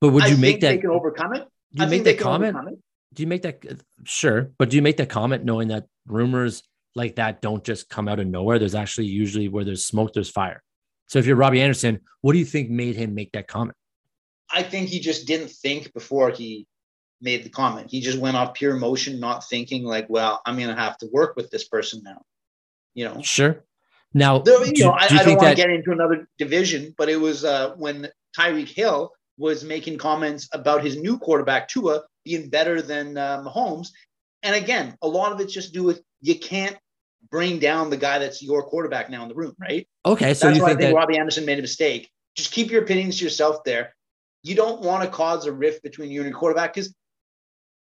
But 0.00 0.10
would 0.10 0.24
I 0.24 0.28
you 0.28 0.36
make 0.36 0.54
think 0.54 0.60
that? 0.62 0.70
They 0.70 0.78
can 0.78 0.90
overcome 0.90 1.34
it. 1.34 1.46
Do 1.72 1.82
you 1.82 1.86
I 1.86 1.90
make 1.90 2.04
that 2.04 2.18
comment? 2.18 2.80
Do 3.14 3.22
you 3.22 3.26
make 3.26 3.42
that? 3.42 3.62
Sure, 4.04 4.50
but 4.58 4.70
do 4.70 4.76
you 4.76 4.82
make 4.82 4.96
that 4.96 5.08
comment 5.08 5.44
knowing 5.44 5.68
that 5.68 5.86
rumors 6.06 6.62
like 6.94 7.16
that 7.16 7.42
don't 7.42 7.62
just 7.62 7.88
come 7.88 8.08
out 8.08 8.18
of 8.18 8.26
nowhere? 8.26 8.58
There's 8.58 8.74
actually 8.74 9.06
usually 9.06 9.48
where 9.48 9.64
there's 9.64 9.86
smoke, 9.86 10.14
there's 10.14 10.30
fire. 10.30 10.62
So 11.06 11.18
if 11.18 11.26
you're 11.26 11.36
Robbie 11.36 11.60
Anderson, 11.62 12.00
what 12.20 12.32
do 12.32 12.38
you 12.38 12.44
think 12.44 12.70
made 12.70 12.96
him 12.96 13.14
make 13.14 13.32
that 13.32 13.48
comment? 13.48 13.76
I 14.50 14.62
think 14.62 14.88
he 14.88 15.00
just 15.00 15.26
didn't 15.26 15.50
think 15.50 15.92
before 15.92 16.30
he 16.30 16.66
made 17.20 17.44
the 17.44 17.48
comment. 17.48 17.90
He 17.90 18.00
just 18.00 18.18
went 18.18 18.36
off 18.36 18.54
pure 18.54 18.76
emotion, 18.76 19.18
not 19.20 19.48
thinking 19.48 19.84
like, 19.84 20.06
well, 20.08 20.40
I'm 20.46 20.56
going 20.56 20.68
to 20.68 20.74
have 20.80 20.98
to 20.98 21.08
work 21.12 21.36
with 21.36 21.50
this 21.50 21.66
person 21.66 22.02
now. 22.04 22.22
You 22.94 23.06
know, 23.06 23.22
Sure. 23.22 23.64
Now, 24.14 24.38
There- 24.38 24.58
do, 24.64 24.72
you 24.74 24.84
know, 24.84 24.92
I, 24.92 25.08
do 25.08 25.14
you 25.14 25.20
I 25.20 25.24
don't 25.24 25.36
want 25.36 25.40
that? 25.46 25.56
to 25.56 25.62
get 25.62 25.70
into 25.70 25.92
another 25.92 26.28
division, 26.38 26.94
but 26.96 27.08
it 27.08 27.16
was 27.16 27.44
uh, 27.44 27.74
when 27.76 28.08
Tyreek 28.38 28.68
Hill 28.68 29.12
was 29.36 29.64
making 29.64 29.98
comments 29.98 30.48
about 30.52 30.82
his 30.82 30.96
new 30.96 31.18
quarterback 31.18 31.68
Tua 31.68 32.02
being 32.24 32.48
better 32.48 32.80
than 32.80 33.18
uh, 33.18 33.42
Mahomes. 33.42 33.88
And 34.42 34.54
again, 34.54 34.96
a 35.02 35.08
lot 35.08 35.32
of 35.32 35.40
it's 35.40 35.52
just 35.52 35.68
to 35.68 35.72
do 35.74 35.82
with 35.82 36.00
you 36.22 36.38
can't 36.38 36.76
bring 37.30 37.58
down 37.58 37.90
the 37.90 37.96
guy 37.96 38.18
that's 38.18 38.42
your 38.42 38.62
quarterback 38.62 39.10
now 39.10 39.22
in 39.22 39.28
the 39.28 39.34
room, 39.34 39.54
right? 39.58 39.86
okay, 40.04 40.34
so 40.34 40.46
That's 40.46 40.58
you 40.58 40.62
why 40.62 40.68
I 40.68 40.70
think 40.72 40.80
think 40.80 40.94
that? 40.94 40.98
Robbie 40.98 41.18
Anderson 41.18 41.44
made 41.44 41.58
a 41.58 41.62
mistake. 41.62 42.10
Just 42.36 42.52
keep 42.52 42.70
your 42.70 42.82
opinions 42.82 43.18
to 43.18 43.24
yourself 43.24 43.64
there. 43.64 43.94
You 44.42 44.54
don't 44.54 44.80
want 44.82 45.02
to 45.02 45.10
cause 45.10 45.46
a 45.46 45.52
rift 45.52 45.82
between 45.82 46.10
you 46.10 46.20
and 46.20 46.30
your 46.30 46.38
quarterback 46.38 46.74
because 46.74 46.94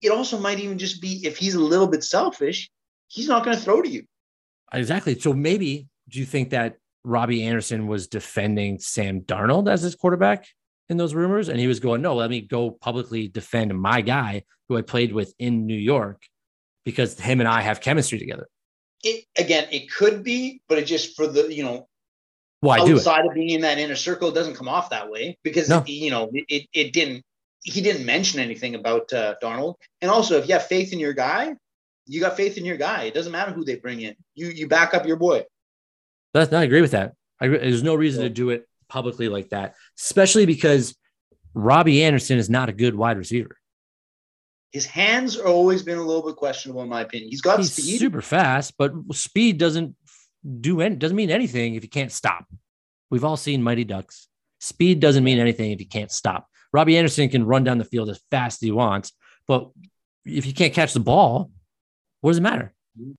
it 0.02 0.10
also 0.10 0.40
might 0.40 0.60
even 0.60 0.78
just 0.78 1.02
be 1.02 1.22
if 1.26 1.38
he's 1.38 1.56
a 1.56 1.60
little 1.60 1.88
bit 1.88 2.04
selfish, 2.04 2.70
he's 3.08 3.28
not 3.28 3.44
going 3.44 3.56
to 3.56 3.62
throw 3.62 3.82
to 3.82 3.90
you. 3.90 4.04
Exactly. 4.74 5.20
So 5.20 5.34
maybe 5.34 5.88
do 6.10 6.20
you 6.20 6.26
think 6.26 6.50
that 6.52 6.78
Robbie 7.04 7.44
Anderson 7.44 7.88
was 7.88 8.08
defending 8.08 8.80
Sam 8.80 9.22
Darnold 9.22 9.72
as 9.72 9.82
his 9.82 9.96
quarterback 9.96 10.48
in 10.90 10.98
those 10.98 11.14
rumors? 11.14 11.50
And 11.50 11.60
he 11.60 11.68
was 11.68 11.80
going, 11.80 12.02
no, 12.02 12.16
let 12.16 12.30
me 12.30 12.42
go 12.42 12.72
publicly 12.72 13.28
defend 13.28 13.78
my 13.80 14.02
guy 14.02 14.44
who 14.68 14.78
I 14.78 14.82
played 14.82 15.14
with 15.14 15.34
in 15.38 15.68
New 15.68 15.78
York 15.78 16.24
because 16.84 17.20
him 17.20 17.40
and 17.40 17.48
I 17.48 17.62
have 17.62 17.82
chemistry 17.82 18.20
together. 18.20 18.48
It 19.06 19.24
again, 19.38 19.68
it 19.72 19.90
could 19.92 20.24
be, 20.24 20.62
but 20.68 20.78
it 20.80 20.86
just 20.86 21.16
for 21.16 21.28
the 21.28 21.54
you 21.54 21.64
know 21.64 21.88
why 22.60 22.80
I 22.80 22.86
do 22.86 22.94
it. 22.94 22.96
outside 22.96 23.26
of 23.26 23.34
being 23.36 23.52
in 23.52 23.62
that 23.62 23.78
inner 23.78 23.96
circle, 23.96 24.30
it 24.30 24.36
doesn't 24.36 24.56
come 24.56 24.68
off 24.68 24.90
that 24.90 25.10
way 25.10 25.38
because 25.44 25.70
No. 25.70 25.84
you 25.86 26.12
know 26.12 26.30
it, 26.34 26.68
it 26.74 26.92
didn't. 26.92 27.24
He 27.64 27.82
didn't 27.82 28.06
mention 28.06 28.40
anything 28.40 28.76
about 28.76 29.12
uh, 29.14 29.36
Darnold. 29.42 29.76
And 30.02 30.12
also, 30.12 30.38
if 30.38 30.48
you 30.48 30.54
have 30.54 30.68
faith 30.68 30.92
in 30.94 31.00
your 31.00 31.14
guy, 31.14 31.56
you 32.06 32.20
got 32.20 32.36
faith 32.38 32.58
in 32.58 32.66
your 32.66 32.78
guy. 32.78 33.04
It 33.04 33.14
doesn't 33.14 33.32
matter 33.32 33.52
who 33.52 33.64
they 33.64 33.76
bring 33.76 34.02
in. 34.02 34.16
You 34.36 34.48
you 34.50 34.68
back 34.68 34.94
up 34.96 35.06
your 35.06 35.18
boy. 35.18 35.46
That's, 36.34 36.52
I 36.52 36.64
agree 36.64 36.82
with 36.82 36.92
that. 36.92 37.14
I, 37.40 37.48
there's 37.48 37.84
no 37.84 37.96
reason 37.96 38.24
to 38.24 38.30
do 38.30 38.50
it 38.50 38.68
publicly 38.90 39.30
like 39.30 39.50
that, 39.50 39.76
especially 40.00 40.46
because 40.46 40.96
Robbie 41.54 42.04
Anderson 42.04 42.38
is 42.38 42.50
not 42.50 42.70
a 42.70 42.74
good 42.74 42.96
wide 42.96 43.18
receiver. 43.18 43.58
His 44.76 44.86
hands 44.86 45.38
are 45.38 45.48
always 45.48 45.84
been 45.84 45.98
a 45.98 46.04
little 46.04 46.22
bit 46.22 46.36
questionable, 46.36 46.82
in 46.82 46.90
my 46.90 47.00
opinion. 47.00 47.30
He's 47.30 47.40
got 47.40 47.60
He's 47.60 47.72
speed. 47.72 47.98
super 47.98 48.22
fast, 48.22 48.74
but 48.78 48.92
speed 49.14 49.58
doesn't 49.58 49.96
do 50.60 50.82
any, 50.82 50.98
doesn't 50.98 51.16
mean 51.16 51.30
anything 51.30 51.76
if 51.76 51.84
you 51.84 51.90
can't 51.90 52.12
stop. 52.12 52.46
We've 53.10 53.24
all 53.24 53.38
seen 53.38 53.64
Mighty 53.64 53.86
Ducks. 53.86 54.28
Speed 54.60 55.00
doesn't 55.00 55.24
mean 55.24 55.40
anything 55.40 55.72
if 55.72 55.80
you 55.80 55.88
can't 55.88 56.12
stop. 56.12 56.50
Robbie 56.74 56.98
Anderson 56.98 57.30
can 57.30 57.46
run 57.46 57.64
down 57.64 57.78
the 57.78 57.86
field 57.86 58.10
as 58.10 58.20
fast 58.32 58.62
as 58.62 58.66
he 58.66 58.72
wants, 58.72 59.14
but 59.48 59.70
if 60.26 60.46
you 60.46 60.54
can't 60.54 60.74
catch 60.74 60.92
the 60.92 61.00
ball, 61.00 61.52
what 62.20 62.32
does 62.32 62.40
it 62.40 62.42
matter? 62.42 62.74
Mm-hmm. 63.00 63.12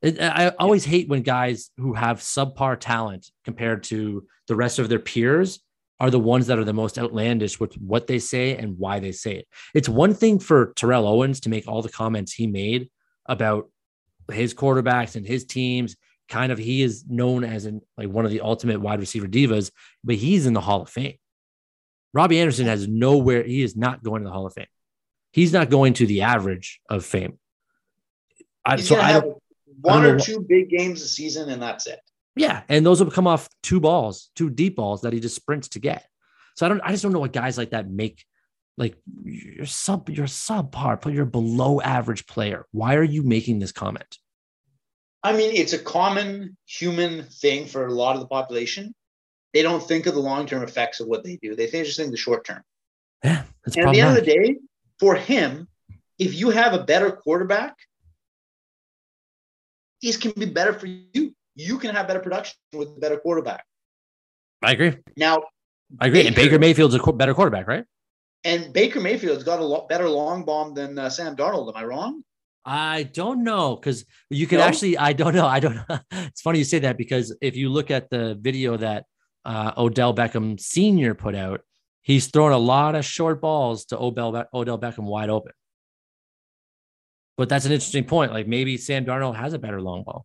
It, 0.00 0.22
I 0.22 0.46
I 0.46 0.48
always 0.58 0.86
hate 0.86 1.10
when 1.10 1.20
guys 1.20 1.68
who 1.76 1.92
have 1.92 2.20
subpar 2.20 2.80
talent 2.80 3.30
compared 3.44 3.82
to 3.92 4.26
the 4.48 4.56
rest 4.56 4.78
of 4.78 4.88
their 4.88 5.00
peers 5.00 5.60
are 6.00 6.10
the 6.10 6.18
ones 6.18 6.46
that 6.46 6.58
are 6.58 6.64
the 6.64 6.72
most 6.72 6.98
outlandish 6.98 7.60
with 7.60 7.74
what 7.74 8.06
they 8.06 8.18
say 8.18 8.56
and 8.56 8.78
why 8.78 8.98
they 8.98 9.12
say 9.12 9.36
it. 9.36 9.48
It's 9.74 9.88
one 9.88 10.14
thing 10.14 10.38
for 10.38 10.72
Terrell 10.74 11.06
Owens 11.06 11.40
to 11.40 11.50
make 11.50 11.68
all 11.68 11.82
the 11.82 11.90
comments 11.90 12.32
he 12.32 12.46
made 12.46 12.90
about 13.26 13.70
his 14.32 14.54
quarterbacks 14.54 15.14
and 15.14 15.26
his 15.26 15.44
teams. 15.44 15.96
Kind 16.28 16.52
of, 16.52 16.58
he 16.58 16.80
is 16.80 17.04
known 17.06 17.44
as 17.44 17.66
an 17.66 17.82
like 17.98 18.08
one 18.08 18.24
of 18.24 18.30
the 18.30 18.40
ultimate 18.40 18.80
wide 18.80 19.00
receiver 19.00 19.26
divas, 19.26 19.70
but 20.02 20.14
he's 20.14 20.46
in 20.46 20.54
the 20.54 20.60
Hall 20.60 20.82
of 20.82 20.88
Fame. 20.88 21.16
Robbie 22.14 22.40
Anderson 22.40 22.66
has 22.66 22.88
nowhere. 22.88 23.42
He 23.42 23.62
is 23.62 23.76
not 23.76 24.02
going 24.02 24.22
to 24.22 24.28
the 24.28 24.32
Hall 24.32 24.46
of 24.46 24.54
Fame. 24.54 24.66
He's 25.32 25.52
not 25.52 25.70
going 25.70 25.94
to 25.94 26.06
the 26.06 26.22
average 26.22 26.80
of 26.88 27.04
fame. 27.04 27.38
I, 28.64 28.76
so 28.76 28.96
I 28.96 29.12
don't, 29.12 29.42
one 29.80 30.02
don't 30.02 30.16
or 30.16 30.18
two 30.18 30.40
big 30.40 30.70
games 30.70 31.02
a 31.02 31.08
season, 31.08 31.48
and 31.50 31.62
that's 31.62 31.86
it. 31.86 32.00
Yeah, 32.36 32.62
and 32.68 32.86
those 32.86 33.02
will 33.02 33.10
come 33.10 33.26
off 33.26 33.48
two 33.62 33.80
balls, 33.80 34.30
two 34.36 34.50
deep 34.50 34.76
balls 34.76 35.02
that 35.02 35.12
he 35.12 35.20
just 35.20 35.36
sprints 35.36 35.68
to 35.70 35.80
get. 35.80 36.06
So 36.56 36.66
I 36.66 36.68
don't. 36.68 36.80
I 36.80 36.90
just 36.90 37.02
don't 37.02 37.12
know 37.12 37.20
what 37.20 37.32
guys 37.32 37.58
like 37.58 37.70
that 37.70 37.90
make. 37.90 38.24
Like 38.76 38.96
you're 39.24 39.66
sub, 39.66 40.08
you're 40.08 40.26
subpar, 40.26 41.00
but 41.00 41.12
you're 41.12 41.24
below 41.24 41.80
average 41.80 42.26
player. 42.26 42.66
Why 42.72 42.94
are 42.94 43.02
you 43.02 43.22
making 43.22 43.58
this 43.58 43.72
comment? 43.72 44.18
I 45.22 45.36
mean, 45.36 45.54
it's 45.54 45.72
a 45.72 45.78
common 45.78 46.56
human 46.66 47.24
thing 47.24 47.66
for 47.66 47.86
a 47.86 47.92
lot 47.92 48.14
of 48.14 48.20
the 48.20 48.28
population. 48.28 48.94
They 49.52 49.62
don't 49.62 49.82
think 49.82 50.06
of 50.06 50.14
the 50.14 50.20
long 50.20 50.46
term 50.46 50.62
effects 50.62 51.00
of 51.00 51.08
what 51.08 51.24
they 51.24 51.36
do. 51.42 51.56
They 51.56 51.66
think 51.66 51.84
just 51.86 51.98
think 51.98 52.10
the 52.10 52.16
short 52.16 52.44
term. 52.44 52.62
Yeah, 53.24 53.42
and 53.66 53.76
at 53.76 53.92
the 53.92 54.00
end 54.00 54.16
of 54.16 54.24
the 54.24 54.30
day, 54.30 54.56
for 54.98 55.14
him, 55.14 55.68
if 56.18 56.34
you 56.34 56.50
have 56.50 56.72
a 56.72 56.84
better 56.84 57.10
quarterback, 57.10 57.76
these 60.00 60.16
can 60.16 60.32
be 60.32 60.46
better 60.46 60.72
for 60.72 60.86
you. 60.86 61.34
You 61.60 61.78
can 61.78 61.94
have 61.94 62.06
better 62.08 62.20
production 62.20 62.56
with 62.72 62.88
a 62.88 63.00
better 63.00 63.18
quarterback. 63.18 63.64
I 64.62 64.72
agree. 64.72 64.96
Now, 65.16 65.42
I 66.00 66.06
agree. 66.06 66.20
Baker, 66.20 66.26
and 66.28 66.36
Baker 66.36 66.58
Mayfield's 66.58 66.94
a 66.94 67.12
better 67.12 67.34
quarterback, 67.34 67.66
right? 67.66 67.84
And 68.44 68.72
Baker 68.72 69.00
Mayfield's 69.00 69.44
got 69.44 69.60
a 69.60 69.64
lot 69.64 69.86
better 69.88 70.08
long 70.08 70.46
bomb 70.46 70.72
than 70.72 70.98
uh, 70.98 71.10
Sam 71.10 71.36
Darnold. 71.36 71.68
Am 71.68 71.76
I 71.76 71.84
wrong? 71.84 72.22
I 72.64 73.02
don't 73.02 73.44
know 73.44 73.76
because 73.76 74.06
you 74.30 74.46
could 74.46 74.60
no? 74.60 74.64
actually. 74.64 74.96
I 74.96 75.12
don't 75.12 75.34
know. 75.34 75.46
I 75.56 75.60
don't. 75.60 75.74
know. 75.74 75.98
it's 76.10 76.40
funny 76.40 76.58
you 76.58 76.64
say 76.64 76.78
that 76.78 76.96
because 76.96 77.36
if 77.42 77.56
you 77.56 77.68
look 77.68 77.90
at 77.90 78.08
the 78.08 78.38
video 78.40 78.78
that 78.78 79.04
uh, 79.44 79.72
Odell 79.76 80.14
Beckham 80.14 80.58
Senior 80.58 81.14
put 81.14 81.34
out, 81.34 81.60
he's 82.00 82.28
throwing 82.28 82.54
a 82.54 82.58
lot 82.58 82.94
of 82.94 83.04
short 83.04 83.42
balls 83.42 83.84
to 83.86 83.98
Odell, 83.98 84.46
Odell 84.54 84.78
Beckham 84.78 85.04
wide 85.04 85.28
open. 85.28 85.52
But 87.36 87.50
that's 87.50 87.66
an 87.66 87.72
interesting 87.72 88.04
point. 88.04 88.32
Like 88.32 88.46
maybe 88.46 88.78
Sam 88.78 89.04
Darnold 89.04 89.36
has 89.36 89.52
a 89.52 89.58
better 89.58 89.82
long 89.82 90.04
ball. 90.04 90.24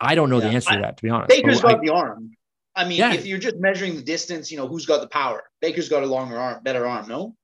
I 0.00 0.14
don't 0.14 0.30
know 0.30 0.38
yeah. 0.40 0.48
the 0.48 0.54
answer 0.54 0.70
I, 0.72 0.76
to 0.76 0.82
that, 0.82 0.96
to 0.98 1.02
be 1.02 1.10
honest. 1.10 1.28
Baker's 1.28 1.58
oh, 1.58 1.62
but 1.62 1.68
got 1.68 1.78
I, 1.78 1.86
the 1.86 1.92
arm. 1.92 2.30
I 2.76 2.84
mean, 2.88 2.98
yeah. 2.98 3.12
if 3.12 3.24
you're 3.24 3.38
just 3.38 3.56
measuring 3.56 3.94
the 3.94 4.02
distance, 4.02 4.50
you 4.50 4.56
know, 4.56 4.66
who's 4.66 4.86
got 4.86 5.00
the 5.00 5.06
power? 5.06 5.44
Baker's 5.60 5.88
got 5.88 6.02
a 6.02 6.06
longer 6.06 6.36
arm, 6.36 6.62
better 6.62 6.86
arm, 6.86 7.08
no? 7.08 7.36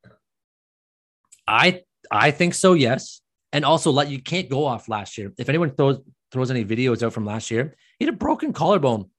I 1.46 1.82
I 2.10 2.30
think 2.30 2.54
so, 2.54 2.72
yes. 2.74 3.20
And 3.52 3.64
also, 3.64 3.90
like 3.90 4.08
you 4.08 4.20
can't 4.20 4.48
go 4.48 4.64
off 4.66 4.88
last 4.88 5.18
year. 5.18 5.32
If 5.38 5.48
anyone 5.48 5.70
throws 5.70 5.98
throws 6.32 6.50
any 6.50 6.64
videos 6.64 7.02
out 7.02 7.12
from 7.12 7.24
last 7.24 7.50
year, 7.50 7.76
he 7.98 8.04
had 8.04 8.14
a 8.14 8.16
broken 8.16 8.52
collarbone. 8.52 9.10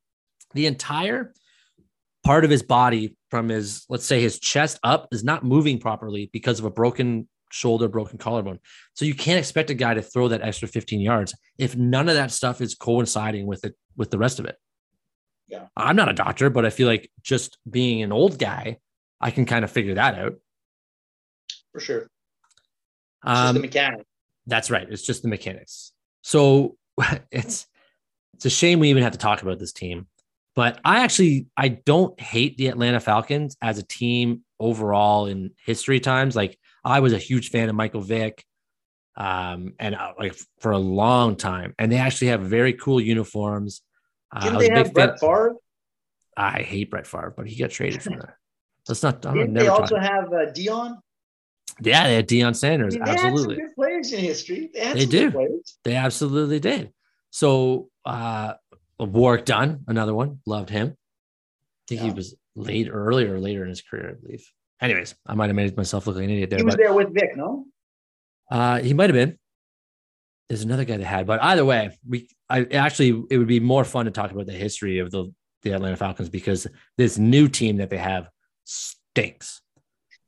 The 0.53 0.65
entire 0.65 1.33
part 2.25 2.43
of 2.43 2.51
his 2.51 2.63
body 2.63 3.15
from 3.29 3.49
his, 3.49 3.85
let's 3.89 4.05
say, 4.05 4.21
his 4.21 4.39
chest 4.39 4.79
up 4.83 5.07
is 5.11 5.23
not 5.23 5.43
moving 5.43 5.79
properly 5.79 6.29
because 6.31 6.59
of 6.59 6.65
a 6.65 6.69
broken 6.69 7.27
shoulder, 7.51 7.87
broken 7.87 8.17
collarbone. 8.17 8.59
So 8.93 9.05
you 9.05 9.13
can't 9.13 9.39
expect 9.39 9.69
a 9.69 9.73
guy 9.73 9.93
to 9.93 10.01
throw 10.01 10.27
that 10.29 10.41
extra 10.41 10.67
15 10.67 10.99
yards 10.99 11.35
if 11.57 11.75
none 11.75 12.09
of 12.09 12.15
that 12.15 12.31
stuff 12.31 12.61
is 12.61 12.75
coinciding 12.75 13.45
with 13.45 13.65
it 13.65 13.75
with 13.95 14.11
the 14.11 14.17
rest 14.17 14.39
of 14.39 14.45
it. 14.45 14.55
Yeah. 15.47 15.67
I'm 15.75 15.95
not 15.95 16.09
a 16.09 16.13
doctor, 16.13 16.49
but 16.49 16.65
I 16.65 16.69
feel 16.69 16.87
like 16.87 17.11
just 17.21 17.57
being 17.69 18.01
an 18.03 18.11
old 18.11 18.39
guy, 18.39 18.77
I 19.19 19.31
can 19.31 19.45
kind 19.45 19.65
of 19.65 19.71
figure 19.71 19.95
that 19.95 20.17
out. 20.17 20.33
For 21.73 21.79
sure. 21.79 22.07
Um, 23.23 23.55
the 23.55 23.61
mechanics. 23.61 24.05
That's 24.47 24.71
right. 24.71 24.87
It's 24.89 25.03
just 25.03 25.21
the 25.21 25.27
mechanics. 25.27 25.91
So 26.21 26.77
it's 27.31 27.67
it's 28.33 28.45
a 28.45 28.49
shame 28.49 28.79
we 28.79 28.89
even 28.89 29.03
have 29.03 29.11
to 29.11 29.19
talk 29.19 29.41
about 29.41 29.59
this 29.59 29.73
team 29.73 30.07
but 30.55 30.79
I 30.83 31.03
actually 31.03 31.47
I 31.55 31.69
don't 31.69 32.19
hate 32.19 32.57
the 32.57 32.67
Atlanta 32.67 32.99
Falcons 32.99 33.55
as 33.61 33.77
a 33.77 33.83
team 33.83 34.43
overall 34.59 35.25
in 35.25 35.51
history 35.65 35.99
times. 35.99 36.35
Like 36.35 36.57
I 36.83 36.99
was 36.99 37.13
a 37.13 37.17
huge 37.17 37.49
fan 37.49 37.69
of 37.69 37.75
Michael 37.75 38.01
Vick, 38.01 38.43
um, 39.15 39.73
and 39.79 39.95
uh, 39.95 40.13
like 40.17 40.35
for 40.59 40.71
a 40.71 40.77
long 40.77 41.35
time. 41.35 41.75
And 41.77 41.91
they 41.91 41.97
actually 41.97 42.27
have 42.27 42.41
very 42.41 42.73
cool 42.73 42.99
uniforms. 42.99 43.81
Uh, 44.33 44.41
Didn't 44.41 44.59
they 44.59 44.69
have 44.69 44.93
Brett 44.93 45.19
Favre? 45.19 45.55
I 46.35 46.61
hate 46.61 46.89
Brett 46.89 47.05
Favre, 47.05 47.33
but 47.35 47.47
he 47.47 47.55
got 47.57 47.69
traded 47.69 48.01
from 48.01 48.13
there. 48.13 48.39
Let's 48.87 49.03
not. 49.03 49.25
I'm 49.25 49.35
Didn't 49.35 49.53
they 49.53 49.67
also 49.67 49.97
have 49.97 50.25
uh, 50.25 50.51
Deion? 50.51 50.97
Yeah, 51.81 52.07
they 52.07 52.15
had 52.15 52.27
Deion 52.27 52.55
Sanders. 52.55 52.95
I 52.95 52.99
mean, 52.99 53.07
absolutely, 53.09 53.55
good 53.55 53.75
players 53.75 54.11
in 54.13 54.19
history. 54.19 54.69
They, 54.73 54.93
they 54.93 55.05
do. 55.05 55.61
They 55.83 55.95
absolutely 55.95 56.59
did. 56.59 56.91
So 57.29 57.89
uh, 58.05 58.53
Warrick 58.99 59.45
Dunn, 59.45 59.83
another 59.87 60.13
one, 60.13 60.39
loved 60.45 60.69
him. 60.69 60.89
I 60.89 61.83
think 61.87 62.01
yeah. 62.01 62.07
he 62.07 62.13
was 62.13 62.35
late 62.55 62.89
earlier, 62.91 63.39
later 63.39 63.63
in 63.63 63.69
his 63.69 63.81
career, 63.81 64.09
I 64.09 64.21
believe. 64.21 64.45
Anyways, 64.81 65.15
I 65.27 65.35
might 65.35 65.47
have 65.47 65.55
made 65.55 65.77
myself 65.77 66.07
look 66.07 66.15
like 66.15 66.25
an 66.25 66.31
idiot 66.31 66.49
there. 66.49 66.59
He 66.59 66.65
was 66.65 66.75
but, 66.75 66.81
there 66.81 66.93
with 66.93 67.13
Vick, 67.13 67.37
no? 67.37 67.65
Uh, 68.49 68.79
he 68.79 68.93
might 68.93 69.09
have 69.09 69.15
been. 69.15 69.37
There's 70.49 70.63
another 70.63 70.83
guy 70.83 70.97
that 70.97 71.05
had, 71.05 71.27
but 71.27 71.41
either 71.41 71.63
way, 71.63 71.97
we 72.05 72.27
I 72.49 72.65
actually 72.65 73.23
it 73.29 73.37
would 73.37 73.47
be 73.47 73.61
more 73.61 73.85
fun 73.85 74.05
to 74.05 74.11
talk 74.11 74.31
about 74.31 74.47
the 74.47 74.51
history 74.51 74.99
of 74.99 75.09
the 75.09 75.33
the 75.61 75.71
Atlanta 75.71 75.95
Falcons 75.95 76.29
because 76.29 76.67
this 76.97 77.17
new 77.17 77.47
team 77.47 77.77
that 77.77 77.89
they 77.89 77.97
have 77.97 78.27
stinks. 78.65 79.61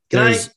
Can 0.09 0.25
There's, 0.25 0.47
I 0.47 0.51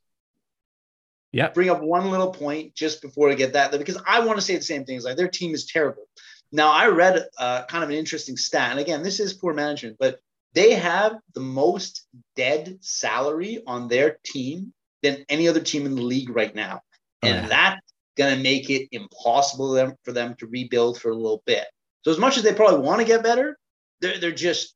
yeah. 1.32 1.49
bring 1.49 1.70
up 1.70 1.82
one 1.82 2.11
little 2.11 2.30
point 2.30 2.74
just 2.74 3.03
before 3.03 3.30
I 3.30 3.34
get 3.34 3.55
that 3.55 3.72
because 3.72 4.01
I 4.07 4.20
want 4.20 4.38
to 4.38 4.44
say 4.44 4.55
the 4.55 4.62
same 4.62 4.80
thing. 4.80 4.86
things. 4.86 5.05
Like 5.05 5.16
their 5.16 5.28
team 5.28 5.55
is 5.55 5.66
terrible. 5.66 6.05
Now, 6.53 6.70
I 6.70 6.86
read 6.88 7.26
uh, 7.38 7.64
kind 7.64 7.82
of 7.82 7.90
an 7.90 7.97
interesting 7.97 8.36
stat, 8.36 8.70
and 8.70 8.78
again, 8.78 9.03
this 9.03 9.18
is 9.18 9.32
poor 9.32 9.53
management, 9.53 9.97
but 9.99 10.20
they 10.57 10.73
have 10.73 11.17
the 11.35 11.41
most 11.41 12.07
dead 12.35 12.79
salary 12.81 13.63
on 13.67 13.89
their 13.89 14.17
team 14.25 14.73
than 15.03 15.25
any 15.29 15.47
other 15.49 15.61
team 15.61 15.85
in 15.87 15.95
the 15.95 16.03
league 16.03 16.31
right 16.31 16.55
now, 16.55 16.81
oh, 17.23 17.29
and 17.29 17.37
yeah. 17.37 17.49
that's 17.49 17.93
going 18.17 18.35
to 18.35 18.43
make 18.43 18.71
it 18.71 18.89
impossible 18.91 19.95
for 20.03 20.13
them 20.13 20.35
to 20.39 20.47
rebuild 20.47 20.99
for 20.99 21.11
a 21.11 21.15
little 21.15 21.43
bit. 21.47 21.67
So, 22.05 22.11
as 22.11 22.19
much 22.19 22.39
as 22.39 22.43
they 22.43 22.55
probably 22.55 22.81
want 22.81 23.01
to 23.01 23.07
get 23.07 23.23
better, 23.23 23.59
they're 24.01 24.19
they're 24.19 24.33
just 24.33 24.75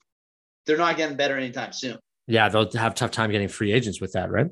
they're 0.67 0.77
not 0.77 0.97
getting 0.97 1.17
better 1.17 1.37
anytime 1.37 1.73
soon. 1.73 1.99
Yeah, 2.27 2.49
they'll 2.51 2.71
have 2.73 2.95
tough 2.95 3.11
time 3.11 3.31
getting 3.31 3.49
free 3.49 3.73
agents 3.73 4.01
with 4.01 4.13
that, 4.13 4.31
right? 4.31 4.51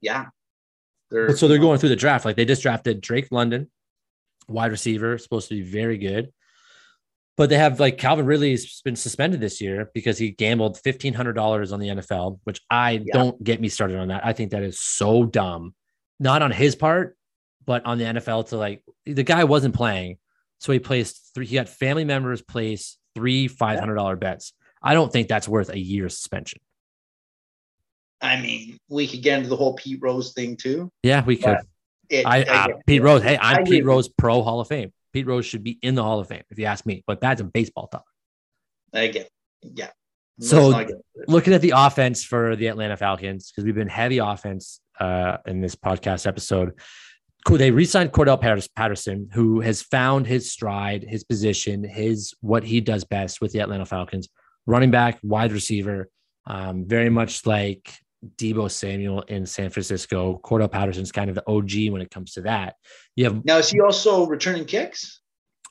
Yeah. 0.00 0.26
They're, 1.10 1.36
so 1.36 1.46
they're 1.46 1.58
going 1.58 1.78
through 1.78 1.90
the 1.90 1.96
draft. 1.96 2.24
Like 2.24 2.36
they 2.36 2.46
just 2.46 2.62
drafted 2.62 3.02
Drake 3.02 3.28
London, 3.30 3.70
wide 4.48 4.70
receiver, 4.70 5.18
supposed 5.18 5.48
to 5.48 5.56
be 5.56 5.62
very 5.62 5.98
good. 5.98 6.32
But 7.42 7.48
they 7.48 7.58
have 7.58 7.80
like 7.80 7.98
Calvin 7.98 8.24
Ridley's 8.24 8.82
been 8.82 8.94
suspended 8.94 9.40
this 9.40 9.60
year 9.60 9.90
because 9.94 10.16
he 10.16 10.30
gambled 10.30 10.78
fifteen 10.78 11.12
hundred 11.12 11.32
dollars 11.32 11.72
on 11.72 11.80
the 11.80 11.88
NFL, 11.88 12.38
which 12.44 12.60
I 12.70 13.02
yeah. 13.04 13.14
don't 13.14 13.42
get 13.42 13.60
me 13.60 13.68
started 13.68 13.98
on 13.98 14.06
that. 14.08 14.24
I 14.24 14.32
think 14.32 14.52
that 14.52 14.62
is 14.62 14.78
so 14.78 15.24
dumb. 15.24 15.74
Not 16.20 16.42
on 16.42 16.52
his 16.52 16.76
part, 16.76 17.16
but 17.66 17.84
on 17.84 17.98
the 17.98 18.04
NFL 18.04 18.50
to 18.50 18.58
like 18.58 18.84
the 19.06 19.24
guy 19.24 19.42
wasn't 19.42 19.74
playing, 19.74 20.18
so 20.60 20.70
he 20.70 20.78
placed 20.78 21.32
three. 21.34 21.46
He 21.46 21.56
had 21.56 21.68
family 21.68 22.04
members 22.04 22.42
place 22.42 22.96
three 23.16 23.48
five 23.48 23.80
hundred 23.80 23.96
dollar 23.96 24.14
bets. 24.14 24.52
I 24.80 24.94
don't 24.94 25.12
think 25.12 25.26
that's 25.26 25.48
worth 25.48 25.68
a 25.68 25.78
year 25.80 26.08
suspension. 26.10 26.60
I 28.20 28.40
mean, 28.40 28.78
we 28.88 29.08
could 29.08 29.20
get 29.24 29.38
into 29.38 29.48
the 29.48 29.56
whole 29.56 29.74
Pete 29.74 29.98
Rose 30.00 30.32
thing 30.32 30.56
too. 30.56 30.92
Yeah, 31.02 31.24
we 31.24 31.38
could. 31.38 31.58
It, 32.08 32.24
I, 32.24 32.44
uh, 32.44 32.68
Pete 32.86 33.02
Rose. 33.02 33.24
Hey, 33.24 33.36
I'm 33.36 33.64
Pete 33.64 33.84
Rose 33.84 34.08
Pro 34.08 34.42
Hall 34.44 34.60
of 34.60 34.68
Fame. 34.68 34.92
Pete 35.12 35.26
Rose 35.26 35.46
should 35.46 35.62
be 35.62 35.78
in 35.82 35.94
the 35.94 36.02
Hall 36.02 36.20
of 36.20 36.28
Fame, 36.28 36.42
if 36.50 36.58
you 36.58 36.66
ask 36.66 36.86
me. 36.86 37.02
But 37.06 37.20
that's 37.20 37.40
a 37.40 37.44
baseball 37.44 37.88
talk. 37.88 38.04
I 38.94 39.08
get, 39.08 39.30
yeah. 39.62 39.90
So 40.40 40.86
looking 41.28 41.52
at 41.52 41.60
the 41.60 41.74
offense 41.76 42.24
for 42.24 42.56
the 42.56 42.66
Atlanta 42.66 42.96
Falcons, 42.96 43.50
because 43.50 43.64
we've 43.64 43.74
been 43.74 43.88
heavy 43.88 44.18
offense 44.18 44.80
uh, 44.98 45.36
in 45.46 45.60
this 45.60 45.76
podcast 45.76 46.26
episode. 46.26 46.72
They 47.48 47.70
re-signed 47.70 48.12
Cordarrelle 48.12 48.68
Patterson, 48.76 49.28
who 49.32 49.60
has 49.60 49.82
found 49.82 50.26
his 50.26 50.50
stride, 50.50 51.04
his 51.08 51.24
position, 51.24 51.82
his 51.84 52.34
what 52.40 52.62
he 52.62 52.80
does 52.80 53.04
best 53.04 53.40
with 53.40 53.52
the 53.52 53.60
Atlanta 53.60 53.84
Falcons. 53.84 54.28
Running 54.64 54.92
back, 54.92 55.18
wide 55.24 55.52
receiver, 55.52 56.08
um, 56.46 56.86
very 56.86 57.10
much 57.10 57.44
like 57.44 57.92
Deebo 58.36 58.70
Samuel 58.70 59.22
in 59.22 59.46
San 59.46 59.70
Francisco. 59.70 60.40
Cordarrelle 60.44 60.70
Patterson's 60.70 61.12
kind 61.12 61.28
of 61.28 61.34
the 61.34 61.44
OG 61.46 61.92
when 61.92 62.02
it 62.02 62.10
comes 62.10 62.32
to 62.34 62.42
that. 62.42 62.76
You 63.16 63.24
have 63.24 63.44
now 63.44 63.58
is 63.58 63.70
he 63.70 63.80
also 63.80 64.26
returning 64.26 64.64
kicks? 64.64 65.20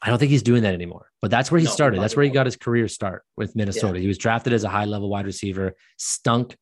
I 0.02 0.10
don't 0.10 0.18
think 0.18 0.32
he's 0.32 0.44
doing 0.44 0.64
that 0.64 0.74
anymore, 0.74 1.12
but 1.22 1.30
that's 1.30 1.52
where 1.52 1.60
he 1.60 1.66
no, 1.66 1.72
started. 1.72 2.02
That's 2.02 2.16
where 2.16 2.24
he 2.26 2.32
got 2.32 2.48
his 2.48 2.56
career 2.56 2.88
start 2.88 3.24
with 3.38 3.56
Minnesota. 3.56 4.00
Yeah. 4.00 4.02
He 4.02 4.08
was 4.08 4.18
drafted 4.18 4.52
as 4.52 4.64
a 4.64 4.70
high 4.70 4.86
level 4.86 5.10
wide 5.10 5.26
receiver, 5.26 5.76
stunk, 5.98 6.58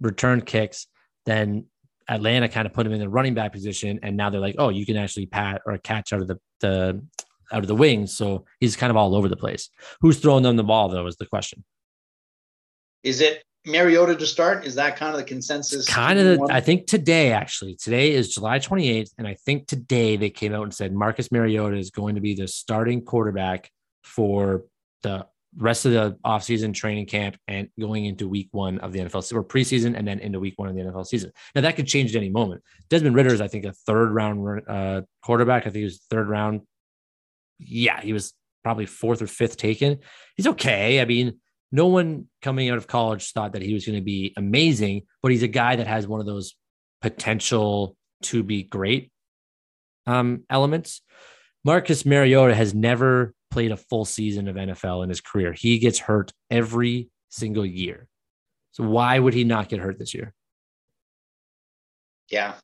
returned 0.00 0.44
kicks. 0.44 0.86
Then 1.24 1.66
Atlanta 2.08 2.48
kind 2.48 2.66
of 2.66 2.74
put 2.74 2.86
him 2.86 2.92
in 2.92 3.00
the 3.00 3.08
running 3.08 3.34
back 3.34 3.52
position, 3.52 3.98
and 4.02 4.16
now 4.16 4.28
they're 4.28 4.40
like, 4.40 4.56
oh, 4.58 4.68
you 4.68 4.84
can 4.84 4.96
actually 4.96 5.26
pat 5.26 5.62
or 5.64 5.78
catch 5.78 6.12
out 6.12 6.20
of 6.20 6.28
the 6.28 6.38
the 6.60 7.02
out 7.52 7.62
of 7.62 7.66
the 7.66 7.74
wings. 7.74 8.16
So 8.16 8.44
he's 8.60 8.76
kind 8.76 8.90
of 8.90 8.96
all 8.96 9.14
over 9.14 9.28
the 9.28 9.36
place. 9.36 9.70
Who's 10.00 10.18
throwing 10.18 10.42
them 10.42 10.56
the 10.56 10.64
ball 10.64 10.88
though 10.88 11.06
is 11.06 11.16
the 11.16 11.26
question. 11.26 11.64
Is 13.02 13.20
it 13.20 13.42
Mariota 13.66 14.16
to 14.16 14.26
start? 14.26 14.66
Is 14.66 14.74
that 14.74 14.96
kind 14.96 15.12
of 15.12 15.18
the 15.18 15.24
consensus? 15.24 15.86
kind 15.86 16.18
of 16.18 16.38
the, 16.38 16.48
I 16.50 16.60
think 16.60 16.86
today 16.86 17.32
actually 17.32 17.76
today 17.76 18.12
is 18.12 18.34
July 18.34 18.58
28th 18.58 19.10
and 19.18 19.26
I 19.26 19.34
think 19.34 19.66
today 19.66 20.16
they 20.16 20.30
came 20.30 20.52
out 20.52 20.64
and 20.64 20.74
said 20.74 20.92
Marcus 20.92 21.30
Mariota 21.30 21.76
is 21.76 21.90
going 21.90 22.16
to 22.16 22.20
be 22.20 22.34
the 22.34 22.48
starting 22.48 23.04
quarterback 23.04 23.70
for 24.02 24.64
the 25.02 25.26
rest 25.56 25.84
of 25.84 25.92
the 25.92 26.16
offseason 26.24 26.74
training 26.74 27.06
camp 27.06 27.36
and 27.46 27.68
going 27.78 28.06
into 28.06 28.28
week 28.28 28.48
one 28.52 28.78
of 28.78 28.92
the 28.92 29.00
NFL 29.00 29.32
or 29.34 29.44
preseason 29.44 29.96
and 29.96 30.06
then 30.08 30.18
into 30.18 30.40
week 30.40 30.54
one 30.56 30.68
of 30.68 30.74
the 30.74 30.80
NFL 30.80 31.06
season. 31.06 31.30
Now 31.54 31.60
that 31.60 31.76
could 31.76 31.86
change 31.86 32.14
at 32.14 32.18
any 32.18 32.30
moment. 32.30 32.62
Desmond 32.88 33.14
Ridder 33.14 33.34
is, 33.34 33.40
I 33.40 33.48
think, 33.48 33.64
a 33.64 33.72
third 33.72 34.12
round 34.12 34.62
uh, 34.68 35.02
quarterback. 35.22 35.62
I 35.62 35.64
think 35.64 35.76
he 35.76 35.84
was 35.84 36.00
third 36.10 36.28
round. 36.28 36.62
Yeah, 37.58 38.00
he 38.00 38.12
was 38.12 38.32
probably 38.64 38.86
fourth 38.86 39.20
or 39.20 39.26
fifth 39.26 39.56
taken. 39.56 39.98
He's 40.36 40.46
okay. 40.46 41.00
I 41.00 41.04
mean, 41.04 41.38
no 41.72 41.86
one 41.86 42.26
coming 42.42 42.68
out 42.68 42.76
of 42.76 42.86
college 42.86 43.32
thought 43.32 43.54
that 43.54 43.62
he 43.62 43.72
was 43.72 43.86
going 43.86 43.98
to 43.98 44.04
be 44.04 44.34
amazing, 44.36 45.02
but 45.22 45.32
he's 45.32 45.42
a 45.42 45.48
guy 45.48 45.76
that 45.76 45.86
has 45.86 46.06
one 46.06 46.20
of 46.20 46.26
those 46.26 46.54
potential 47.00 47.96
to 48.22 48.42
be 48.42 48.62
great 48.62 49.10
um, 50.06 50.44
elements. 50.50 51.00
Marcus 51.64 52.04
Mariota 52.04 52.54
has 52.54 52.74
never 52.74 53.34
played 53.50 53.72
a 53.72 53.76
full 53.76 54.04
season 54.04 54.48
of 54.48 54.56
NFL 54.56 55.02
in 55.02 55.08
his 55.08 55.20
career. 55.20 55.52
He 55.52 55.78
gets 55.78 55.98
hurt 55.98 56.32
every 56.50 57.08
single 57.30 57.66
year. 57.66 58.06
So 58.72 58.84
why 58.84 59.18
would 59.18 59.34
he 59.34 59.44
not 59.44 59.68
get 59.68 59.80
hurt 59.80 59.98
this 59.98 60.14
year? 60.14 60.34
Yeah. 62.30 62.54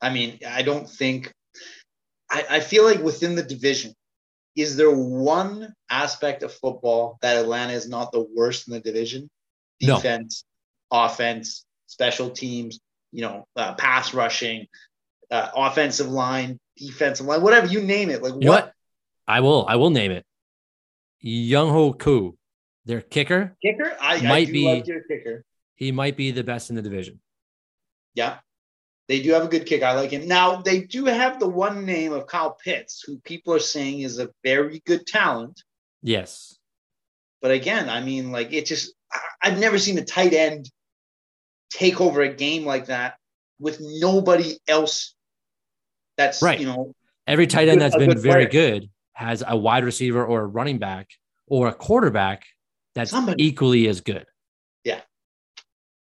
I 0.00 0.10
mean, 0.12 0.38
I 0.46 0.62
don't 0.62 0.88
think 0.88 1.32
I, 2.30 2.44
I 2.50 2.60
feel 2.60 2.84
like 2.84 3.00
within 3.00 3.34
the 3.36 3.42
division, 3.42 3.94
is 4.56 4.76
there 4.76 4.90
one 4.90 5.74
aspect 5.90 6.42
of 6.42 6.52
football 6.52 7.18
that 7.22 7.38
Atlanta 7.38 7.72
is 7.72 7.88
not 7.88 8.12
the 8.12 8.26
worst 8.34 8.68
in 8.68 8.74
the 8.74 8.80
division? 8.80 9.30
Defense, 9.80 10.44
no. 10.92 11.04
offense, 11.04 11.64
special 11.86 12.30
teams, 12.30 12.78
you 13.10 13.22
know, 13.22 13.46
uh, 13.56 13.74
pass 13.74 14.14
rushing, 14.14 14.66
uh, 15.30 15.48
offensive 15.56 16.08
line, 16.08 16.58
defensive 16.76 17.26
line, 17.26 17.42
whatever 17.42 17.66
you 17.66 17.82
name 17.82 18.10
it. 18.10 18.22
Like 18.22 18.34
what? 18.34 18.44
what? 18.44 18.72
I 19.26 19.40
will. 19.40 19.66
I 19.66 19.76
will 19.76 19.90
name 19.90 20.10
it. 20.10 20.24
Younghoe 21.24 21.98
Koo, 21.98 22.36
their 22.84 23.00
kicker. 23.00 23.56
Kicker, 23.62 23.96
I 24.00 24.20
might 24.20 24.48
I 24.48 24.52
be 24.52 24.66
like 24.66 24.86
your 24.86 25.02
kicker. 25.02 25.44
He 25.74 25.92
might 25.92 26.16
be 26.16 26.30
the 26.30 26.44
best 26.44 26.70
in 26.70 26.76
the 26.76 26.82
division. 26.82 27.20
Yeah, 28.14 28.38
they 29.08 29.20
do 29.20 29.32
have 29.32 29.44
a 29.44 29.48
good 29.48 29.66
kick. 29.66 29.82
I 29.82 29.94
like 29.94 30.10
him. 30.10 30.26
Now 30.26 30.56
they 30.62 30.80
do 30.80 31.04
have 31.06 31.40
the 31.40 31.48
one 31.48 31.84
name 31.84 32.12
of 32.12 32.26
Kyle 32.26 32.56
Pitts, 32.64 33.02
who 33.06 33.18
people 33.18 33.52
are 33.54 33.58
saying 33.58 34.00
is 34.00 34.18
a 34.18 34.30
very 34.44 34.82
good 34.86 35.06
talent. 35.06 35.62
Yes. 36.02 36.58
But 37.40 37.50
again, 37.50 37.88
I 37.88 38.00
mean, 38.00 38.30
like 38.30 38.52
it 38.52 38.66
just 38.66 38.94
I've 39.42 39.58
never 39.58 39.78
seen 39.78 39.98
a 39.98 40.04
tight 40.04 40.32
end 40.32 40.70
take 41.70 42.00
over 42.00 42.22
a 42.22 42.32
game 42.32 42.64
like 42.64 42.86
that 42.86 43.14
with 43.58 43.78
nobody 43.80 44.58
else 44.68 45.14
that's 46.16 46.42
right. 46.42 46.60
you 46.60 46.66
know 46.66 46.92
every 47.26 47.46
tight 47.46 47.68
end 47.68 47.80
that's 47.80 47.96
been 47.96 48.10
good 48.10 48.18
very 48.18 48.46
good 48.46 48.90
has 49.14 49.42
a 49.46 49.56
wide 49.56 49.84
receiver 49.84 50.24
or 50.24 50.42
a 50.42 50.46
running 50.46 50.78
back 50.78 51.08
or 51.46 51.68
a 51.68 51.72
quarterback 51.72 52.44
that's 52.94 53.10
Somebody. 53.10 53.44
equally 53.44 53.88
as 53.88 54.00
good. 54.00 54.26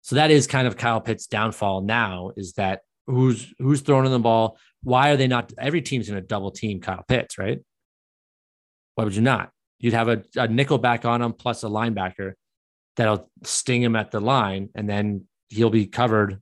So 0.09 0.15
that 0.15 0.31
is 0.31 0.47
kind 0.47 0.65
of 0.65 0.75
Kyle 0.75 0.99
Pitt's 0.99 1.27
downfall 1.27 1.81
now 1.81 2.31
is 2.35 2.53
that 2.53 2.81
who's 3.05 3.53
who's 3.59 3.81
throwing 3.81 4.09
the 4.09 4.17
ball? 4.17 4.57
Why 4.81 5.11
are 5.11 5.17
they 5.17 5.27
not? 5.27 5.53
Every 5.55 5.83
team's 5.83 6.09
going 6.09 6.19
to 6.19 6.27
double 6.27 6.49
team 6.49 6.81
Kyle 6.81 7.05
Pitts, 7.07 7.37
right? 7.37 7.59
Why 8.95 9.03
would 9.03 9.15
you 9.15 9.21
not? 9.21 9.51
You'd 9.77 9.93
have 9.93 10.07
a, 10.07 10.23
a 10.35 10.47
nickel 10.47 10.79
back 10.79 11.05
on 11.05 11.21
him 11.21 11.33
plus 11.33 11.63
a 11.63 11.67
linebacker 11.67 12.33
that'll 12.95 13.29
sting 13.43 13.83
him 13.83 13.95
at 13.95 14.09
the 14.09 14.19
line, 14.19 14.69
and 14.73 14.89
then 14.89 15.27
he'll 15.49 15.69
be 15.69 15.85
covered 15.85 16.41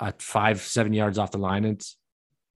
at 0.00 0.20
five, 0.20 0.60
seven 0.60 0.92
yards 0.92 1.16
off 1.16 1.30
the 1.30 1.38
line. 1.38 1.64
And 1.64 1.80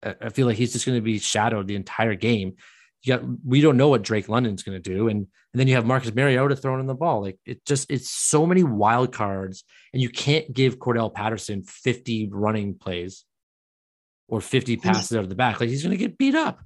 I 0.01 0.29
feel 0.29 0.47
like 0.47 0.57
he's 0.57 0.73
just 0.73 0.83
going 0.83 0.97
to 0.97 1.03
be 1.03 1.19
shadowed 1.19 1.67
the 1.67 1.75
entire 1.75 2.15
game 2.15 2.55
you 3.03 3.15
got 3.15 3.23
we 3.45 3.61
don't 3.61 3.77
know 3.77 3.89
what 3.89 4.01
Drake 4.01 4.29
London's 4.29 4.63
going 4.63 4.81
to 4.81 4.89
do, 4.89 5.07
and 5.07 5.19
and 5.19 5.59
then 5.59 5.67
you 5.67 5.75
have 5.75 5.85
Marcus 5.85 6.13
Mariota 6.13 6.55
throwing 6.55 6.79
in 6.79 6.85
the 6.85 6.95
ball. 6.95 7.21
Like 7.21 7.39
it 7.45 7.65
just 7.65 7.89
it's 7.89 8.09
so 8.09 8.45
many 8.45 8.63
wild 8.63 9.13
cards, 9.13 9.63
and 9.93 10.01
you 10.01 10.09
can't 10.09 10.51
give 10.53 10.79
Cordell 10.79 11.13
Patterson 11.13 11.63
fifty 11.63 12.29
running 12.31 12.75
plays 12.75 13.25
or 14.27 14.41
fifty 14.41 14.77
passes 14.77 15.15
out 15.15 15.23
of 15.23 15.29
the 15.29 15.35
back. 15.35 15.59
Like 15.59 15.69
he's 15.69 15.83
going 15.83 15.97
to 15.97 15.97
get 15.97 16.17
beat 16.17 16.35
up. 16.35 16.59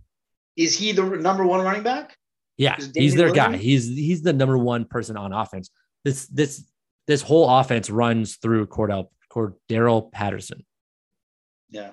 Is 0.55 0.77
he 0.77 0.91
the 0.91 1.03
number 1.03 1.45
one 1.45 1.61
running 1.61 1.83
back? 1.83 2.17
Yeah, 2.57 2.77
he's 2.93 3.15
their 3.15 3.31
guy. 3.31 3.57
He's 3.57 3.87
he's 3.87 4.21
the 4.21 4.33
number 4.33 4.57
one 4.57 4.85
person 4.85 5.17
on 5.17 5.33
offense. 5.33 5.69
This 6.03 6.27
this 6.27 6.63
this 7.07 7.21
whole 7.21 7.49
offense 7.49 7.89
runs 7.89 8.37
through 8.37 8.67
Cordell 8.67 9.07
Cordarrelle 9.31 10.11
Patterson. 10.11 10.65
Yeah. 11.69 11.91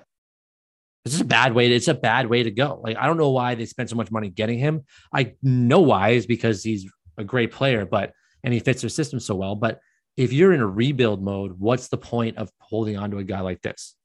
It's 1.05 1.15
is 1.15 1.21
a 1.21 1.25
bad 1.25 1.53
way. 1.53 1.69
To, 1.69 1.75
it's 1.75 1.87
a 1.87 1.93
bad 1.93 2.27
way 2.27 2.43
to 2.43 2.51
go. 2.51 2.79
Like 2.83 2.97
I 2.97 3.07
don't 3.07 3.17
know 3.17 3.31
why 3.31 3.55
they 3.55 3.65
spent 3.65 3.89
so 3.89 3.95
much 3.95 4.11
money 4.11 4.29
getting 4.29 4.59
him. 4.59 4.85
I 5.13 5.33
know 5.41 5.79
why 5.79 6.09
is 6.09 6.25
because 6.25 6.63
he's 6.63 6.89
a 7.17 7.23
great 7.23 7.51
player, 7.51 7.85
but 7.85 8.13
and 8.43 8.53
he 8.53 8.59
fits 8.59 8.81
their 8.81 8.89
system 8.89 9.19
so 9.19 9.35
well. 9.35 9.55
But 9.55 9.79
if 10.17 10.33
you're 10.33 10.53
in 10.53 10.59
a 10.59 10.67
rebuild 10.67 11.23
mode, 11.23 11.55
what's 11.57 11.87
the 11.87 11.97
point 11.97 12.37
of 12.37 12.51
holding 12.59 12.97
on 12.97 13.11
to 13.11 13.17
a 13.17 13.23
guy 13.23 13.39
like 13.41 13.61
this? 13.61 13.95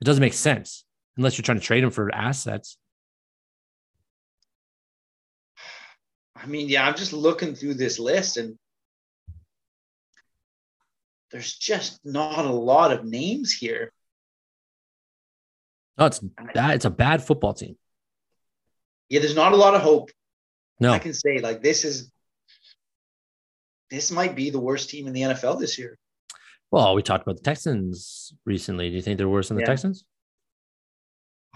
It 0.00 0.04
doesn't 0.04 0.20
make 0.20 0.34
sense 0.34 0.84
unless 1.16 1.36
you're 1.36 1.42
trying 1.42 1.58
to 1.58 1.64
trade 1.64 1.84
him 1.84 1.90
for 1.90 2.14
assets. 2.14 2.78
I 6.36 6.46
mean, 6.46 6.68
yeah, 6.68 6.86
I'm 6.86 6.94
just 6.94 7.12
looking 7.12 7.54
through 7.54 7.74
this 7.74 7.98
list 7.98 8.36
and 8.36 8.56
there's 11.30 11.52
just 11.54 11.98
not 12.04 12.44
a 12.44 12.52
lot 12.52 12.92
of 12.92 13.04
names 13.04 13.52
here. 13.52 13.92
No, 15.98 16.06
it's 16.06 16.20
that 16.54 16.74
it's 16.74 16.84
a 16.84 16.90
bad 16.90 17.22
football 17.22 17.54
team. 17.54 17.76
Yeah, 19.08 19.20
there's 19.20 19.34
not 19.34 19.52
a 19.52 19.56
lot 19.56 19.74
of 19.74 19.82
hope. 19.82 20.10
No, 20.80 20.92
I 20.92 20.98
can 20.98 21.14
say 21.14 21.40
like 21.40 21.62
this 21.62 21.84
is 21.84 22.12
this 23.90 24.10
might 24.10 24.36
be 24.36 24.50
the 24.50 24.60
worst 24.60 24.90
team 24.90 25.06
in 25.06 25.12
the 25.12 25.22
NFL 25.22 25.58
this 25.58 25.78
year. 25.78 25.98
Well, 26.70 26.94
we 26.94 27.02
talked 27.02 27.22
about 27.22 27.36
the 27.36 27.42
Texans 27.42 28.34
recently. 28.44 28.90
Do 28.90 28.96
you 28.96 29.02
think 29.02 29.18
they're 29.18 29.28
worse 29.28 29.48
than 29.48 29.56
the 29.56 29.62
yeah. 29.62 29.68
Texans? 29.68 30.04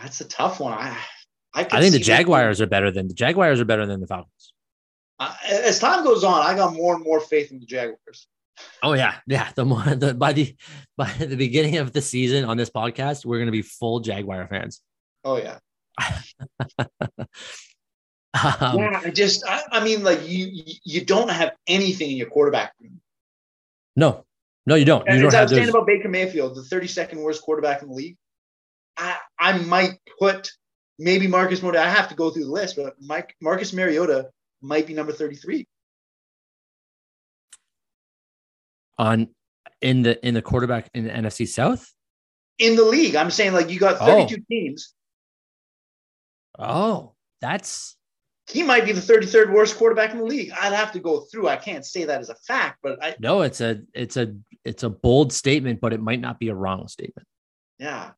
That's 0.01 0.21
a 0.21 0.25
tough 0.25 0.59
one. 0.59 0.73
I 0.73 0.97
I, 1.55 1.67
I 1.71 1.81
think 1.81 1.93
the 1.93 1.99
Jaguars 1.99 2.61
are 2.61 2.67
better 2.67 2.91
than 2.91 3.09
the 3.09 3.15
Jaguars 3.15 3.61
are 3.61 3.65
better 3.65 3.87
than 3.87 4.01
the 4.01 4.07
Falcons. 4.07 4.55
Uh, 5.21 5.35
as 5.49 5.79
time 5.79 6.03
goes 6.03 6.25
on, 6.25 6.45
I 6.45 6.57
got 6.57 6.75
more 6.75 6.95
and 6.95 7.05
more 7.05 7.21
faith 7.21 7.53
in 7.53 7.61
the 7.61 7.67
Jaguars. 7.67 8.27
Oh 8.83 8.95
yeah, 8.95 9.15
yeah. 9.27 9.51
The 9.55 9.65
more 9.65 9.83
the 9.83 10.15
by 10.15 10.33
the 10.33 10.57
by 10.97 11.11
the 11.13 11.37
beginning 11.37 11.77
of 11.77 11.93
the 11.93 12.03
season 12.03 12.45
on 12.45 12.57
this 12.57 12.71
podcast, 12.71 13.25
we're 13.25 13.39
gonna 13.39 13.53
be 13.53 13.63
full 13.63 14.01
Jaguar 14.01 14.47
fans. 14.49 14.81
Oh 15.25 15.37
yeah. 15.37 15.59
um, 18.61 18.79
yeah, 18.79 19.01
I 19.05 19.11
just 19.11 19.45
I, 19.47 19.63
I, 19.71 19.85
mean, 19.85 20.03
like 20.03 20.27
you 20.29 20.63
you 20.85 21.05
don't 21.05 21.31
have 21.31 21.53
anything 21.67 22.11
in 22.11 22.17
your 22.17 22.29
quarterback 22.29 22.73
room. 22.81 23.01
No, 23.95 24.25
no, 24.67 24.75
you 24.75 24.85
don't. 24.85 25.07
You 25.09 25.21
don't 25.21 25.33
have 25.33 25.41
I 25.41 25.43
was 25.43 25.53
saying 25.53 25.69
about 25.69 25.87
Baker 25.87 26.09
Mayfield, 26.09 26.57
the 26.57 26.63
32nd 26.63 27.23
worst 27.23 27.43
quarterback 27.43 27.83
in 27.83 27.89
the 27.89 27.95
league. 27.95 28.17
I 28.97 29.17
I 29.39 29.59
might 29.59 30.01
put 30.19 30.51
maybe 30.99 31.27
Marcus 31.27 31.63
Mariota. 31.63 31.87
I 31.87 31.91
have 31.91 32.09
to 32.09 32.15
go 32.15 32.31
through 32.31 32.45
the 32.45 32.51
list, 32.51 32.77
but 32.77 32.95
Mike 33.01 33.37
Marcus 33.41 33.73
Mariota 33.73 34.31
might 34.61 34.87
be 34.87 34.95
number 34.95 35.13
33. 35.13 35.67
On 39.03 39.29
in 39.81 40.03
the 40.03 40.25
in 40.27 40.35
the 40.35 40.43
quarterback 40.43 40.89
in 40.95 41.05
the 41.05 41.11
NFC 41.11 41.47
South? 41.47 41.93
In 42.59 42.77
the 42.77 42.85
league. 42.85 43.17
I'm 43.17 43.31
saying 43.31 43.53
like 43.53 43.71
you 43.71 43.81
got 43.81 43.99
32 43.99 44.37
oh. 44.41 44.45
teams. 44.49 44.95
Oh, 46.59 47.15
that's 47.41 47.97
he 48.51 48.63
might 48.63 48.85
be 48.85 48.93
the 48.93 49.01
33rd 49.01 49.53
worst 49.53 49.77
quarterback 49.77 50.13
in 50.13 50.19
the 50.19 50.25
league. 50.25 50.53
I'd 50.61 50.73
have 50.73 50.93
to 50.93 51.01
go 51.01 51.21
through. 51.21 51.49
I 51.49 51.57
can't 51.57 51.87
say 51.87 52.05
that 52.05 52.21
as 52.21 52.29
a 52.29 52.35
fact, 52.35 52.79
but 52.83 53.03
I 53.03 53.15
No, 53.19 53.43
it's 53.43 53.61
a 53.61 53.83
it's 53.95 54.17
a 54.17 54.35
it's 54.65 54.83
a 54.83 54.91
bold 54.91 55.33
statement, 55.33 55.81
but 55.81 55.93
it 55.93 56.01
might 56.01 56.21
not 56.21 56.39
be 56.39 56.49
a 56.49 56.55
wrong 56.55 56.89
statement. 56.89 57.27
Yeah. 57.79 58.11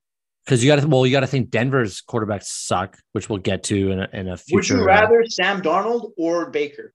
Because 0.44 0.62
you 0.62 0.70
got 0.70 0.80
to 0.80 0.86
well, 0.86 1.06
you 1.06 1.12
got 1.12 1.20
to 1.20 1.26
think 1.26 1.50
Denver's 1.50 2.02
quarterbacks 2.02 2.44
suck, 2.44 2.98
which 3.12 3.30
we'll 3.30 3.38
get 3.38 3.62
to 3.64 3.90
in 3.90 4.00
a, 4.00 4.08
in 4.12 4.28
a 4.28 4.36
future. 4.36 4.74
Would 4.74 4.80
you 4.80 4.86
rather 4.86 5.22
uh, 5.22 5.26
Sam 5.26 5.62
Darnold 5.62 6.12
or 6.18 6.50
Baker 6.50 6.92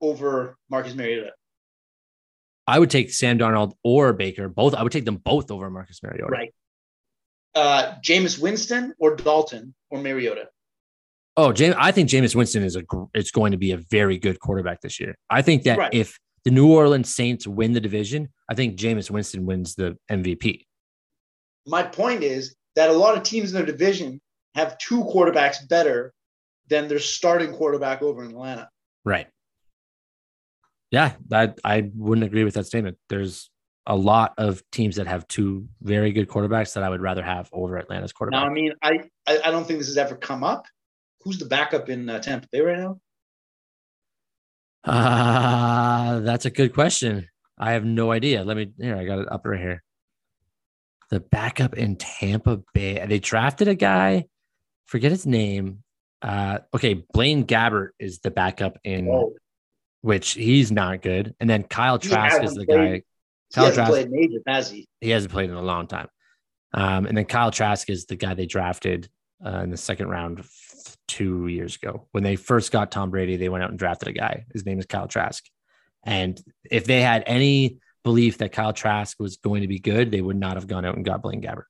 over 0.00 0.56
Marcus 0.70 0.94
Mariota? 0.94 1.32
I 2.68 2.78
would 2.78 2.90
take 2.90 3.10
Sam 3.10 3.38
Darnold 3.38 3.72
or 3.82 4.12
Baker. 4.12 4.48
Both. 4.48 4.74
I 4.74 4.82
would 4.82 4.92
take 4.92 5.06
them 5.06 5.16
both 5.16 5.50
over 5.50 5.70
Marcus 5.70 6.02
Mariota. 6.02 6.30
Right. 6.30 6.54
Uh, 7.54 7.94
Jameis 8.04 8.38
Winston 8.38 8.94
or 9.00 9.16
Dalton 9.16 9.74
or 9.90 10.00
Mariota. 10.00 10.48
Oh, 11.38 11.50
Jameis, 11.50 11.76
I 11.78 11.92
think 11.92 12.10
Jameis 12.10 12.34
Winston 12.34 12.62
is 12.62 12.76
a 12.76 12.82
it's 13.14 13.30
going 13.30 13.52
to 13.52 13.58
be 13.58 13.72
a 13.72 13.78
very 13.78 14.18
good 14.18 14.38
quarterback 14.38 14.82
this 14.82 15.00
year. 15.00 15.16
I 15.30 15.40
think 15.40 15.62
that 15.62 15.78
right. 15.78 15.94
if 15.94 16.18
the 16.44 16.50
New 16.50 16.70
Orleans 16.70 17.14
Saints 17.14 17.46
win 17.46 17.72
the 17.72 17.80
division, 17.80 18.28
I 18.50 18.54
think 18.54 18.78
Jameis 18.78 19.10
Winston 19.10 19.46
wins 19.46 19.74
the 19.74 19.96
MVP. 20.10 20.66
My 21.66 21.82
point 21.82 22.22
is 22.22 22.54
that 22.76 22.90
a 22.90 22.92
lot 22.92 23.16
of 23.16 23.22
teams 23.22 23.50
in 23.50 23.56
their 23.56 23.66
division 23.66 24.20
have 24.54 24.76
two 24.76 25.04
quarterbacks 25.04 25.66
better 25.66 26.12
than 26.68 26.86
their 26.86 26.98
starting 26.98 27.52
quarterback 27.54 28.02
over 28.02 28.22
in 28.22 28.30
Atlanta. 28.30 28.68
Right. 29.06 29.28
Yeah, 30.90 31.12
that 31.28 31.58
I 31.64 31.90
wouldn't 31.94 32.26
agree 32.26 32.44
with 32.44 32.54
that 32.54 32.66
statement. 32.66 32.96
There's 33.08 33.50
a 33.86 33.96
lot 33.96 34.34
of 34.38 34.62
teams 34.70 34.96
that 34.96 35.06
have 35.06 35.26
two 35.28 35.66
very 35.82 36.12
good 36.12 36.28
quarterbacks 36.28 36.74
that 36.74 36.82
I 36.82 36.88
would 36.88 37.00
rather 37.00 37.22
have 37.22 37.48
over 37.52 37.78
Atlanta's 37.78 38.12
quarterback. 38.12 38.42
Now, 38.42 38.46
I 38.46 38.52
mean, 38.52 38.72
I, 38.82 39.00
I, 39.26 39.38
I 39.46 39.50
don't 39.50 39.66
think 39.66 39.78
this 39.78 39.88
has 39.88 39.96
ever 39.96 40.14
come 40.14 40.44
up. 40.44 40.66
Who's 41.22 41.38
the 41.38 41.46
backup 41.46 41.88
in 41.88 42.08
uh, 42.08 42.20
Tampa 42.20 42.48
Bay 42.52 42.60
right 42.60 42.78
now? 42.78 43.00
Uh, 44.84 46.20
that's 46.20 46.44
a 46.44 46.50
good 46.50 46.72
question. 46.72 47.28
I 47.58 47.72
have 47.72 47.84
no 47.84 48.12
idea. 48.12 48.44
Let 48.44 48.56
me 48.56 48.72
here. 48.78 48.96
I 48.96 49.04
got 49.04 49.18
it 49.18 49.30
up 49.30 49.44
right 49.44 49.60
here. 49.60 49.82
The 51.10 51.20
backup 51.20 51.74
in 51.74 51.96
Tampa 51.96 52.60
Bay. 52.74 53.04
They 53.06 53.18
drafted 53.18 53.68
a 53.68 53.74
guy. 53.74 54.26
Forget 54.86 55.10
his 55.10 55.26
name. 55.26 55.82
Uh, 56.22 56.58
okay, 56.74 57.04
Blaine 57.12 57.44
Gabbert 57.44 57.90
is 57.98 58.20
the 58.20 58.30
backup 58.30 58.78
in, 58.84 59.08
Oh, 59.08 59.34
which 60.02 60.32
he's 60.32 60.70
not 60.72 61.02
good. 61.02 61.34
And 61.40 61.48
then 61.48 61.62
Kyle 61.64 61.98
Trask 61.98 62.42
is 62.42 62.54
the 62.54 62.64
played. 62.66 62.78
guy. 62.78 62.94
he 62.94 63.02
Kyle 63.54 63.64
hasn't 63.66 63.74
Trask. 63.76 63.90
played 63.90 64.10
major, 64.10 64.38
has 64.46 64.70
he? 64.70 64.88
He 65.00 65.10
hasn't 65.10 65.32
played 65.32 65.50
in 65.50 65.56
a 65.56 65.62
long 65.62 65.86
time. 65.86 66.08
Um, 66.74 67.06
and 67.06 67.16
then 67.16 67.24
Kyle 67.24 67.50
Trask 67.50 67.88
is 67.90 68.06
the 68.06 68.16
guy 68.16 68.34
they 68.34 68.46
drafted 68.46 69.08
uh, 69.44 69.60
in 69.60 69.70
the 69.70 69.76
second 69.76 70.08
round 70.08 70.40
f- 70.40 70.96
two 71.08 71.46
years 71.46 71.76
ago. 71.76 72.06
When 72.12 72.22
they 72.22 72.36
first 72.36 72.70
got 72.72 72.90
Tom 72.90 73.10
Brady, 73.10 73.36
they 73.36 73.48
went 73.48 73.64
out 73.64 73.70
and 73.70 73.78
drafted 73.78 74.08
a 74.08 74.12
guy. 74.12 74.44
His 74.52 74.66
name 74.66 74.78
is 74.78 74.86
Kyle 74.86 75.08
Trask. 75.08 75.44
And 76.04 76.40
if 76.70 76.84
they 76.84 77.00
had 77.00 77.24
any 77.26 77.78
belief 78.04 78.38
that 78.38 78.52
Kyle 78.52 78.72
Trask 78.72 79.18
was 79.18 79.38
going 79.38 79.62
to 79.62 79.68
be 79.68 79.78
good, 79.78 80.10
they 80.10 80.20
would 80.20 80.36
not 80.36 80.54
have 80.56 80.66
gone 80.66 80.84
out 80.84 80.94
and 80.96 81.04
got 81.04 81.22
Blaine 81.22 81.42
Gabbert. 81.42 81.64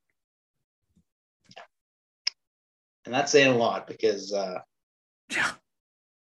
And 3.04 3.14
that's 3.14 3.32
saying 3.32 3.54
a 3.54 3.56
lot 3.56 3.86
because, 3.86 4.32
uh, 4.32 4.58
Yeah. 5.30 5.50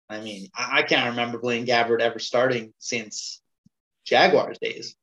I 0.09 0.21
mean, 0.21 0.47
I, 0.55 0.79
I 0.79 0.83
can't 0.83 1.11
remember 1.11 1.39
Blaine 1.39 1.65
Gabbert 1.65 2.01
ever 2.01 2.19
starting 2.19 2.73
since 2.79 3.41
Jaguars 4.05 4.57
days. 4.59 4.95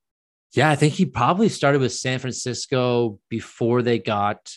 Yeah, 0.53 0.71
I 0.71 0.77
think 0.77 0.95
he 0.95 1.05
probably 1.05 1.49
started 1.49 1.81
with 1.81 1.93
San 1.93 2.19
Francisco 2.19 3.19
before 3.29 3.83
they 3.83 3.99
got 3.99 4.53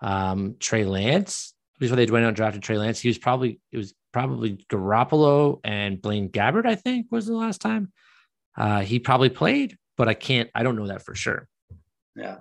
um, 0.00 0.56
Trey 0.58 0.84
Lance. 0.84 1.54
Before 1.78 1.96
they 1.96 2.06
went 2.06 2.24
out 2.24 2.28
and 2.28 2.36
drafted 2.36 2.62
Trey 2.62 2.78
Lance, 2.78 3.00
he 3.00 3.08
was 3.08 3.18
probably 3.18 3.60
it 3.72 3.76
was 3.76 3.94
probably 4.12 4.64
Garoppolo 4.70 5.60
and 5.64 6.00
Blaine 6.00 6.28
Gabbert. 6.28 6.66
I 6.66 6.74
think 6.74 7.06
was 7.10 7.26
the 7.26 7.34
last 7.34 7.60
time 7.60 7.92
uh, 8.56 8.80
he 8.80 8.98
probably 8.98 9.30
played, 9.30 9.76
but 9.96 10.08
I 10.08 10.14
can't. 10.14 10.50
I 10.54 10.62
don't 10.62 10.76
know 10.76 10.88
that 10.88 11.02
for 11.02 11.14
sure. 11.14 11.48
Yeah. 12.14 12.38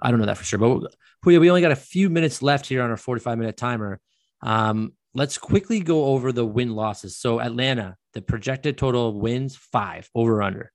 I 0.00 0.10
don't 0.10 0.18
know 0.18 0.26
that 0.26 0.38
for 0.38 0.44
sure. 0.44 0.58
But 0.58 0.94
Poya, 1.24 1.38
we 1.38 1.48
only 1.48 1.60
got 1.60 1.70
a 1.70 1.76
few 1.76 2.10
minutes 2.10 2.42
left 2.42 2.66
here 2.66 2.82
on 2.82 2.90
our 2.90 2.96
45 2.96 3.38
minute 3.38 3.56
timer. 3.56 4.00
Um, 4.42 4.94
let's 5.14 5.38
quickly 5.38 5.80
go 5.80 6.06
over 6.06 6.32
the 6.32 6.46
win 6.46 6.74
losses. 6.74 7.16
So 7.16 7.40
Atlanta, 7.40 7.96
the 8.14 8.22
projected 8.22 8.78
total 8.78 9.08
of 9.08 9.14
wins 9.14 9.56
five 9.56 10.08
over 10.14 10.42
under. 10.42 10.72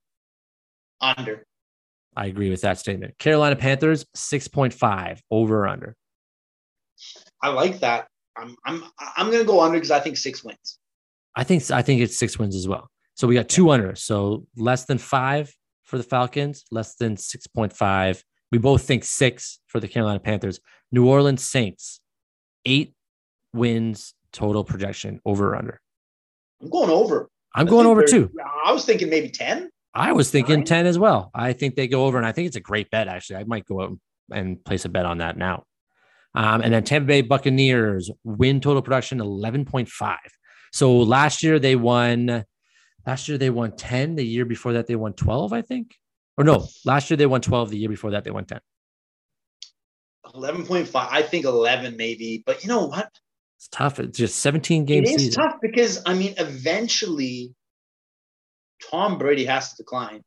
Under. 1.02 1.46
I 2.16 2.26
agree 2.26 2.50
with 2.50 2.62
that 2.62 2.80
statement. 2.80 3.18
Carolina 3.20 3.56
Panthers, 3.56 4.06
6.5 4.16 5.20
over 5.30 5.68
under. 5.68 5.96
I 7.42 7.50
like 7.50 7.80
that. 7.82 8.08
I'm 8.36 8.56
I'm 8.66 8.84
I'm 9.16 9.32
gonna 9.32 9.44
go 9.44 9.62
under 9.62 9.78
because 9.78 9.92
I 9.92 10.00
think 10.00 10.18
six 10.18 10.44
wins. 10.44 10.80
I 11.36 11.44
think 11.44 11.70
I 11.72 11.82
think 11.82 12.02
it's 12.02 12.18
six 12.18 12.38
wins 12.40 12.56
as 12.56 12.68
well. 12.68 12.90
So 13.16 13.28
we 13.28 13.36
got 13.36 13.50
two 13.50 13.70
under. 13.72 13.96
So 13.96 14.46
less 14.56 14.86
than 14.86 14.98
five 14.98 15.54
for 15.84 15.98
the 15.98 16.04
Falcons, 16.04 16.66
less 16.70 16.96
than 16.96 17.16
6.5. 17.16 18.24
We 18.52 18.58
both 18.58 18.84
think 18.84 19.04
six 19.04 19.60
for 19.68 19.80
the 19.80 19.88
Carolina 19.88 20.20
Panthers. 20.20 20.60
New 20.92 21.08
Orleans 21.08 21.44
Saints, 21.48 22.00
eight 22.66 22.94
wins 23.54 24.14
total 24.32 24.64
projection 24.64 25.20
over 25.26 25.50
or 25.50 25.56
under. 25.56 25.82
I'm 26.62 26.70
going 26.70 26.90
over. 26.90 27.30
I'm 27.56 27.68
I 27.68 27.70
going 27.70 27.88
over 27.88 28.04
too. 28.04 28.32
I 28.66 28.72
was 28.72 28.86
thinking 28.86 29.10
maybe 29.10 29.30
10. 29.30 29.70
I 29.94 30.12
was 30.12 30.30
thinking 30.30 30.58
Nine? 30.58 30.66
10 30.66 30.86
as 30.86 31.00
well. 31.00 31.32
I 31.34 31.54
think 31.54 31.76
they 31.76 31.88
go 31.88 32.06
over, 32.06 32.18
and 32.18 32.26
I 32.26 32.32
think 32.32 32.48
it's 32.48 32.56
a 32.56 32.62
great 32.62 32.92
bet, 32.92 33.08
actually. 33.08 33.38
I 33.38 33.44
might 33.46 33.66
go 33.66 33.82
out 33.82 33.98
and 34.32 34.64
place 34.64 34.86
a 34.86 34.90
bet 34.90 35.06
on 35.06 35.20
that 35.20 35.38
now. 35.38 35.64
Um, 36.36 36.62
and 36.62 36.72
then 36.72 36.84
Tampa 36.84 37.08
Bay 37.08 37.22
Buccaneers 37.22 38.12
win 38.24 38.60
total 38.62 38.84
production 38.84 39.20
11.5. 39.20 40.18
So 40.72 40.98
last 40.98 41.42
year 41.42 41.58
they 41.58 41.76
won, 41.76 42.46
last 43.08 43.28
year 43.28 43.40
they 43.40 43.50
won 43.50 43.76
10. 43.76 44.16
The 44.16 44.24
year 44.24 44.46
before 44.46 44.74
that 44.74 44.86
they 44.86 44.96
won 44.96 45.14
12, 45.14 45.52
I 45.52 45.64
think. 45.64 45.96
Or 46.38 46.44
no, 46.44 46.68
last 46.86 47.10
year 47.10 47.18
they 47.18 47.26
won 47.26 47.42
12. 47.42 47.72
The 47.72 47.78
year 47.78 47.90
before 47.90 48.12
that 48.12 48.24
they 48.24 48.30
won 48.30 48.46
10. 48.46 48.60
11.5. 50.28 50.90
I 50.94 51.24
think 51.24 51.46
11 51.46 51.98
maybe. 51.98 52.44
But 52.46 52.64
you 52.64 52.70
know 52.70 52.86
what? 52.86 53.10
It's 53.58 53.68
tough. 53.70 54.00
It's 54.00 54.18
just 54.18 54.40
17 54.40 54.86
games. 54.86 55.10
It 55.10 55.16
is 55.16 55.22
season. 55.26 55.44
tough 55.44 55.56
because 55.62 56.02
I 56.06 56.14
mean, 56.14 56.36
eventually 56.38 57.54
Tom 58.92 59.18
Brady 59.18 59.46
has 59.46 59.72
to 59.72 59.78
decline. 59.78 60.24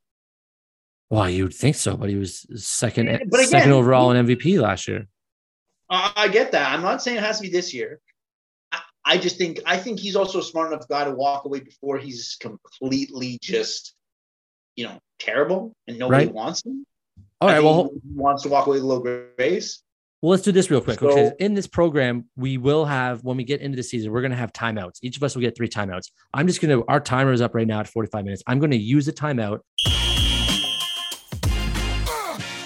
Well, 1.11 1.29
you'd 1.31 1.55
think 1.55 1.77
so, 1.77 1.97
but 1.97 2.09
he 2.09 2.17
was 2.17 2.47
second, 2.55 3.07
Yeah, 3.09 3.15
again, 3.17 3.47
second 3.49 3.73
overall 3.73 4.11
in 4.13 4.27
MVP 4.27 4.61
last 4.61 4.87
year. 4.89 5.07
I, 5.93 6.29
get 6.29 6.53
that. 6.53 6.73
I'm 6.73 6.83
not 6.83 7.03
saying 7.03 7.17
it 7.17 7.25
has 7.25 7.39
to 7.39 7.43
be 7.43 7.49
this 7.51 7.75
year. 7.75 7.99
I, 8.71 8.81
I 9.05 9.19
just 9.19 9.39
think 9.39 9.59
I 9.67 9.77
think 9.77 9.99
he's 9.99 10.15
also 10.15 10.39
a 10.39 10.43
smart 10.43 10.73
enough 10.73 10.87
guy 10.89 11.05
to 11.05 11.11
walk 11.11 11.47
away 11.47 11.61
before 11.61 11.99
he's 11.99 12.37
completely 12.41 13.39
just, 13.43 13.95
you 14.77 14.85
know, 14.87 15.01
terrible 15.19 15.75
and 15.89 15.99
nobody 15.99 16.27
Right. 16.27 16.35
wants 16.35 16.65
him. 16.65 16.87
All 17.41 17.49
right. 17.49 17.61
Well, 17.63 17.91
he 17.93 18.01
wants 18.15 18.45
to 18.45 18.49
walk 18.51 18.67
away 18.69 18.77
with 18.77 18.85
a 18.85 18.87
low 18.87 19.01
grace. 19.37 19.83
Well, 20.23 20.33
let's 20.33 20.43
do 20.43 20.53
this 20.53 20.71
real 20.71 20.83
quick. 20.83 21.01
So- 21.01 21.09
okay. 21.11 21.33
In 21.41 21.55
this 21.55 21.67
program, 21.67 22.27
we 22.37 22.59
will 22.59 22.85
have, 22.85 23.25
when 23.25 23.39
we 23.39 23.45
get 23.45 23.63
into 23.63 23.77
the 23.77 23.83
season, 23.83 24.13
we're 24.13 24.21
going 24.21 24.33
to 24.33 24.37
have 24.37 24.53
timeouts. 24.53 24.99
Each 25.03 25.17
of 25.17 25.23
us 25.23 25.35
will 25.35 25.41
get 25.41 25.57
three 25.57 25.69
timeouts. 25.69 26.11
I'm 26.35 26.47
just 26.47 26.61
going 26.61 26.79
to, 26.79 26.85
our 26.89 27.01
timer 27.01 27.33
is 27.33 27.41
up 27.41 27.55
right 27.55 27.67
now 27.67 27.81
at 27.81 27.89
45 27.89 28.25
minutes. 28.25 28.43
I'm 28.47 28.59
going 28.59 28.73
to 28.73 28.77
use 28.77 29.09
a 29.09 29.13
timeout. 29.15 29.61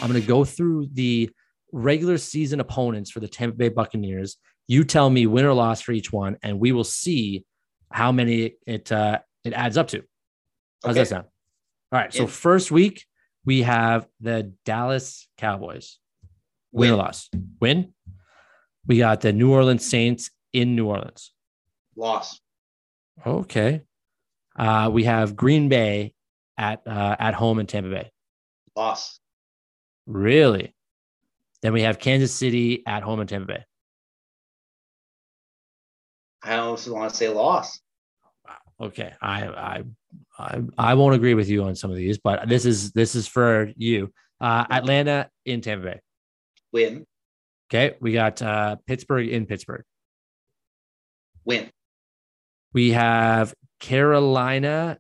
I'm 0.03 0.11
going 0.11 0.21
to 0.21 0.27
go 0.27 0.45
through 0.45 0.89
the 0.93 1.31
regular 1.73 2.19
season 2.19 2.59
opponents 2.61 3.11
for 3.13 3.21
the 3.21 3.29
Tampa 3.29 3.57
Bay 3.57 3.69
Buccaneers. 3.69 4.37
You 4.67 4.83
tell 4.85 5.09
me 5.09 5.27
win 5.27 5.45
or 5.45 5.55
loss 5.55 5.81
for 5.81 5.93
each 5.93 6.13
one, 6.13 6.37
and 6.43 6.59
we 6.59 6.73
will 6.73 6.85
see 6.85 7.45
how 7.91 8.11
many 8.13 8.55
it 8.67 8.91
uh, 8.91 9.21
it 9.45 9.53
adds 9.53 9.77
up 9.77 9.89
to. 9.89 10.03
How's 10.83 10.91
Okay. 10.93 11.01
that 11.01 11.09
sound? 11.09 11.25
All 11.93 12.01
right. 12.01 12.13
So 12.13 12.23
Yeah. 12.23 12.29
first 12.29 12.71
week 12.71 13.05
we 13.45 13.63
have 13.63 14.07
the 14.21 14.53
Dallas 14.65 15.29
Cowboys. 15.39 15.99
Win 16.75 16.91
or 16.91 16.97
loss? 16.97 17.31
Win. 17.61 17.95
We 18.87 18.99
got 18.99 19.21
the 19.21 19.33
New 19.33 19.53
Orleans 19.53 19.87
Saints 19.87 20.31
in 20.53 20.75
New 20.75 20.87
Orleans. 20.87 21.33
Loss. 21.97 22.41
Okay. 23.25 23.83
Uh, 24.59 24.91
we 24.93 25.05
have 25.05 25.37
Green 25.37 25.69
Bay 25.69 26.15
at 26.59 26.83
uh, 26.87 27.17
at 27.19 27.35
home 27.35 27.61
in 27.61 27.67
Tampa 27.67 27.91
Bay. 27.91 28.11
Loss. 28.77 29.21
Really? 30.07 30.75
Then 31.63 31.73
we 31.73 31.83
have 31.83 31.99
Kansas 31.99 32.35
City 32.35 32.83
at 32.87 33.03
home 33.03 33.21
in 33.21 33.27
Tampa 33.29 33.47
Bay. 33.47 33.65
I 36.43 36.57
also 36.57 36.93
want 36.93 37.11
to 37.11 37.17
say 37.17 37.29
loss. 37.29 37.81
Okay. 38.81 39.13
I 39.23 39.47
I 39.47 39.83
I, 40.39 40.63
I 40.77 40.95
won't 40.95 41.15
agree 41.15 41.35
with 41.35 41.49
you 41.49 41.63
on 41.63 41.77
some 41.77 41.91
of 41.91 41.97
these, 41.97 42.19
but 42.19 42.49
this 42.49 42.67
is 42.67 42.91
this 42.93 43.15
is 43.15 43.29
for 43.29 43.71
you. 43.77 44.13
Uh, 44.41 44.65
Atlanta 44.69 45.31
in 45.47 45.61
Tampa 45.61 45.87
Bay. 45.87 46.01
Win. 46.75 47.07
Okay. 47.71 47.97
We 48.01 48.13
got 48.13 48.43
uh, 48.43 48.77
Pittsburgh 48.85 49.29
in 49.29 49.47
Pittsburgh. 49.47 49.85
Win. 51.45 51.71
We 52.73 52.91
have 52.91 53.55
Carolina 53.79 54.99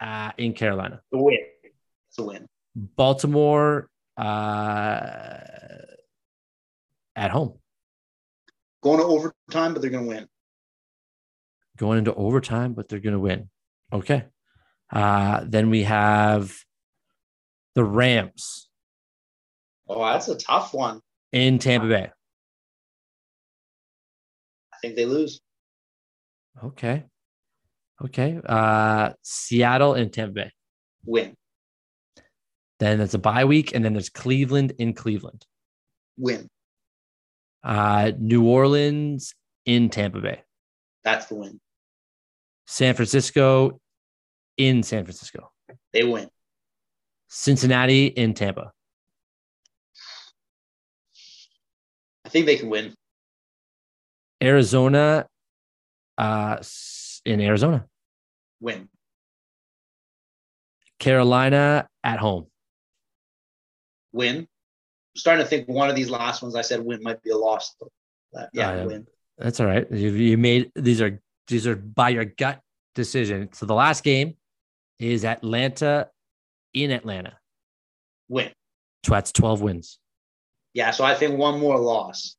uh, 0.00 0.30
in 0.38 0.52
Carolina. 0.52 1.00
The 1.10 1.18
win. 1.18 1.38
It's 1.64 2.18
a 2.18 2.22
win. 2.22 2.46
Baltimore 2.76 3.90
uh, 4.16 5.40
at 7.16 7.30
home. 7.32 7.58
Going 8.80 9.00
to 9.00 9.04
overtime, 9.04 9.72
but 9.72 9.82
they're 9.82 9.90
going 9.90 10.04
to 10.04 10.08
win. 10.08 10.28
Going 11.76 11.98
into 11.98 12.14
overtime, 12.14 12.74
but 12.74 12.88
they're 12.88 13.00
going 13.00 13.14
to 13.14 13.18
win. 13.18 13.50
Okay. 13.92 14.26
Uh, 14.92 15.44
then 15.44 15.70
we 15.70 15.82
have 15.82 16.56
the 17.74 17.82
Rams 17.82 18.67
Oh, 19.88 20.04
that's 20.04 20.28
a 20.28 20.36
tough 20.36 20.74
one. 20.74 21.00
in 21.32 21.58
Tampa 21.58 21.86
Bay. 21.88 22.10
I 24.72 24.76
think 24.80 24.96
they 24.96 25.06
lose. 25.06 25.40
Okay. 26.62 27.04
Okay. 28.02 28.40
Uh, 28.44 29.10
Seattle 29.22 29.94
in 29.94 30.10
Tampa 30.10 30.32
Bay. 30.34 30.52
Win. 31.04 31.34
Then 32.78 33.00
it's 33.00 33.14
a 33.14 33.18
bye 33.18 33.44
week, 33.44 33.74
and 33.74 33.84
then 33.84 33.92
there's 33.92 34.08
Cleveland 34.10 34.72
in 34.78 34.92
Cleveland. 34.92 35.44
Win. 36.16 36.48
Uh, 37.64 38.12
New 38.18 38.46
Orleans 38.46 39.34
in 39.66 39.90
Tampa 39.90 40.20
Bay. 40.20 40.42
That's 41.02 41.26
the 41.26 41.34
win. 41.34 41.60
San 42.66 42.94
Francisco 42.94 43.80
in 44.56 44.82
San 44.82 45.04
Francisco. 45.04 45.50
They 45.92 46.04
win. 46.04 46.28
Cincinnati 47.28 48.06
in 48.06 48.34
Tampa. 48.34 48.72
I 52.28 52.30
think 52.30 52.44
they 52.44 52.56
can 52.56 52.68
win. 52.68 52.92
Arizona 54.42 55.26
uh, 56.18 56.58
in 57.24 57.40
Arizona. 57.40 57.86
Win. 58.60 58.90
Carolina 60.98 61.88
at 62.04 62.18
home. 62.18 62.48
win. 64.12 64.36
I'm 64.40 64.46
starting 65.16 65.42
to 65.42 65.48
think 65.48 65.68
one 65.68 65.88
of 65.88 65.96
these 65.96 66.10
last 66.10 66.42
ones 66.42 66.54
I 66.54 66.60
said 66.60 66.84
win 66.84 67.02
might 67.02 67.22
be 67.22 67.30
a 67.30 67.36
loss. 67.36 67.74
But 68.30 68.50
yeah, 68.52 68.72
Uh, 68.72 68.86
win. 68.86 69.06
That's 69.38 69.58
all 69.58 69.66
right. 69.66 69.90
You, 69.90 70.10
you 70.10 70.36
made 70.36 70.70
these 70.74 71.00
are 71.00 71.18
these 71.46 71.66
are 71.66 71.76
by 71.76 72.10
your 72.10 72.26
gut 72.26 72.60
decision. 72.94 73.48
So 73.54 73.64
the 73.64 73.74
last 73.74 74.04
game 74.04 74.34
is 74.98 75.24
Atlanta 75.24 76.10
in 76.74 76.90
Atlanta. 76.90 77.38
Win. 78.28 78.52
So 79.06 79.12
that's 79.12 79.32
12 79.32 79.62
wins. 79.62 79.98
Yeah, 80.74 80.90
so 80.90 81.04
I 81.04 81.14
think 81.14 81.38
one 81.38 81.58
more 81.60 81.78
loss. 81.78 82.36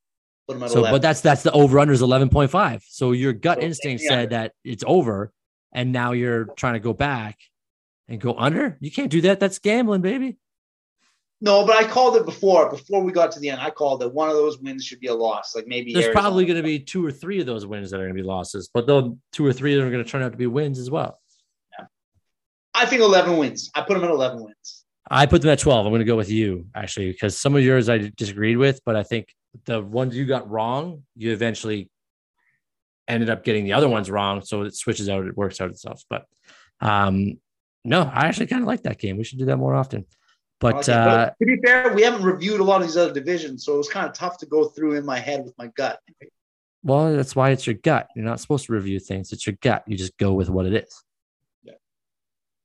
Put 0.47 0.55
them 0.55 0.63
at 0.63 0.71
So, 0.71 0.79
11. 0.79 0.95
but 0.95 1.01
that's 1.01 1.21
that's 1.21 1.43
the 1.43 1.51
over 1.51 1.79
under 1.79 1.93
is 1.93 2.01
11.5. 2.01 2.81
So 2.87 3.11
your 3.11 3.33
gut 3.33 3.59
So, 3.59 3.65
instinct 3.65 4.03
yeah. 4.03 4.09
said 4.09 4.29
that 4.31 4.53
it's 4.63 4.83
over, 4.87 5.31
and 5.73 5.91
now 5.91 6.11
you're 6.13 6.45
trying 6.55 6.73
to 6.73 6.79
go 6.79 6.93
back 6.93 7.37
and 8.07 8.19
go 8.19 8.33
under. 8.37 8.77
You 8.79 8.91
can't 8.91 9.11
do 9.11 9.21
that. 9.21 9.39
That's 9.39 9.59
gambling, 9.59 10.01
baby. 10.01 10.37
no, 11.41 11.65
but 11.65 11.75
I 11.75 11.87
called 11.87 12.15
it 12.17 12.25
before. 12.25 12.69
Before 12.69 13.01
we 13.03 13.11
got 13.11 13.31
to 13.33 13.39
the 13.39 13.49
end, 13.49 13.61
I 13.61 13.69
called 13.69 14.01
it 14.03 14.11
one 14.13 14.29
of 14.29 14.35
those 14.35 14.57
wins 14.59 14.83
should 14.85 14.99
be 14.99 15.07
a 15.07 15.13
loss. 15.13 15.55
Like 15.55 15.67
maybe 15.67 15.93
There's 15.93 16.05
Arizona. 16.05 16.21
probably 16.21 16.45
going 16.45 16.57
to 16.57 16.63
be 16.63 16.79
two 16.79 17.05
or 17.05 17.11
three 17.11 17.39
of 17.39 17.45
those 17.45 17.65
wins 17.65 17.91
that 17.91 17.97
are 17.97 18.03
going 18.03 18.15
to 18.15 18.21
be 18.21 18.27
losses, 18.27 18.69
but 18.73 18.87
those 18.87 19.13
two 19.31 19.45
or 19.45 19.53
three 19.53 19.75
that 19.75 19.81
are 19.85 19.91
going 19.91 20.03
to 20.03 20.09
turn 20.09 20.21
out 20.23 20.31
to 20.31 20.37
be 20.37 20.47
wins 20.47 20.79
as 20.79 20.89
well. 20.89 21.19
I 22.73 22.85
think 22.85 23.01
11 23.01 23.37
wins. 23.37 23.69
I 23.75 23.81
put 23.81 23.95
them 23.95 24.03
at 24.03 24.09
11 24.09 24.43
wins. 24.43 24.78
I 25.09 25.25
put 25.25 25.41
them 25.41 25.51
at 25.51 25.59
12. 25.59 25.85
I'm 25.85 25.91
going 25.91 25.99
to 25.99 26.05
go 26.05 26.15
with 26.15 26.29
you 26.29 26.67
actually, 26.75 27.11
because 27.11 27.37
some 27.37 27.55
of 27.55 27.63
yours 27.63 27.89
I 27.89 28.11
disagreed 28.15 28.57
with, 28.57 28.81
but 28.85 28.95
I 28.95 29.03
think 29.03 29.33
the 29.65 29.81
ones 29.81 30.15
you 30.15 30.25
got 30.25 30.49
wrong, 30.49 31.03
you 31.15 31.31
eventually 31.31 31.89
ended 33.07 33.29
up 33.29 33.43
getting 33.43 33.63
the 33.63 33.73
other 33.73 33.89
ones 33.89 34.09
wrong. 34.09 34.41
So 34.43 34.61
it 34.63 34.75
switches 34.75 35.09
out, 35.09 35.25
it 35.25 35.35
works 35.35 35.59
out 35.59 35.71
itself. 35.71 36.03
But 36.09 36.25
um, 36.81 37.39
no, 37.83 38.03
I 38.03 38.27
actually 38.27 38.47
kind 38.47 38.61
of 38.61 38.67
like 38.67 38.83
that 38.83 38.99
game. 38.99 39.17
We 39.17 39.23
should 39.23 39.39
do 39.39 39.45
that 39.45 39.57
more 39.57 39.73
often. 39.73 40.05
But 40.59 40.89
Okay, 40.89 40.93
uh, 40.93 41.25
to 41.27 41.45
be 41.45 41.57
fair, 41.65 41.93
we 41.93 42.03
haven't 42.03 42.23
reviewed 42.23 42.59
a 42.59 42.63
lot 42.63 42.81
of 42.81 42.87
these 42.87 42.97
other 42.97 43.13
divisions, 43.13 43.63
so 43.63 43.75
it 43.75 43.77
was 43.77 43.89
kind 43.89 44.05
of 44.05 44.13
tough 44.13 44.37
to 44.39 44.45
go 44.45 44.65
through 44.65 44.95
in 44.95 45.05
my 45.05 45.17
head 45.17 45.45
with 45.45 45.57
my 45.57 45.67
gut. 45.67 45.99
well, 46.83 47.15
that's 47.15 47.33
why 47.33 47.51
it's 47.51 47.65
your 47.65 47.75
gut. 47.75 48.09
You're 48.13 48.25
not 48.25 48.41
supposed 48.41 48.65
to 48.65 48.73
review 48.73 48.99
things. 48.99 49.31
It's 49.31 49.47
your 49.47 49.55
gut. 49.61 49.83
You 49.87 49.95
just 49.95 50.17
go 50.17 50.33
with 50.33 50.49
what 50.49 50.65
it 50.65 50.73
is. 50.73 51.03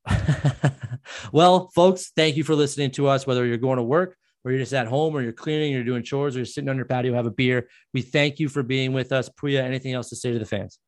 well, 1.32 1.70
folks, 1.74 2.12
thank 2.16 2.36
you 2.36 2.44
for 2.44 2.54
listening 2.54 2.90
to 2.92 3.08
us. 3.08 3.26
Whether 3.26 3.46
you're 3.46 3.56
going 3.56 3.78
to 3.78 3.82
work 3.82 4.16
or 4.44 4.50
you're 4.50 4.60
just 4.60 4.74
at 4.74 4.86
home 4.86 5.16
or 5.16 5.22
you're 5.22 5.32
cleaning, 5.32 5.72
you're 5.72 5.84
doing 5.84 6.02
chores, 6.02 6.36
or 6.36 6.40
you're 6.40 6.46
sitting 6.46 6.68
on 6.68 6.76
your 6.76 6.84
patio, 6.84 7.14
have 7.14 7.26
a 7.26 7.30
beer. 7.30 7.68
We 7.92 8.02
thank 8.02 8.38
you 8.38 8.48
for 8.48 8.62
being 8.62 8.92
with 8.92 9.12
us. 9.12 9.28
Poya, 9.28 9.62
anything 9.62 9.94
else 9.94 10.10
to 10.10 10.16
say 10.16 10.32
to 10.32 10.38
the 10.38 10.44
fans? 10.44 10.78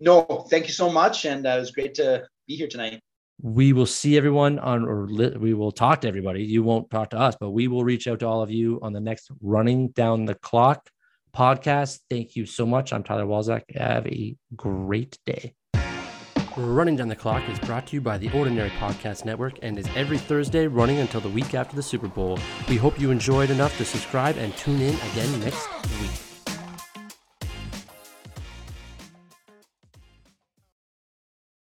No, 0.00 0.46
thank 0.50 0.66
you 0.66 0.72
so 0.72 0.90
much, 0.90 1.24
and 1.24 1.46
uh, 1.46 1.50
it 1.50 1.60
was 1.60 1.70
great 1.70 1.94
to 1.94 2.26
be 2.48 2.56
here 2.56 2.66
tonight. 2.66 3.00
We 3.40 3.72
will 3.72 3.86
see 3.86 4.16
everyone 4.16 4.58
on, 4.58 4.84
or 4.84 5.06
li- 5.08 5.36
we 5.36 5.54
will 5.54 5.70
talk 5.70 6.00
to 6.00 6.08
everybody. 6.08 6.42
You 6.44 6.64
won't 6.64 6.90
talk 6.90 7.10
to 7.10 7.18
us, 7.18 7.36
but 7.38 7.50
we 7.50 7.68
will 7.68 7.84
reach 7.84 8.08
out 8.08 8.20
to 8.20 8.26
all 8.26 8.42
of 8.42 8.50
you 8.50 8.80
on 8.82 8.92
the 8.92 9.00
next 9.00 9.30
Running 9.40 9.88
Down 9.88 10.24
the 10.24 10.34
Clock 10.34 10.88
podcast. 11.34 12.00
Thank 12.10 12.34
you 12.34 12.46
so 12.46 12.66
much. 12.66 12.92
I'm 12.92 13.04
Tyler 13.04 13.24
Walzak. 13.24 13.62
Have 13.76 14.06
a 14.06 14.36
great 14.56 15.18
day. 15.24 15.54
Running 16.56 16.96
Down 16.96 17.08
the 17.08 17.16
Clock 17.16 17.48
is 17.48 17.58
brought 17.60 17.86
to 17.86 17.96
you 17.96 18.00
by 18.02 18.18
the 18.18 18.30
Ordinary 18.32 18.68
Podcast 18.70 19.24
Network 19.24 19.58
and 19.62 19.78
is 19.78 19.86
every 19.96 20.18
Thursday 20.18 20.66
running 20.66 20.98
until 20.98 21.22
the 21.22 21.28
week 21.30 21.54
after 21.54 21.74
the 21.74 21.82
Super 21.82 22.08
Bowl. 22.08 22.38
We 22.68 22.76
hope 22.76 23.00
you 23.00 23.10
enjoyed 23.10 23.50
enough 23.50 23.76
to 23.78 23.84
subscribe 23.86 24.36
and 24.36 24.54
tune 24.56 24.82
in 24.82 24.94
again 24.94 25.40
next 25.40 25.66
week. 26.00 26.31